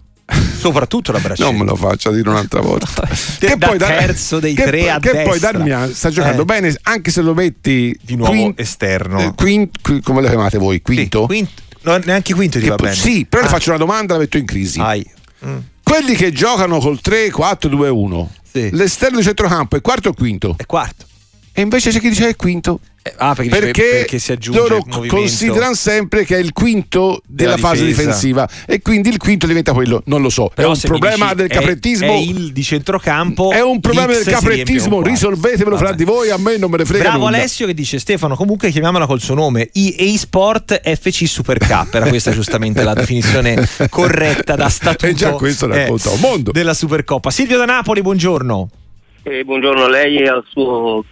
soprattutto 0.58 1.12
la 1.12 1.20
braccetto 1.20 1.50
non 1.52 1.60
me 1.60 1.66
lo 1.66 1.76
faccia 1.76 2.12
dire 2.12 2.30
un'altra 2.30 2.62
volta 2.62 3.08
che 3.40 3.56
da 3.58 3.68
poi 3.68 3.78
terzo 3.78 4.40
dei 4.40 4.54
che, 4.54 4.64
tre 4.64 4.90
a 4.90 5.00
che 5.00 5.12
destra. 5.12 5.30
poi 5.30 5.40
Darmian 5.40 5.94
sta 5.94 6.10
giocando 6.10 6.44
eh. 6.44 6.46
bene 6.46 6.76
anche 6.84 7.12
se 7.12 7.22
lo 7.22 7.34
metti 7.34 7.98
di 8.02 8.16
nuovo 8.16 8.32
quint, 8.32 8.60
esterno 8.60 9.20
eh, 9.20 9.34
quint, 9.36 9.82
quint, 9.82 10.04
come 10.04 10.22
lo 10.22 10.28
chiamate 10.28 10.58
voi 10.58 10.82
quinto? 10.82 11.22
Sì, 11.22 11.26
quinto 11.26 11.62
no, 11.82 11.98
neanche 11.98 12.34
quinto 12.34 12.60
ti 12.60 12.68
va 12.68 12.76
bene 12.76 12.96
sì 12.96 13.26
però 13.26 13.42
ah. 13.44 13.46
le 13.46 13.52
faccio 13.52 13.70
una 13.70 13.80
domanda 13.80 14.14
la 14.14 14.22
metto 14.22 14.38
in 14.38 14.46
crisi 14.46 14.80
mm. 14.82 15.58
quelli 15.84 16.16
che 16.16 16.32
giocano 16.32 16.80
col 16.80 17.02
3 17.02 17.30
4 17.30 17.70
2 17.70 17.90
1 17.90 18.32
sì. 18.52 18.70
l'esterno 18.72 19.18
di 19.18 19.24
centrocampo 19.24 19.76
è 19.76 19.82
quarto 19.82 20.10
o 20.10 20.14
quinto? 20.14 20.56
è 20.58 20.66
quarto 20.66 21.06
e 21.54 21.62
invece 21.62 21.92
c'è 21.92 22.00
chi 22.00 22.10
dice 22.10 22.24
che 22.24 22.30
è 22.30 22.36
quinto 22.36 22.80
eh, 23.06 23.14
ah, 23.18 23.36
perché, 23.36 23.50
perché, 23.50 23.84
perché 23.84 24.18
si 24.18 24.32
aggiunge 24.32 24.60
loro 24.60 24.82
considerano 25.08 25.74
sempre 25.74 26.24
che 26.24 26.38
è 26.38 26.40
il 26.40 26.54
quinto 26.54 27.22
della, 27.28 27.56
della 27.56 27.68
fase 27.68 27.86
difensiva 27.86 28.48
e 28.66 28.82
quindi 28.82 29.10
il 29.10 29.18
quinto 29.18 29.46
diventa 29.46 29.74
quello, 29.74 30.02
non 30.06 30.22
lo 30.22 30.30
so. 30.30 30.50
Però 30.56 30.70
è 30.70 30.72
un 30.72 30.80
problema 30.80 31.34
del 31.34 31.50
caprettismo. 31.50 32.08
È, 32.08 32.16
è, 32.16 32.20
il 32.20 32.54
di 32.54 32.64
centrocampo. 32.64 33.52
È 33.52 33.62
un 33.62 33.82
problema 33.82 34.14
del 34.14 34.24
caprettismo, 34.24 35.02
risolvetevelo 35.02 35.76
fra 35.76 35.92
di 35.92 36.06
voi, 36.06 36.30
a 36.30 36.38
me 36.38 36.56
non 36.56 36.72
me 36.72 36.78
ne 36.78 36.86
frega. 36.86 37.04
Bravo 37.04 37.26
nulla. 37.26 37.38
Alessio 37.40 37.66
che 37.66 37.74
dice 37.74 38.00
Stefano, 38.00 38.38
comunque 38.38 38.72
chiamiamola 38.72 39.06
col 39.06 39.20
suo 39.20 39.36
nome, 39.36 39.70
EA 39.74 40.18
Sport 40.18 40.80
FC 40.82 41.28
Super 41.28 41.58
K. 41.58 41.88
Era 41.92 42.08
questa 42.08 42.32
giustamente 42.34 42.84
la 42.84 42.94
definizione 42.94 43.68
corretta 43.90 44.56
da 44.56 44.70
statuto. 44.72 45.08
E 45.08 45.14
già 45.14 45.32
questo 45.32 45.68
racconta 45.68 46.10
un 46.10 46.22
mondo. 46.22 46.52
Della 46.52 46.74
Supercoppa. 46.74 47.30
Silvio 47.32 47.58
da 47.58 47.66
Napoli, 47.66 48.02
buongiorno. 48.02 48.70
Eh, 49.26 49.46
buongiorno 49.46 49.86
a 49.86 49.90
lei 49.90 50.18
e 50.18 50.28
al 50.28 50.44
suo 50.50 51.04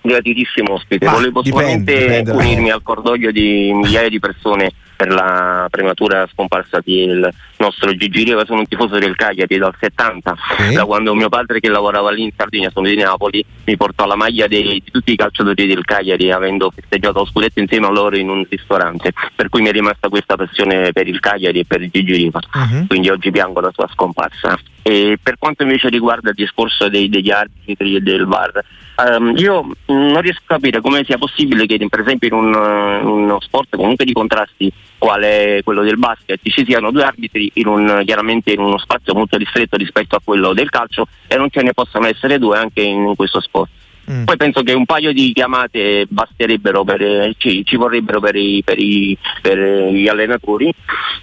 gratitissimo 0.00 0.72
ospite. 0.72 1.04
Ma, 1.04 1.12
Volevo 1.12 1.42
dipende, 1.42 1.92
solamente 1.92 2.06
dipende. 2.22 2.30
unirmi 2.32 2.70
al 2.70 2.82
cordoglio 2.82 3.30
di 3.30 3.70
migliaia 3.74 4.08
di 4.08 4.18
persone 4.18 4.70
per 4.96 5.08
la 5.12 5.66
prematura 5.68 6.26
scomparsa 6.32 6.80
del 6.82 7.28
nostro 7.58 7.92
Gigi 7.94 8.22
Riva. 8.24 8.46
Sono 8.46 8.60
un 8.60 8.66
tifoso 8.68 8.98
del 8.98 9.16
Cagliari 9.16 9.58
dal 9.58 9.74
70, 9.78 10.34
Sì. 10.56 10.72
da 10.74 10.86
quando 10.86 11.14
mio 11.14 11.28
padre 11.28 11.60
che 11.60 11.68
lavorava 11.68 12.10
lì 12.10 12.22
in 12.22 12.30
Sardegna, 12.34 12.70
sono 12.72 12.86
di 12.88 12.96
Napoli, 12.96 13.44
mi 13.66 13.76
portò 13.76 14.06
la 14.06 14.16
maglia 14.16 14.46
dei- 14.46 14.80
di 14.82 14.90
tutti 14.90 15.12
i 15.12 15.16
calciatori 15.16 15.66
del 15.66 15.84
Cagliari 15.84 16.30
avendo 16.30 16.70
festeggiato 16.74 17.18
lo 17.18 17.26
scudetto 17.26 17.60
insieme 17.60 17.86
a 17.86 17.90
loro 17.90 18.16
in 18.16 18.30
un 18.30 18.46
ristorante. 18.48 19.12
Per 19.34 19.48
cui 19.50 19.60
mi 19.60 19.68
è 19.68 19.72
rimasta 19.72 20.08
questa 20.08 20.36
passione 20.36 20.92
per 20.92 21.06
il 21.06 21.20
Cagliari 21.20 21.58
e 21.60 21.64
per 21.66 21.80
Gigi 21.90 22.14
Riva. 22.14 22.40
Mhm. 22.54 22.86
Quindi 22.86 23.10
oggi 23.10 23.30
piango 23.30 23.60
la 23.60 23.72
sua 23.74 23.88
scomparsa. 23.92 24.58
E 24.82 25.16
per 25.22 25.36
quanto 25.38 25.62
invece 25.62 25.88
riguarda 25.88 26.30
il 26.30 26.34
discorso 26.34 26.88
dei- 26.88 27.08
degli 27.08 27.30
arbitri 27.30 27.94
e 27.94 28.00
del 28.00 28.26
VAR, 28.26 28.64
ehm, 28.96 29.36
io 29.36 29.64
non 29.86 30.20
riesco 30.20 30.40
a 30.46 30.54
capire 30.54 30.80
come 30.80 31.04
sia 31.04 31.18
possibile 31.18 31.66
che 31.66 31.78
per 31.88 32.00
esempio 32.00 32.26
in 32.28 32.34
un, 32.34 32.52
eh, 32.52 32.98
uno 33.04 33.40
sport 33.40 33.76
comunque 33.76 34.04
di 34.04 34.12
contrasti 34.12 34.72
quale 34.98 35.60
quello 35.62 35.82
del 35.82 35.98
basket 35.98 36.40
ci 36.42 36.64
siano 36.64 36.90
due 36.90 37.04
arbitri 37.04 37.50
in 37.54 37.66
un- 37.68 38.02
chiaramente 38.04 38.52
in 38.52 38.60
uno 38.60 38.78
spazio 38.78 39.14
molto 39.14 39.36
ristretto 39.36 39.76
rispetto 39.76 40.16
a 40.16 40.20
quello 40.22 40.52
del 40.52 40.70
calcio 40.70 41.06
e 41.28 41.36
non 41.36 41.48
ce 41.50 41.62
ne 41.62 41.72
possano 41.72 42.06
essere 42.06 42.38
due 42.38 42.58
anche 42.58 42.82
in 42.82 43.14
questo 43.14 43.40
sport. 43.40 43.70
Mm. 44.10 44.24
Poi 44.24 44.36
penso 44.36 44.62
che 44.62 44.72
un 44.72 44.84
paio 44.84 45.12
di 45.12 45.32
chiamate 45.32 46.06
basterebbero 46.08 46.82
per, 46.82 47.00
eh, 47.02 47.34
ci, 47.38 47.64
ci 47.64 47.76
vorrebbero 47.76 48.18
per, 48.20 48.34
i- 48.34 48.62
per 48.64 48.78
i- 48.78 49.16
per, 49.40 49.58
gli 49.92 50.08
allenatori, 50.08 50.72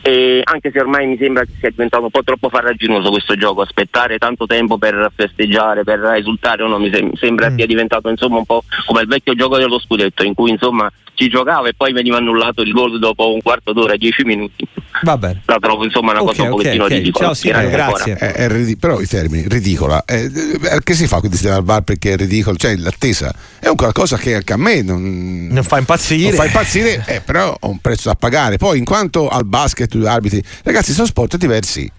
e 0.02 0.42
anche 0.44 0.72
se 0.72 0.80
ormai 0.80 1.06
mi 1.08 1.18
sembra 1.18 1.44
che 1.44 1.52
sia 1.60 1.70
diventato 1.70 2.04
un 2.06 2.10
po' 2.10 2.24
troppo 2.24 2.48
farraginoso 2.50 3.10
questo 3.10 3.36
gioco, 3.36 3.62
aspettare 3.62 4.18
tanto 4.18 4.46
tempo 4.46 4.78
per 4.78 5.12
festeggiare, 5.14 5.84
per 5.84 6.04
esultare, 6.16 6.64
o 6.64 6.68
no, 6.68 6.80
mi 6.80 6.90
sem- 6.94 7.14
sembra 7.16 7.50
Mm. 7.50 7.58
sia 7.58 7.66
diventato 7.66 8.10
insomma 8.10 8.38
un 8.38 8.46
po' 8.46 8.64
come 8.86 9.02
il 9.02 9.08
vecchio 9.08 9.34
gioco 9.36 9.58
dello 9.58 9.80
scudetto 9.80 10.24
in 10.24 10.34
cui 10.34 10.52
insomma 10.52 10.90
ci 11.16 11.28
giocava 11.28 11.68
e 11.68 11.74
poi 11.76 11.92
veniva 11.92 12.16
annullato 12.16 12.62
il 12.62 12.72
gol 12.72 12.98
dopo 12.98 13.34
un 13.34 13.42
quarto 13.42 13.74
d'ora, 13.74 13.98
dieci 13.98 14.24
minuti. 14.24 14.66
Va 15.04 15.18
bene. 15.18 15.42
La 15.46 15.58
trovo 15.60 15.84
insomma 15.86 16.12
una 16.12 16.22
Ok, 16.22 16.28
cosa 16.28 16.42
un 16.44 16.48
ok, 16.50 16.56
pochettino 16.56 16.84
ok. 16.84 16.90
ridicola. 16.90 17.26
Ciao, 17.26 17.34
Silvio, 17.34 17.70
Grazie. 17.70 18.14
È- 18.16 18.32
è 18.34 18.48
ridi- 18.50 18.78
però 18.78 19.00
i 19.00 19.08
termini, 19.08 19.46
ridicola. 19.48 20.04
Eh, 20.06 20.24
eh, 20.26 20.80
che 20.84 20.94
si 20.94 21.08
fa 21.08 21.20
quindi 21.20 21.38
si 21.38 21.48
va 21.48 21.56
al 21.56 21.64
bar 21.64 21.82
perché 21.82 22.14
è 22.14 22.18
ridicolo? 22.18 22.56
Cioè 22.58 22.76
l'attesa 22.76 23.34
è 23.60 23.68
un 23.68 23.76
qualcosa 23.76 24.18
che 24.18 24.36
anche 24.36 24.54
a 24.54 24.58
me 24.58 24.82
non, 24.82 25.48
Non 25.52 25.64
fa 25.64 25.78
impazzire. 25.78 26.28
non 26.30 26.34
fa 26.34 26.46
impazzire, 26.46 27.04
eh, 27.08 27.22
però 27.22 27.56
ho 27.60 27.70
un 27.70 27.80
prezzo 27.80 28.10
da 28.10 28.16
pagare. 28.16 28.58
Poi 28.58 28.78
in 28.78 28.86
quanto 28.86 29.28
al 29.30 29.46
basket, 29.46 29.96
gli 29.96 30.06
arbitri, 30.06 30.44
ragazzi, 30.64 30.94
sono 30.94 31.08
sport 31.08 31.38
diversi. 31.38 31.90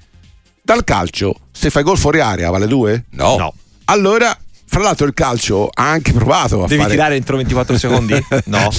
Dal 0.62 0.84
calcio, 0.84 1.34
se 1.51 1.70
fai 1.70 1.82
gol 1.82 1.98
fuori 1.98 2.20
area, 2.20 2.51
vale 2.51 2.66
due? 2.66 3.05
No. 3.11 3.36
No. 3.36 3.55
Allora, 3.86 4.36
fra 4.72 4.82
l'altro 4.82 5.04
il 5.06 5.14
calcio 5.14 5.68
ha 5.72 5.90
anche 5.90 6.12
provato 6.12 6.62
a 6.62 6.66
Devi 6.68 6.80
fare... 6.80 6.92
tirare 6.94 7.16
entro 7.16 7.36
24 7.36 7.76
secondi? 7.76 8.14
No. 8.46 8.70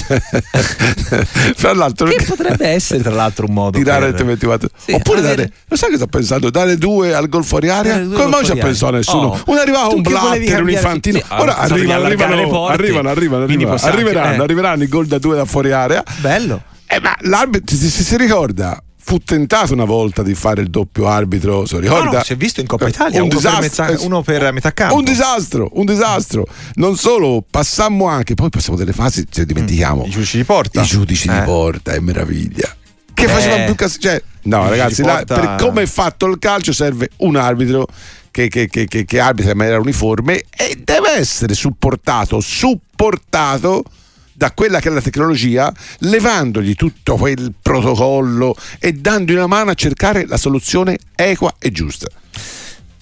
fra 1.56 1.74
l'altro 1.74 2.08
Che 2.08 2.24
potrebbe 2.26 2.66
essere 2.68 3.02
tra 3.02 3.12
l'altro 3.12 3.46
un 3.46 3.54
modo 3.54 3.78
tirare 3.78 4.00
per- 4.00 4.08
entro 4.10 4.26
24 4.26 4.68
Sì, 4.76 4.92
oppure 4.92 5.18
avere- 5.18 5.34
dare 5.36 5.52
lo 5.68 5.76
sai 5.76 5.90
che 5.90 5.96
sto 5.96 6.06
pensando 6.06 6.50
dare 6.50 6.76
due 6.76 7.14
al 7.14 7.28
gol 7.28 7.44
fuori 7.44 7.68
area 7.68 8.00
come 8.00 8.26
mai 8.26 8.44
ci 8.44 8.52
ha 8.52 8.56
pensato 8.56 8.92
nessuno 8.94 9.20
Oh. 9.32 9.40
un 9.46 9.58
arrivava 9.58 9.88
Tu 9.88 9.96
un 9.96 10.02
blatter 10.02 10.62
un 10.62 10.70
infantino 10.70 11.18
tutti- 11.20 11.32
ora 11.40 11.56
arrivano 11.58 12.04
arrivano, 12.04 12.66
arrivano 12.66 13.08
arrivano 13.08 13.44
arrivano 13.44 13.78
arriveranno 13.82 14.40
eh. 14.40 14.44
arriveranno 14.44 14.82
i 14.82 14.88
gol 14.88 15.06
da 15.06 15.18
due 15.18 15.36
da 15.36 15.44
fuori 15.44 15.72
area 15.72 16.02
Bello. 16.20 16.62
eh, 16.86 17.00
ma 17.00 17.14
l'arbitro 17.20 17.76
si, 17.76 17.88
si 17.88 18.16
ricorda 18.16 18.82
fu 19.04 19.18
tentato 19.18 19.72
una 19.72 19.84
volta 19.84 20.22
di 20.22 20.34
fare 20.34 20.60
il 20.62 20.70
doppio 20.70 21.08
arbitro 21.08 21.66
se 21.66 21.80
ricorda 21.80 22.04
No, 22.04 22.12
no, 22.18 22.22
si 22.22 22.32
è 22.32 22.36
visto 22.36 22.60
in 22.60 22.66
Coppa 22.66 22.88
Italia, 22.88 23.22
un 23.22 23.28
uno 23.30 23.40
per, 23.40 23.50
disastro, 23.50 23.60
mezza- 23.84 23.88
eh, 24.02 24.06
uno 24.06 24.22
per 24.22 24.52
metà 24.52 24.72
campo. 24.72 24.94
un 24.96 25.04
disastro, 25.04 25.68
un 25.72 25.84
disastro. 25.84 26.46
Non 26.74 26.96
solo, 26.96 27.44
passammo 27.48 28.06
anche, 28.06 28.34
poi 28.34 28.48
passiamo 28.48 28.78
delle 28.78 28.92
fasi, 28.92 29.26
ce 29.30 29.40
ne 29.40 29.46
dimentichiamo. 29.46 30.04
I 30.06 30.10
giudici 30.10 30.36
di 30.36 30.44
porta. 30.44 30.80
I 30.82 30.84
giudici 30.84 31.28
di 31.28 31.36
Eh. 31.36 31.42
porta, 31.42 31.92
è 31.92 31.98
meraviglia. 31.98 32.74
Che 33.12 33.24
Eh. 33.24 33.28
facevano 33.28 33.64
più 33.64 33.74
cas- 33.74 33.96
Cioè, 34.00 34.22
no, 34.44 34.68
ragazzi, 34.68 35.02
di 35.02 35.06
là, 35.08 35.16
porta- 35.24 35.34
per 35.56 35.66
come 35.66 35.82
è 35.82 35.86
fatto 35.86 36.26
il 36.26 36.38
calcio 36.38 36.72
serve 36.72 37.10
un 37.18 37.36
arbitro 37.36 37.86
che, 38.30 38.48
che, 38.48 38.68
che, 38.68 38.86
che, 38.86 39.04
che 39.04 39.20
arbitra 39.20 39.50
in 39.52 39.58
maniera 39.58 39.78
uniforme 39.78 40.44
e 40.56 40.80
deve 40.82 41.10
essere 41.16 41.54
supportato, 41.54 42.40
supportato 42.40 43.82
da 44.42 44.50
quella 44.50 44.80
che 44.80 44.88
è 44.88 44.92
la 44.92 45.00
tecnologia, 45.00 45.72
levandogli 45.98 46.74
tutto 46.74 47.14
quel 47.14 47.52
protocollo 47.62 48.56
e 48.80 48.92
dandogli 48.92 49.36
una 49.36 49.46
mano 49.46 49.70
a 49.70 49.74
cercare 49.74 50.26
la 50.26 50.36
soluzione 50.36 50.98
equa 51.14 51.54
e 51.60 51.70
giusta. 51.70 52.08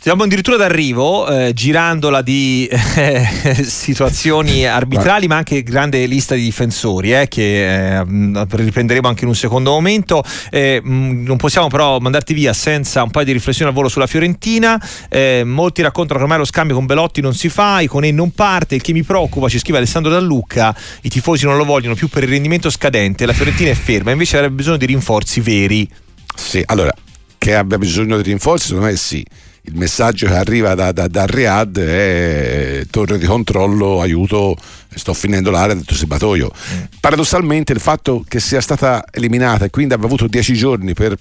Siamo 0.03 0.23
addirittura 0.23 0.57
d'arrivo, 0.57 1.29
eh, 1.29 1.53
girandola 1.53 2.23
di 2.23 2.67
eh, 2.97 3.23
situazioni 3.63 4.65
arbitrali, 4.65 5.27
ma 5.27 5.37
anche 5.37 5.63
grande 5.63 6.07
lista 6.07 6.35
di 6.35 6.41
difensori, 6.41 7.13
eh, 7.13 7.29
che 7.29 7.99
eh, 7.99 8.03
mh, 8.07 8.47
riprenderemo 8.49 9.07
anche 9.07 9.25
in 9.25 9.29
un 9.29 9.35
secondo 9.35 9.73
momento. 9.73 10.25
Eh, 10.49 10.81
mh, 10.83 11.25
non 11.25 11.37
possiamo 11.37 11.69
però 11.69 11.99
mandarti 11.99 12.33
via 12.33 12.55
senza 12.55 13.03
un 13.03 13.11
paio 13.11 13.27
di 13.27 13.33
riflessioni 13.33 13.69
al 13.69 13.77
volo 13.77 13.91
sulla 13.91 14.07
Fiorentina. 14.07 14.83
Eh, 15.11 15.43
molti 15.45 15.83
raccontano 15.83 16.17
che 16.19 16.25
ormai 16.25 16.39
lo 16.39 16.47
scambio 16.47 16.77
con 16.77 16.87
Belotti 16.87 17.21
non 17.21 17.35
si 17.35 17.51
fa, 17.51 17.81
Iconè 17.83 18.11
non 18.11 18.31
parte, 18.31 18.77
il 18.77 18.81
che 18.81 18.95
mi 18.95 19.03
preoccupa, 19.03 19.51
ci 19.51 19.59
scrive 19.59 19.77
Alessandro 19.77 20.11
Dallucca, 20.11 20.75
i 21.03 21.11
tifosi 21.11 21.45
non 21.45 21.59
lo 21.59 21.67
vogliono 21.67 21.95
più 21.95 22.09
per 22.09 22.23
il 22.23 22.31
rendimento 22.31 22.71
scadente, 22.71 23.27
la 23.27 23.35
Fiorentina 23.35 23.69
è 23.69 23.75
ferma, 23.75 24.13
invece 24.13 24.39
avrebbe 24.39 24.55
bisogno 24.55 24.79
di 24.79 24.87
rinforzi 24.87 25.43
veri. 25.43 25.87
Sì, 26.35 26.63
allora, 26.65 26.95
che 27.37 27.55
abbia 27.55 27.77
bisogno 27.77 28.17
di 28.17 28.23
rinforzi, 28.23 28.69
secondo 28.69 28.87
me 28.87 28.97
sì. 28.97 29.23
Il 29.63 29.77
messaggio 29.77 30.27
che 30.27 30.35
arriva 30.35 30.75
da, 30.75 30.91
da, 30.93 31.07
da 31.07 31.27
Riyadh 31.27 31.79
è 31.79 32.87
torre 32.91 33.19
di 33.19 33.27
controllo, 33.27 34.01
aiuto, 34.01 34.57
sto 34.95 35.13
finendo 35.13 35.51
l'area 35.51 35.75
del 35.75 35.85
tuo 35.85 35.97
serbatoio. 35.97 36.51
Mm. 36.51 36.83
Paradossalmente 37.01 37.73
il 37.73 37.81
fatto 37.81 38.25
che 38.27 38.41
sia 38.41 38.61
stata 38.61 39.05
eliminata 39.11 39.67
e 39.67 39.71
quindi 39.71 39.95
abbia 39.95 40.07
avuto 40.07 40.27
dieci 40.27 40.55
giorni 40.55 40.95
per 40.95 41.17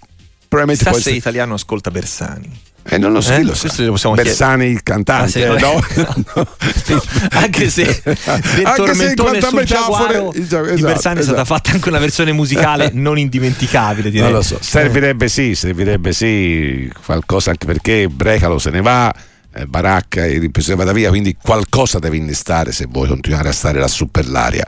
probabilmente 0.49 0.83
Chissà 0.83 0.89
può 0.89 0.99
se 0.99 0.99
essere... 0.99 1.15
italiano 1.15 1.53
ascolta 1.53 1.91
Bersani. 1.91 2.67
Eh, 2.91 2.97
non 2.97 3.11
lo 3.11 3.21
so, 3.21 3.33
Eh? 3.33 3.43
lo 3.43 3.53
sa. 3.53 4.09
Bersani 4.15 4.65
il 4.65 4.81
cantante, 4.81 5.45
Ah, 5.45 5.57
sì, 5.57 5.63
no? 5.63 6.47
Anche 7.33 7.69
se 7.69 8.01
del 8.03 8.17
Anche 8.25 8.95
se 8.95 9.05
in 9.09 9.15
tormentone 9.15 9.39
quanto 9.39 9.45
a 9.45 9.49
sul 9.49 9.63
Giaguaro 9.63 10.31
il 10.33 10.47
gioco- 10.47 10.65
di 10.65 10.73
esatto, 10.73 10.87
Bersani 10.93 11.19
è 11.19 11.23
stata 11.23 11.41
esatto. 11.41 11.45
fatta 11.55 11.71
anche 11.71 11.89
una 11.89 11.99
versione 11.99 12.31
musicale 12.31 12.89
non 12.95 13.19
indimenticabile 13.19 14.09
direi. 14.09 14.25
Non 14.25 14.37
lo 14.37 14.41
so, 14.41 14.57
servirebbe 14.59 15.27
sì, 15.27 15.53
servirebbe 15.53 16.13
sì 16.13 16.91
qualcosa 17.05 17.51
anche 17.51 17.67
perché 17.67 18.07
Brecalo 18.07 18.57
se 18.57 18.71
ne 18.71 18.81
va, 18.81 19.13
eh, 19.53 19.65
Baracca 19.67 20.25
e 20.25 20.49
se 20.57 20.69
ne 20.71 20.75
vada 20.75 20.91
via, 20.91 21.09
quindi 21.09 21.35
qualcosa 21.39 21.99
deve 21.99 22.17
innestare 22.17 22.71
se 22.71 22.87
vuoi 22.89 23.07
continuare 23.07 23.49
a 23.49 23.53
stare 23.53 23.77
lassù 23.79 24.09
per 24.09 24.27
l'aria. 24.27 24.65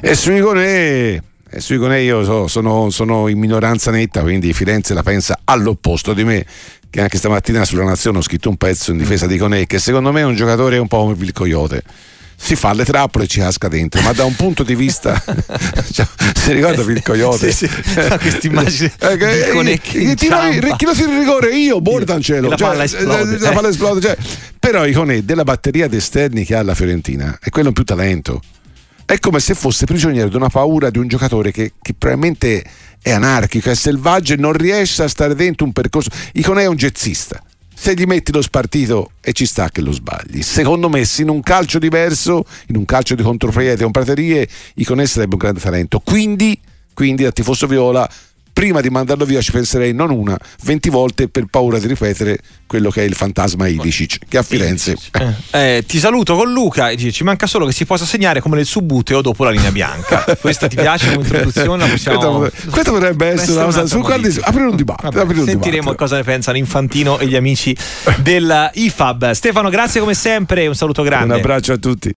E 0.00 0.14
su 0.14 0.30
Iconè, 0.30 1.20
e 1.54 1.60
su 1.60 1.74
Iconè 1.74 1.98
io 1.98 2.24
so- 2.24 2.46
sono, 2.48 2.90
sono 2.90 3.28
in 3.28 3.38
minoranza 3.38 3.90
netta, 3.90 4.22
quindi 4.22 4.52
Firenze 4.52 4.92
la 4.94 5.02
pensa 5.02 5.38
all'opposto 5.44 6.12
di 6.12 6.24
me. 6.24 6.44
Che 6.90 7.00
anche 7.00 7.18
stamattina 7.18 7.64
sulla 7.64 7.84
Nazione 7.84 8.18
ho 8.18 8.22
scritto 8.22 8.48
un 8.48 8.56
pezzo 8.56 8.92
in 8.92 8.98
difesa 8.98 9.26
di 9.26 9.34
Iconè, 9.34 9.66
che 9.66 9.78
secondo 9.78 10.12
me 10.12 10.20
è 10.20 10.24
un 10.24 10.36
giocatore 10.36 10.78
un 10.78 10.86
po' 10.86 10.98
come 10.98 11.16
il 11.18 11.32
Coyote 11.32 11.82
si 12.36 12.56
fa 12.56 12.72
le 12.74 12.84
trappole 12.84 13.24
e 13.24 13.26
ci 13.26 13.38
casca 13.38 13.68
dentro, 13.68 14.00
ma 14.02 14.12
da 14.12 14.24
un 14.24 14.34
punto 14.34 14.64
di 14.64 14.74
vista 14.74 15.18
cioè, 15.92 16.06
si 16.34 16.52
ricorda 16.52 16.82
il 16.82 17.02
coyote? 17.02 17.50
Sì, 17.52 17.66
sì. 17.66 17.98
Ha 18.00 18.18
questa 18.18 18.46
immagine 18.46 18.92
Eh, 18.98 19.16
che- 19.16 19.50
in 19.54 19.78
chi 19.80 20.14
tira- 20.14 20.48
chi 20.50 20.84
in 21.02 21.18
rigore? 21.18 21.56
Io, 21.56 21.80
Bordancelo. 21.80 22.48
E 22.48 22.50
la 22.50 22.56
Cioè, 22.56 22.68
palla 22.68 22.84
esplode, 22.84 23.34
eh, 23.34 23.38
la 23.38 23.50
eh. 23.50 23.54
palla 23.54 23.68
esplode, 23.68 24.00
cioè. 24.00 24.16
Però 24.58 24.84
Iconè, 24.84 25.22
della 25.22 25.44
batteria 25.44 25.88
di 25.88 25.96
esterni 25.96 26.44
che 26.44 26.54
ha 26.54 26.62
la 26.62 26.74
Fiorentina, 26.74 27.38
è 27.40 27.48
quello 27.50 27.68
in 27.68 27.74
più 27.74 27.84
talento. 27.84 28.42
È 29.06 29.18
come 29.18 29.38
se 29.38 29.54
fosse 29.54 29.84
prigioniero 29.84 30.28
di 30.28 30.36
una 30.36 30.48
paura 30.48 30.88
di 30.88 30.98
un 30.98 31.08
giocatore 31.08 31.52
che, 31.52 31.72
che 31.80 31.94
probabilmente 31.94 32.64
è 33.02 33.10
anarchico, 33.10 33.68
è 33.68 33.74
selvaggio 33.74 34.32
e 34.32 34.36
non 34.36 34.54
riesce 34.54 35.02
a 35.02 35.08
stare 35.08 35.34
dentro 35.34 35.66
un 35.66 35.72
percorso. 35.72 36.08
Iconè 36.32 36.62
è 36.62 36.66
un 36.66 36.76
jazzista. 36.76 37.42
Se 37.74 37.92
gli 37.94 38.04
metti 38.04 38.32
lo 38.32 38.40
spartito 38.40 39.10
e 39.20 39.32
ci 39.32 39.44
sta 39.44 39.68
che 39.68 39.82
lo 39.82 39.92
sbagli. 39.92 40.40
Secondo 40.40 40.88
me, 40.88 41.04
se 41.04 41.20
in 41.20 41.28
un 41.28 41.42
calcio 41.42 41.78
diverso, 41.78 42.46
in 42.68 42.76
un 42.76 42.86
calcio 42.86 43.14
di 43.14 43.22
contropiede 43.22 43.82
con 43.82 43.90
praterie, 43.90 44.48
Iconè 44.74 45.04
sarebbe 45.04 45.34
un 45.34 45.40
grande 45.40 45.60
talento. 45.60 46.00
Quindi, 46.00 46.58
quindi 46.94 47.24
da 47.24 47.30
tifoso 47.30 47.66
viola, 47.66 48.08
prima 48.54 48.80
di 48.80 48.88
mandarlo 48.88 49.26
via 49.26 49.42
ci 49.42 49.50
penserei 49.50 49.92
non 49.92 50.10
una, 50.10 50.38
20 50.62 50.88
volte 50.88 51.28
per 51.28 51.46
paura 51.50 51.78
di 51.78 51.86
ripetere 51.86 52.38
quello 52.66 52.88
che 52.88 53.02
è 53.02 53.04
il 53.04 53.14
fantasma 53.14 53.68
Ilicic, 53.68 54.20
che 54.28 54.38
a 54.38 54.42
Firenze 54.42 54.96
Eh, 55.50 55.84
ti 55.86 55.98
saluto 55.98 56.36
con 56.36 56.50
Luca 56.50 56.88
e 56.88 56.96
dice, 56.96 57.12
ci 57.12 57.24
manca 57.24 57.46
solo 57.46 57.66
che 57.66 57.72
si 57.72 57.84
possa 57.84 58.06
segnare 58.06 58.40
come 58.40 58.56
nel 58.56 58.64
subbuteo 58.64 59.20
dopo 59.20 59.44
la 59.44 59.50
linea 59.50 59.70
bianca. 59.70 60.24
Questa 60.40 60.68
ti 60.68 60.76
piace 60.76 61.10
come 61.10 61.22
introduzione? 61.22 61.84
La 61.84 61.90
possiamo... 61.90 62.38
Questa, 62.38 62.70
questa 62.70 62.90
potrebbe 62.92 63.26
essere 63.26 63.52
una 63.52 63.64
cosa 63.64 63.86
su 63.86 64.00
quale 64.00 64.32
aprire 64.40 64.66
un 64.66 64.76
dibattito. 64.76 65.10
Vabbè, 65.10 65.22
aprire 65.22 65.40
un 65.40 65.46
sentiremo 65.46 65.80
dibattito. 65.80 66.02
cosa 66.02 66.16
ne 66.16 66.22
pensano 66.22 66.56
Infantino 66.56 67.18
e 67.18 67.26
gli 67.26 67.36
amici 67.36 67.76
della 68.18 68.70
IFAB. 68.72 69.32
Stefano, 69.32 69.68
grazie 69.68 70.00
come 70.00 70.14
sempre, 70.14 70.66
un 70.66 70.74
saluto 70.74 71.02
grande. 71.02 71.34
Un 71.34 71.40
abbraccio 71.40 71.72
a 71.72 71.76
tutti. 71.76 72.12